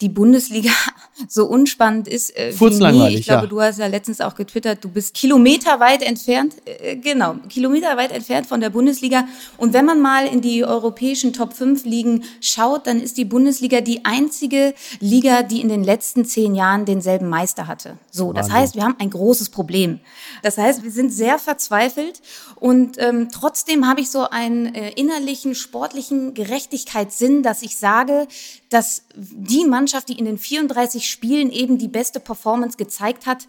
die 0.00 0.08
Bundesliga 0.08 0.70
so 1.28 1.46
unspannend 1.46 2.06
ist 2.06 2.36
äh, 2.36 2.52
wie 2.58 2.92
nie. 2.92 3.14
Ich 3.16 3.26
glaube, 3.26 3.44
ja. 3.44 3.46
du 3.46 3.60
hast 3.60 3.78
ja 3.78 3.86
letztens 3.86 4.20
auch 4.20 4.34
getwittert, 4.34 4.84
du 4.84 4.90
bist 4.90 5.14
kilometerweit 5.14 6.02
entfernt, 6.02 6.54
äh, 6.66 6.96
genau, 6.96 7.36
kilometerweit 7.48 8.12
entfernt 8.12 8.46
von 8.46 8.60
der 8.60 8.70
Bundesliga. 8.70 9.26
Und 9.56 9.72
wenn 9.72 9.86
man 9.86 10.00
mal 10.00 10.26
in 10.26 10.42
die 10.42 10.64
europäischen 10.64 11.32
Top 11.32 11.54
5 11.54 11.84
Ligen 11.84 12.24
schaut, 12.40 12.86
dann 12.86 13.00
ist 13.00 13.16
die 13.16 13.24
Bundesliga 13.24 13.80
die 13.80 14.04
einzige 14.04 14.74
Liga, 15.00 15.42
die 15.42 15.60
in 15.60 15.68
den 15.68 15.82
letzten 15.82 16.24
zehn 16.26 16.54
Jahren 16.54 16.84
denselben 16.84 17.28
Meister 17.28 17.66
hatte. 17.66 17.96
So, 18.10 18.32
das 18.32 18.46
Wahnsinn. 18.46 18.60
heißt, 18.60 18.74
wir 18.74 18.82
haben 18.82 18.96
ein 18.98 19.10
großes 19.10 19.48
Problem. 19.48 20.00
Das 20.42 20.58
heißt, 20.58 20.82
wir 20.82 20.90
sind 20.90 21.10
sehr 21.12 21.38
verzweifelt 21.38 22.20
und 22.56 22.96
ähm, 22.98 23.28
trotzdem 23.32 23.88
habe 23.88 24.00
ich 24.00 24.10
so 24.10 24.28
einen 24.28 24.74
äh, 24.74 24.90
innerlichen 24.90 25.54
sportlichen 25.54 26.34
Gerechtigkeitssinn, 26.34 27.42
dass 27.42 27.62
ich 27.62 27.76
sage, 27.76 28.28
dass 28.68 29.02
die 29.14 29.64
Mannschaft, 29.64 29.85
die 30.04 30.18
in 30.18 30.24
den 30.24 30.38
34 30.38 31.08
Spielen 31.08 31.50
eben 31.50 31.78
die 31.78 31.88
beste 31.88 32.20
Performance 32.20 32.76
gezeigt 32.76 33.26
hat, 33.26 33.46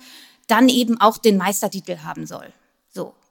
dann 0.47 0.69
eben 0.69 0.99
auch 0.99 1.17
den 1.17 1.37
Meistertitel 1.37 1.99
haben 2.03 2.25
soll. 2.25 2.53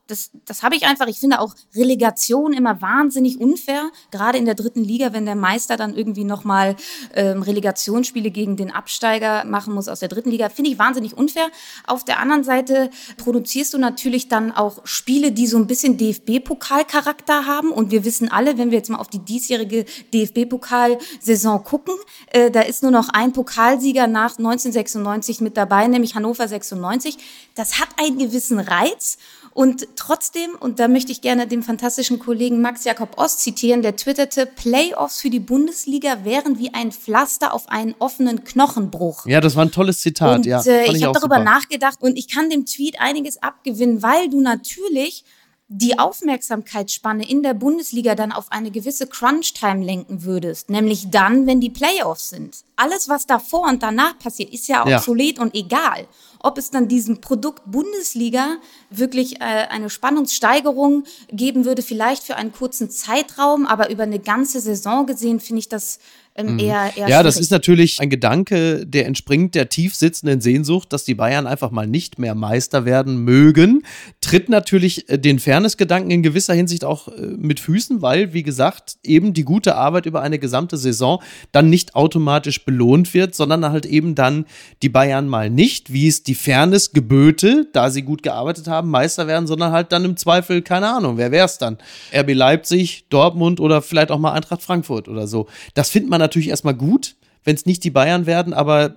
Das, 0.06 0.30
das 0.44 0.62
habe 0.62 0.76
ich 0.76 0.86
einfach. 0.86 1.06
Ich 1.08 1.18
finde 1.18 1.40
auch 1.40 1.54
Relegation 1.74 2.52
immer 2.52 2.80
wahnsinnig 2.80 3.40
unfair, 3.40 3.90
gerade 4.10 4.38
in 4.38 4.44
der 4.44 4.54
dritten 4.54 4.84
Liga, 4.84 5.12
wenn 5.12 5.26
der 5.26 5.34
Meister 5.34 5.76
dann 5.76 5.96
irgendwie 5.96 6.24
nochmal 6.24 6.76
ähm, 7.14 7.42
Relegationsspiele 7.42 8.30
gegen 8.30 8.56
den 8.56 8.70
Absteiger 8.70 9.44
machen 9.44 9.74
muss 9.74 9.88
aus 9.88 10.00
der 10.00 10.08
dritten 10.08 10.30
Liga, 10.30 10.48
finde 10.48 10.70
ich 10.70 10.78
wahnsinnig 10.78 11.16
unfair. 11.16 11.48
Auf 11.86 12.04
der 12.04 12.20
anderen 12.20 12.44
Seite 12.44 12.90
produzierst 13.16 13.74
du 13.74 13.78
natürlich 13.78 14.28
dann 14.28 14.52
auch 14.52 14.86
Spiele, 14.86 15.32
die 15.32 15.46
so 15.46 15.56
ein 15.56 15.66
bisschen 15.66 15.96
DFB-Pokalcharakter 15.96 17.46
haben. 17.46 17.70
Und 17.72 17.90
wir 17.90 18.04
wissen 18.04 18.30
alle, 18.30 18.58
wenn 18.58 18.70
wir 18.70 18.78
jetzt 18.78 18.90
mal 18.90 18.98
auf 18.98 19.08
die 19.08 19.18
diesjährige 19.18 19.84
DFB-Pokalsaison 20.14 21.64
gucken, 21.64 21.94
äh, 22.32 22.50
da 22.50 22.60
ist 22.60 22.82
nur 22.82 22.92
noch 22.92 23.08
ein 23.08 23.32
Pokalsieger 23.32 24.06
nach 24.06 24.38
1996 24.38 25.40
mit 25.40 25.56
dabei, 25.56 25.88
nämlich 25.88 26.14
Hannover 26.14 26.46
96. 26.46 27.18
Das 27.54 27.80
hat 27.80 27.88
einen 27.98 28.18
gewissen 28.18 28.60
Reiz. 28.60 29.18
Und 29.56 29.88
trotzdem, 29.96 30.50
und 30.60 30.80
da 30.80 30.86
möchte 30.86 31.10
ich 31.12 31.22
gerne 31.22 31.46
den 31.46 31.62
fantastischen 31.62 32.18
Kollegen 32.18 32.60
Max 32.60 32.84
Jakob 32.84 33.16
Ost 33.16 33.40
zitieren, 33.40 33.80
der 33.80 33.96
twitterte, 33.96 34.44
Playoffs 34.44 35.22
für 35.22 35.30
die 35.30 35.40
Bundesliga 35.40 36.24
wären 36.24 36.58
wie 36.58 36.74
ein 36.74 36.92
Pflaster 36.92 37.54
auf 37.54 37.70
einen 37.70 37.94
offenen 37.98 38.44
Knochenbruch. 38.44 39.24
Ja, 39.24 39.40
das 39.40 39.56
war 39.56 39.64
ein 39.64 39.70
tolles 39.70 40.00
Zitat. 40.02 40.36
Und 40.36 40.44
ja, 40.44 40.60
äh, 40.60 40.84
ich, 40.84 40.96
ich 40.96 41.04
habe 41.04 41.18
darüber 41.18 41.36
super. 41.36 41.44
nachgedacht 41.44 42.02
und 42.02 42.18
ich 42.18 42.28
kann 42.28 42.50
dem 42.50 42.66
Tweet 42.66 43.00
einiges 43.00 43.42
abgewinnen, 43.42 44.02
weil 44.02 44.28
du 44.28 44.42
natürlich 44.42 45.24
die 45.68 45.98
Aufmerksamkeitsspanne 45.98 47.26
in 47.26 47.42
der 47.42 47.54
Bundesliga 47.54 48.14
dann 48.14 48.32
auf 48.32 48.52
eine 48.52 48.70
gewisse 48.70 49.06
Crunch-Time 49.06 49.82
lenken 49.82 50.22
würdest, 50.22 50.68
nämlich 50.68 51.08
dann, 51.10 51.46
wenn 51.46 51.60
die 51.60 51.70
Playoffs 51.70 52.28
sind. 52.28 52.58
Alles, 52.76 53.08
was 53.08 53.26
davor 53.26 53.68
und 53.68 53.82
danach 53.82 54.18
passiert, 54.18 54.52
ist 54.52 54.68
ja 54.68 54.86
obsolet 54.86 55.38
ja. 55.38 55.42
und 55.42 55.54
egal 55.54 56.06
ob 56.40 56.58
es 56.58 56.70
dann 56.70 56.88
diesem 56.88 57.20
Produkt 57.20 57.62
Bundesliga 57.70 58.58
wirklich 58.90 59.40
äh, 59.40 59.44
eine 59.68 59.90
Spannungssteigerung 59.90 61.04
geben 61.30 61.64
würde, 61.64 61.82
vielleicht 61.82 62.22
für 62.22 62.36
einen 62.36 62.52
kurzen 62.52 62.90
Zeitraum, 62.90 63.66
aber 63.66 63.90
über 63.90 64.04
eine 64.04 64.18
ganze 64.18 64.60
Saison 64.60 65.06
gesehen 65.06 65.40
finde 65.40 65.60
ich 65.60 65.68
das 65.68 65.98
ähm, 66.36 66.54
mhm. 66.54 66.58
eher, 66.58 66.92
eher 66.96 67.08
Ja, 67.08 67.22
das 67.22 67.38
ist 67.38 67.50
natürlich 67.50 68.00
ein 68.00 68.10
Gedanke, 68.10 68.86
der 68.86 69.06
entspringt 69.06 69.54
der 69.54 69.68
tief 69.68 69.94
sitzenden 69.94 70.40
Sehnsucht, 70.40 70.92
dass 70.92 71.04
die 71.04 71.14
Bayern 71.14 71.46
einfach 71.46 71.70
mal 71.70 71.86
nicht 71.86 72.18
mehr 72.18 72.34
Meister 72.34 72.84
werden 72.84 73.24
mögen. 73.24 73.82
Tritt 74.20 74.48
natürlich 74.48 75.08
äh, 75.08 75.18
den 75.18 75.38
Fairness-Gedanken 75.38 76.10
in 76.10 76.22
gewisser 76.22 76.54
Hinsicht 76.54 76.84
auch 76.84 77.08
äh, 77.08 77.20
mit 77.20 77.58
Füßen, 77.58 78.02
weil, 78.02 78.34
wie 78.34 78.42
gesagt, 78.42 78.96
eben 79.02 79.32
die 79.32 79.44
gute 79.44 79.76
Arbeit 79.76 80.06
über 80.06 80.20
eine 80.20 80.38
gesamte 80.38 80.76
Saison 80.76 81.22
dann 81.52 81.70
nicht 81.70 81.94
automatisch 81.94 82.64
belohnt 82.64 83.14
wird, 83.14 83.34
sondern 83.34 83.64
halt 83.64 83.86
eben 83.86 84.14
dann 84.14 84.44
die 84.82 84.90
Bayern 84.90 85.28
mal 85.28 85.48
nicht, 85.48 85.92
wie 85.92 86.06
es 86.06 86.22
die 86.26 86.34
Fairness 86.34 86.92
geböte, 86.92 87.68
da 87.72 87.90
sie 87.90 88.02
gut 88.02 88.22
gearbeitet 88.22 88.66
haben, 88.66 88.90
Meister 88.90 89.26
werden, 89.26 89.46
sondern 89.46 89.72
halt 89.72 89.92
dann 89.92 90.04
im 90.04 90.16
Zweifel, 90.16 90.62
keine 90.62 90.88
Ahnung, 90.88 91.16
wer 91.16 91.30
wäre 91.30 91.46
es 91.46 91.58
dann? 91.58 91.78
RB 92.12 92.34
Leipzig, 92.34 93.06
Dortmund 93.08 93.60
oder 93.60 93.82
vielleicht 93.82 94.10
auch 94.10 94.18
mal 94.18 94.32
Eintracht 94.32 94.62
Frankfurt 94.62 95.08
oder 95.08 95.26
so. 95.26 95.46
Das 95.74 95.90
findet 95.90 96.10
man 96.10 96.20
natürlich 96.20 96.48
erstmal 96.48 96.74
gut, 96.74 97.14
wenn 97.44 97.54
es 97.54 97.66
nicht 97.66 97.84
die 97.84 97.90
Bayern 97.90 98.26
werden, 98.26 98.52
aber 98.52 98.94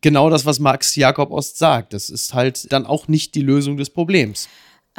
genau 0.00 0.30
das, 0.30 0.44
was 0.44 0.58
Max 0.58 0.96
Jakob 0.96 1.30
Ost 1.30 1.58
sagt, 1.58 1.92
das 1.92 2.10
ist 2.10 2.34
halt 2.34 2.72
dann 2.72 2.86
auch 2.86 3.06
nicht 3.06 3.34
die 3.34 3.42
Lösung 3.42 3.76
des 3.76 3.90
Problems. 3.90 4.48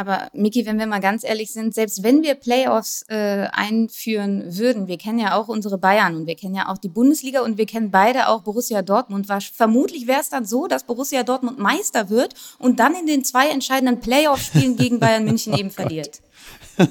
Aber 0.02 0.30
Miki, 0.34 0.66
wenn 0.66 0.80
wir 0.80 0.88
mal 0.88 1.00
ganz 1.00 1.24
ehrlich 1.24 1.54
sind, 1.54 1.76
selbst 1.76 2.02
wenn 2.02 2.24
wir 2.24 2.34
Playoffs 2.34 3.06
äh, 3.08 3.46
einführen 3.52 4.58
würden, 4.58 4.88
wir 4.88 4.98
kennen 4.98 5.20
ja 5.20 5.36
auch 5.36 5.48
unsere 5.48 5.78
Bayern 5.78 6.16
und 6.16 6.26
wir 6.26 6.36
kennen 6.36 6.56
ja 6.56 6.70
auch 6.70 6.80
die 6.80 6.90
Bundesliga 6.90 7.42
und 7.42 7.60
wir 7.60 7.68
kennen 7.68 7.92
beide 7.92 8.28
auch 8.28 8.42
Borussia 8.42 8.82
Dortmund. 8.82 9.30
War, 9.30 9.42
vermutlich 9.42 10.08
wäre 10.08 10.22
es 10.22 10.30
dann 10.30 10.44
so, 10.44 10.66
dass 10.66 10.86
Borussia 10.86 11.22
Dortmund 11.22 11.60
Meister 11.60 12.10
wird 12.10 12.34
und 12.58 12.80
dann 12.80 12.96
in 12.96 13.06
den 13.06 13.24
zwei 13.24 13.50
entscheidenden 13.50 14.00
Playoff-Spielen 14.00 14.76
gegen 14.76 15.00
Bayern 15.00 15.24
München 15.24 15.54
oh 15.54 15.58
eben 15.58 15.70
verliert. 15.70 16.20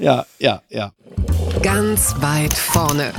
ja, 0.00 0.26
ja, 0.40 0.62
ja. 0.70 0.92
Ganz 1.62 2.12
weit 2.20 2.54
vorne. 2.54 3.12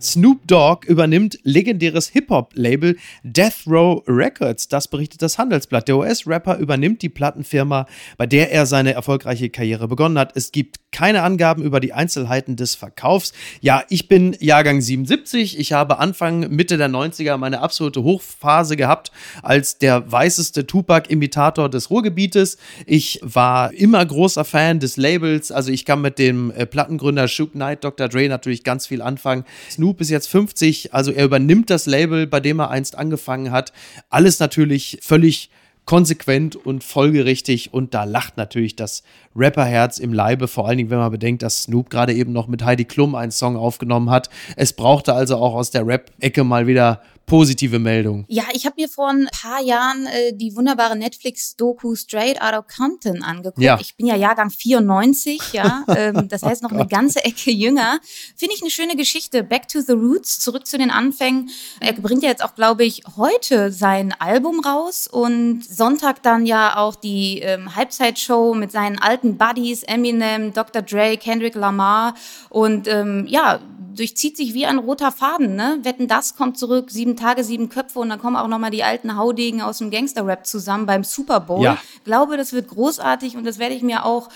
Snoop 0.00 0.46
Dogg 0.46 0.86
übernimmt 0.86 1.38
legendäres 1.42 2.08
Hip-Hop-Label 2.08 2.96
Death 3.22 3.66
Row 3.66 4.02
Records. 4.06 4.68
Das 4.68 4.88
berichtet 4.88 5.22
das 5.22 5.38
Handelsblatt. 5.38 5.88
Der 5.88 5.96
US-Rapper 5.96 6.58
übernimmt 6.58 7.02
die 7.02 7.08
Plattenfirma, 7.08 7.86
bei 8.16 8.26
der 8.26 8.52
er 8.52 8.66
seine 8.66 8.92
erfolgreiche 8.92 9.50
Karriere 9.50 9.88
begonnen 9.88 10.18
hat. 10.18 10.36
Es 10.36 10.52
gibt 10.52 10.80
keine 10.92 11.22
Angaben 11.22 11.62
über 11.62 11.80
die 11.80 11.92
Einzelheiten 11.92 12.56
des 12.56 12.74
Verkaufs. 12.74 13.32
Ja, 13.60 13.82
ich 13.88 14.08
bin 14.08 14.36
Jahrgang 14.40 14.80
77. 14.80 15.58
Ich 15.58 15.72
habe 15.72 15.98
Anfang, 15.98 16.48
Mitte 16.50 16.78
der 16.78 16.88
90er 16.88 17.36
meine 17.36 17.60
absolute 17.60 18.02
Hochphase 18.02 18.76
gehabt 18.76 19.12
als 19.42 19.78
der 19.78 20.10
weißeste 20.10 20.66
Tupac-Imitator 20.66 21.68
des 21.68 21.90
Ruhrgebietes. 21.90 22.56
Ich 22.86 23.20
war 23.22 23.74
immer 23.74 24.04
großer 24.04 24.44
Fan 24.44 24.80
des 24.80 24.96
Labels. 24.96 25.52
Also 25.52 25.70
ich 25.70 25.84
kann 25.84 26.00
mit 26.00 26.18
dem 26.18 26.50
äh, 26.50 26.66
Plattengründer 26.66 27.28
Shook 27.28 27.52
Knight, 27.52 27.84
Dr. 27.84 28.08
Dre 28.08 28.28
natürlich 28.28 28.64
ganz 28.64 28.86
viel 28.86 29.02
anfangen. 29.02 29.44
Snoop 29.70 29.85
Snoop 29.86 30.00
ist 30.00 30.10
jetzt 30.10 30.26
50, 30.26 30.94
also 30.94 31.12
er 31.12 31.24
übernimmt 31.24 31.70
das 31.70 31.86
Label, 31.86 32.26
bei 32.26 32.40
dem 32.40 32.58
er 32.58 32.70
einst 32.70 32.98
angefangen 32.98 33.52
hat. 33.52 33.72
Alles 34.10 34.40
natürlich 34.40 34.98
völlig 35.00 35.48
konsequent 35.84 36.56
und 36.56 36.82
folgerichtig 36.82 37.72
und 37.72 37.94
da 37.94 38.02
lacht 38.02 38.36
natürlich 38.36 38.74
das 38.74 39.04
Rapperherz 39.36 39.98
im 39.98 40.12
Leibe, 40.12 40.48
vor 40.48 40.66
allen 40.66 40.78
Dingen, 40.78 40.90
wenn 40.90 40.98
man 40.98 41.12
bedenkt, 41.12 41.44
dass 41.44 41.62
Snoop 41.62 41.88
gerade 41.88 42.14
eben 42.14 42.32
noch 42.32 42.48
mit 42.48 42.64
Heidi 42.64 42.84
Klum 42.84 43.14
einen 43.14 43.30
Song 43.30 43.56
aufgenommen 43.56 44.10
hat. 44.10 44.28
Es 44.56 44.72
brauchte 44.72 45.14
also 45.14 45.36
auch 45.36 45.54
aus 45.54 45.70
der 45.70 45.86
Rap-Ecke 45.86 46.42
mal 46.42 46.66
wieder 46.66 47.00
positive 47.26 47.78
Meldung. 47.80 48.24
Ja, 48.28 48.44
ich 48.52 48.64
habe 48.66 48.76
mir 48.78 48.88
vor 48.88 49.10
ein 49.10 49.28
paar 49.32 49.60
Jahren 49.60 50.06
äh, 50.06 50.32
die 50.32 50.54
wunderbare 50.54 50.96
Netflix-Doku 50.96 51.96
Straight 51.96 52.40
Outta 52.40 52.62
Compton 52.62 53.22
angeguckt. 53.22 53.58
Ja. 53.60 53.78
Ich 53.80 53.96
bin 53.96 54.06
ja 54.06 54.14
Jahrgang 54.14 54.50
94, 54.50 55.52
ja, 55.52 55.84
ähm, 55.96 56.28
das 56.28 56.42
heißt 56.42 56.62
noch 56.62 56.70
oh 56.70 56.76
eine 56.76 56.86
ganze 56.86 57.24
Ecke 57.24 57.50
jünger. 57.50 57.98
Finde 58.36 58.54
ich 58.54 58.62
eine 58.62 58.70
schöne 58.70 58.96
Geschichte. 58.96 59.42
Back 59.42 59.68
to 59.68 59.80
the 59.80 59.92
Roots, 59.92 60.38
zurück 60.38 60.66
zu 60.66 60.78
den 60.78 60.90
Anfängen. 60.90 61.50
Er 61.80 61.92
bringt 61.94 62.22
ja 62.22 62.28
jetzt 62.28 62.44
auch, 62.44 62.54
glaube 62.54 62.84
ich, 62.84 63.02
heute 63.16 63.72
sein 63.72 64.14
Album 64.18 64.60
raus 64.60 65.08
und 65.08 65.64
Sonntag 65.64 66.22
dann 66.22 66.46
ja 66.46 66.76
auch 66.76 66.94
die 66.94 67.40
ähm, 67.40 67.74
Halbzeitshow 67.74 68.54
mit 68.54 68.70
seinen 68.70 68.98
alten 68.98 69.36
Buddies, 69.36 69.82
Eminem, 69.82 70.52
Dr. 70.52 70.82
Dre, 70.82 71.16
Kendrick 71.16 71.56
Lamar 71.56 72.14
und 72.50 72.86
ähm, 72.86 73.26
ja, 73.28 73.60
durchzieht 73.96 74.36
sich 74.36 74.54
wie 74.54 74.66
ein 74.66 74.78
roter 74.78 75.10
Faden. 75.10 75.56
Ne? 75.56 75.78
Wetten, 75.82 76.08
das 76.08 76.36
kommt 76.36 76.58
zurück, 76.58 76.90
sieben 76.90 77.16
Tage, 77.16 77.42
sieben 77.44 77.68
Köpfe 77.68 77.98
und 77.98 78.08
dann 78.08 78.20
kommen 78.20 78.36
auch 78.36 78.48
nochmal 78.48 78.70
die 78.70 78.84
alten 78.84 79.16
Haudegen 79.16 79.62
aus 79.62 79.78
dem 79.78 79.90
Gangster-Rap 79.90 80.46
zusammen 80.46 80.86
beim 80.86 81.04
Super 81.04 81.40
Bowl. 81.40 81.62
Ja. 81.62 81.78
Glaube, 82.04 82.36
das 82.36 82.52
wird 82.52 82.68
großartig 82.68 83.36
und 83.36 83.44
das 83.44 83.58
werde 83.58 83.74
ich 83.74 83.82
mir 83.82 84.04
auch 84.04 84.28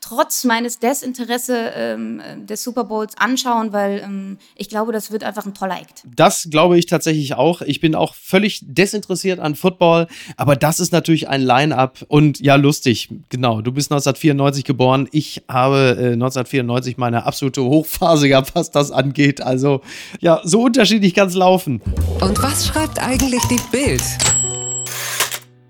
trotz 0.00 0.44
meines 0.44 0.78
Desinteresse 0.78 1.72
ähm, 1.74 2.20
des 2.46 2.62
Super 2.62 2.84
Bowls 2.84 3.14
anschauen, 3.16 3.72
weil 3.72 4.00
ähm, 4.04 4.38
ich 4.56 4.68
glaube, 4.68 4.92
das 4.92 5.10
wird 5.10 5.24
einfach 5.24 5.46
ein 5.46 5.54
toller 5.54 5.80
Act. 5.80 6.04
Das 6.16 6.48
glaube 6.50 6.78
ich 6.78 6.86
tatsächlich 6.86 7.34
auch. 7.34 7.62
Ich 7.62 7.80
bin 7.80 7.94
auch 7.94 8.14
völlig 8.14 8.60
desinteressiert 8.62 9.40
an 9.40 9.54
Football, 9.54 10.06
aber 10.36 10.56
das 10.56 10.80
ist 10.80 10.92
natürlich 10.92 11.28
ein 11.28 11.42
Line-up 11.42 12.04
und 12.08 12.40
ja, 12.40 12.56
lustig. 12.56 13.08
Genau, 13.28 13.60
du 13.60 13.72
bist 13.72 13.90
1994 13.90 14.64
geboren. 14.64 15.08
Ich 15.12 15.44
habe 15.48 15.96
äh, 15.98 16.12
1994 16.12 16.96
meine 16.96 17.24
absolute 17.24 17.62
Hochphase 17.62 18.28
gehabt, 18.28 18.54
was 18.54 18.70
das 18.70 18.90
angeht. 18.90 19.40
Also 19.40 19.82
ja, 20.20 20.40
so 20.44 20.62
unterschiedlich 20.62 21.14
kann 21.14 21.28
es 21.28 21.34
laufen. 21.34 21.80
Und 22.20 22.42
was 22.42 22.66
schreibt 22.66 23.00
eigentlich 23.00 23.42
die 23.50 23.60
Bild? 23.70 24.02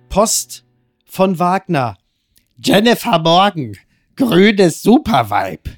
Post 0.08 0.64
von 1.04 1.38
Wagner. 1.38 1.96
Jennifer 2.60 3.18
Morgan 3.18 3.76
grünes 4.18 4.82
Supervibe. 4.82 5.70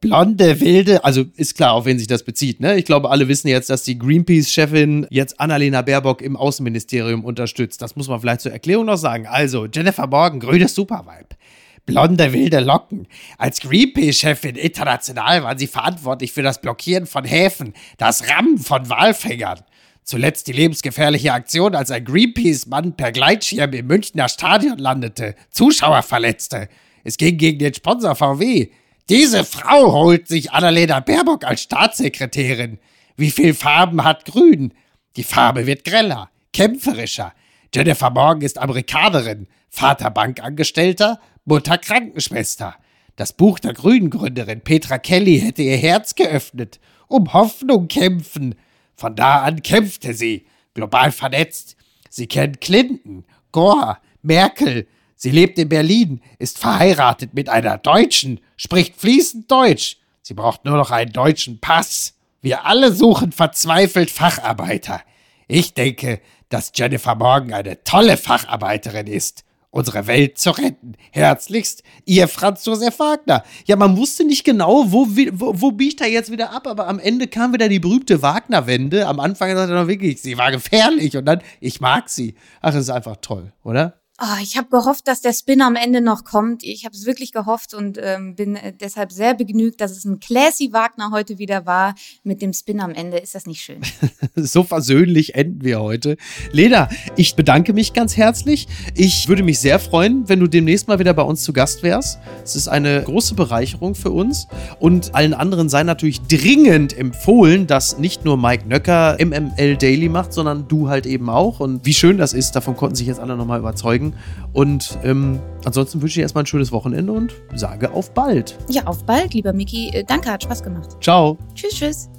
Blonde, 0.00 0.60
wilde, 0.60 1.04
also 1.04 1.24
ist 1.36 1.56
klar, 1.56 1.74
auf 1.74 1.84
wen 1.84 1.98
sich 1.98 2.08
das 2.08 2.22
bezieht. 2.22 2.58
Ne? 2.58 2.76
Ich 2.78 2.86
glaube, 2.86 3.10
alle 3.10 3.28
wissen 3.28 3.48
jetzt, 3.48 3.68
dass 3.70 3.82
die 3.82 3.98
Greenpeace-Chefin 3.98 5.06
jetzt 5.10 5.38
Annalena 5.38 5.82
Baerbock 5.82 6.22
im 6.22 6.36
Außenministerium 6.36 7.24
unterstützt. 7.24 7.82
Das 7.82 7.96
muss 7.96 8.08
man 8.08 8.18
vielleicht 8.18 8.40
zur 8.40 8.52
Erklärung 8.52 8.86
noch 8.86 8.96
sagen. 8.96 9.26
Also, 9.26 9.66
Jennifer 9.66 10.06
Morgan, 10.06 10.40
grünes 10.40 10.74
Supervibe. 10.74 11.36
Blonde, 11.84 12.32
wilde 12.32 12.60
Locken. 12.60 13.06
Als 13.36 13.60
Greenpeace-Chefin 13.60 14.56
international 14.56 15.44
waren 15.44 15.58
sie 15.58 15.66
verantwortlich 15.66 16.32
für 16.32 16.42
das 16.42 16.60
Blockieren 16.60 17.06
von 17.06 17.24
Häfen, 17.24 17.74
das 17.98 18.28
Rammen 18.30 18.58
von 18.58 18.88
Walfängern. 18.88 19.60
Zuletzt 20.02 20.48
die 20.48 20.52
lebensgefährliche 20.52 21.32
Aktion, 21.32 21.74
als 21.74 21.90
ein 21.90 22.04
Greenpeace-Mann 22.04 22.96
per 22.96 23.12
Gleitschirm 23.12 23.72
im 23.74 23.86
Münchner 23.86 24.28
Stadion 24.28 24.78
landete, 24.78 25.34
Zuschauer 25.50 26.02
verletzte. 26.02 26.68
Es 27.04 27.16
ging 27.16 27.36
gegen 27.38 27.58
den 27.58 27.74
Sponsor 27.74 28.14
VW. 28.14 28.70
Diese 29.08 29.44
Frau 29.44 29.92
holt 29.92 30.28
sich 30.28 30.52
Annalena 30.52 31.00
Baerbock 31.00 31.44
als 31.44 31.62
Staatssekretärin. 31.62 32.78
Wie 33.16 33.30
viel 33.30 33.54
Farben 33.54 34.04
hat 34.04 34.24
Grün? 34.24 34.72
Die 35.16 35.24
Farbe 35.24 35.66
wird 35.66 35.84
greller, 35.84 36.30
kämpferischer. 36.52 37.32
Jennifer 37.74 38.10
Morgan 38.10 38.42
ist 38.42 38.58
Amerikanerin, 38.58 39.46
Vater 39.68 40.10
Bankangestellter, 40.10 41.20
Mutter 41.44 41.78
Krankenschwester. 41.78 42.76
Das 43.16 43.32
Buch 43.32 43.58
der 43.58 43.74
Grünen-Gründerin 43.74 44.62
Petra 44.62 44.98
Kelly 44.98 45.40
hätte 45.40 45.62
ihr 45.62 45.76
Herz 45.76 46.14
geöffnet. 46.14 46.80
Um 47.08 47.32
Hoffnung 47.32 47.88
kämpfen. 47.88 48.54
Von 48.94 49.16
da 49.16 49.42
an 49.42 49.62
kämpfte 49.62 50.14
sie, 50.14 50.46
global 50.74 51.12
vernetzt. 51.12 51.76
Sie 52.08 52.26
kennt 52.26 52.60
Clinton, 52.60 53.24
Gore, 53.52 53.98
Merkel, 54.22 54.86
Sie 55.22 55.30
lebt 55.30 55.58
in 55.58 55.68
Berlin, 55.68 56.22
ist 56.38 56.58
verheiratet 56.58 57.34
mit 57.34 57.50
einer 57.50 57.76
Deutschen, 57.76 58.40
spricht 58.56 58.98
fließend 58.98 59.50
Deutsch. 59.50 59.98
Sie 60.22 60.32
braucht 60.32 60.64
nur 60.64 60.78
noch 60.78 60.90
einen 60.90 61.12
deutschen 61.12 61.60
Pass. 61.60 62.14
Wir 62.40 62.64
alle 62.64 62.90
suchen 62.90 63.30
verzweifelt 63.30 64.10
Facharbeiter. 64.10 65.02
Ich 65.46 65.74
denke, 65.74 66.22
dass 66.48 66.72
Jennifer 66.74 67.16
Morgan 67.16 67.52
eine 67.52 67.84
tolle 67.84 68.16
Facharbeiterin 68.16 69.08
ist 69.08 69.44
unsere 69.70 70.06
Welt 70.06 70.38
zu 70.38 70.50
retten. 70.50 70.94
Herzlichst, 71.12 71.82
ihr 72.06 72.26
Franz 72.26 72.64
Josef 72.64 72.98
Wagner. 72.98 73.44
Ja, 73.66 73.76
man 73.76 73.96
wusste 73.98 74.24
nicht 74.24 74.44
genau, 74.44 74.90
wo, 74.90 75.06
wo, 75.06 75.60
wo 75.60 75.70
biegt 75.70 76.00
er 76.00 76.08
jetzt 76.08 76.32
wieder 76.32 76.50
ab, 76.52 76.66
aber 76.66 76.88
am 76.88 76.98
Ende 76.98 77.28
kam 77.28 77.52
wieder 77.52 77.68
die 77.68 77.78
berühmte 77.78 78.22
Wagner-Wende. 78.22 79.06
Am 79.06 79.20
Anfang 79.20 79.54
sagt 79.54 79.70
er 79.70 79.80
noch 79.80 79.86
wirklich, 79.86 80.20
sie 80.20 80.38
war 80.38 80.50
gefährlich 80.50 81.16
und 81.16 81.24
dann, 81.26 81.40
ich 81.60 81.80
mag 81.80 82.08
sie. 82.08 82.34
Ach, 82.60 82.72
das 82.72 82.82
ist 82.82 82.90
einfach 82.90 83.16
toll, 83.20 83.52
oder? 83.62 83.99
Oh, 84.22 84.36
ich 84.42 84.58
habe 84.58 84.68
gehofft, 84.68 85.08
dass 85.08 85.22
der 85.22 85.32
Spin 85.32 85.62
am 85.62 85.76
Ende 85.76 86.02
noch 86.02 86.24
kommt. 86.24 86.62
Ich 86.62 86.84
habe 86.84 86.94
es 86.94 87.06
wirklich 87.06 87.32
gehofft 87.32 87.72
und 87.72 87.98
ähm, 87.98 88.34
bin 88.34 88.54
äh, 88.54 88.74
deshalb 88.78 89.12
sehr 89.12 89.32
begnügt, 89.32 89.80
dass 89.80 89.92
es 89.92 90.04
ein 90.04 90.20
Classy 90.20 90.74
Wagner 90.74 91.10
heute 91.10 91.38
wieder 91.38 91.64
war. 91.64 91.94
Mit 92.22 92.42
dem 92.42 92.52
Spin 92.52 92.80
am 92.80 92.92
Ende 92.92 93.16
ist 93.16 93.34
das 93.34 93.46
nicht 93.46 93.62
schön. 93.62 93.80
so 94.36 94.62
versöhnlich 94.62 95.36
enden 95.36 95.64
wir 95.64 95.80
heute. 95.80 96.18
Leda, 96.52 96.90
ich 97.16 97.34
bedanke 97.34 97.72
mich 97.72 97.94
ganz 97.94 98.18
herzlich. 98.18 98.68
Ich 98.94 99.26
würde 99.28 99.42
mich 99.42 99.58
sehr 99.58 99.78
freuen, 99.78 100.28
wenn 100.28 100.38
du 100.38 100.48
demnächst 100.48 100.86
mal 100.86 100.98
wieder 100.98 101.14
bei 101.14 101.22
uns 101.22 101.42
zu 101.42 101.54
Gast 101.54 101.82
wärst. 101.82 102.18
Es 102.44 102.56
ist 102.56 102.68
eine 102.68 103.02
große 103.02 103.34
Bereicherung 103.34 103.94
für 103.94 104.10
uns 104.10 104.48
und 104.80 105.14
allen 105.14 105.32
anderen 105.32 105.70
sei 105.70 105.82
natürlich 105.82 106.20
dringend 106.20 106.94
empfohlen, 106.94 107.66
dass 107.66 107.96
nicht 107.96 108.26
nur 108.26 108.36
Mike 108.36 108.68
Nöcker 108.68 109.16
MML 109.18 109.78
Daily 109.78 110.10
macht, 110.10 110.34
sondern 110.34 110.68
du 110.68 110.90
halt 110.90 111.06
eben 111.06 111.30
auch. 111.30 111.60
Und 111.60 111.86
wie 111.86 111.94
schön 111.94 112.18
das 112.18 112.34
ist, 112.34 112.52
davon 112.52 112.76
konnten 112.76 112.96
sich 112.96 113.06
jetzt 113.06 113.18
alle 113.18 113.34
nochmal 113.34 113.60
überzeugen. 113.60 114.09
Und 114.52 114.98
ähm, 115.04 115.38
ansonsten 115.64 116.02
wünsche 116.02 116.20
ich 116.20 116.22
erstmal 116.22 116.44
ein 116.44 116.46
schönes 116.46 116.72
Wochenende 116.72 117.12
und 117.12 117.34
sage 117.54 117.92
auf 117.92 118.12
bald. 118.12 118.56
Ja, 118.68 118.86
auf 118.86 119.04
bald, 119.04 119.34
lieber 119.34 119.52
Miki. 119.52 119.90
Äh, 119.90 120.04
danke, 120.04 120.30
hat 120.30 120.42
Spaß 120.42 120.62
gemacht. 120.62 120.96
Ciao. 121.00 121.38
Tschüss, 121.54 121.74
tschüss. 121.74 122.10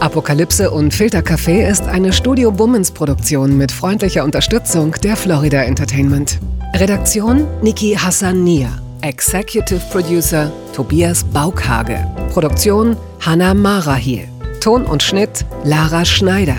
Apokalypse 0.00 0.70
und 0.70 0.94
Filtercafé 0.94 1.68
ist 1.68 1.82
eine 1.82 2.12
Studio 2.12 2.52
Bummens 2.52 2.92
Produktion 2.92 3.58
mit 3.58 3.72
freundlicher 3.72 4.22
Unterstützung 4.22 4.92
der 5.02 5.16
Florida 5.16 5.62
Entertainment. 5.62 6.38
Redaktion 6.74 7.46
Niki 7.62 7.94
Hassania. 7.94 8.68
Executive 9.00 9.80
Producer 9.90 10.52
Tobias 10.72 11.24
Baukhage. 11.24 11.98
Produktion 12.32 12.96
Hannah 13.20 13.54
Marahiel. 13.54 14.28
Ton 14.60 14.84
und 14.84 15.02
Schnitt 15.02 15.44
Lara 15.64 16.04
Schneider. 16.04 16.58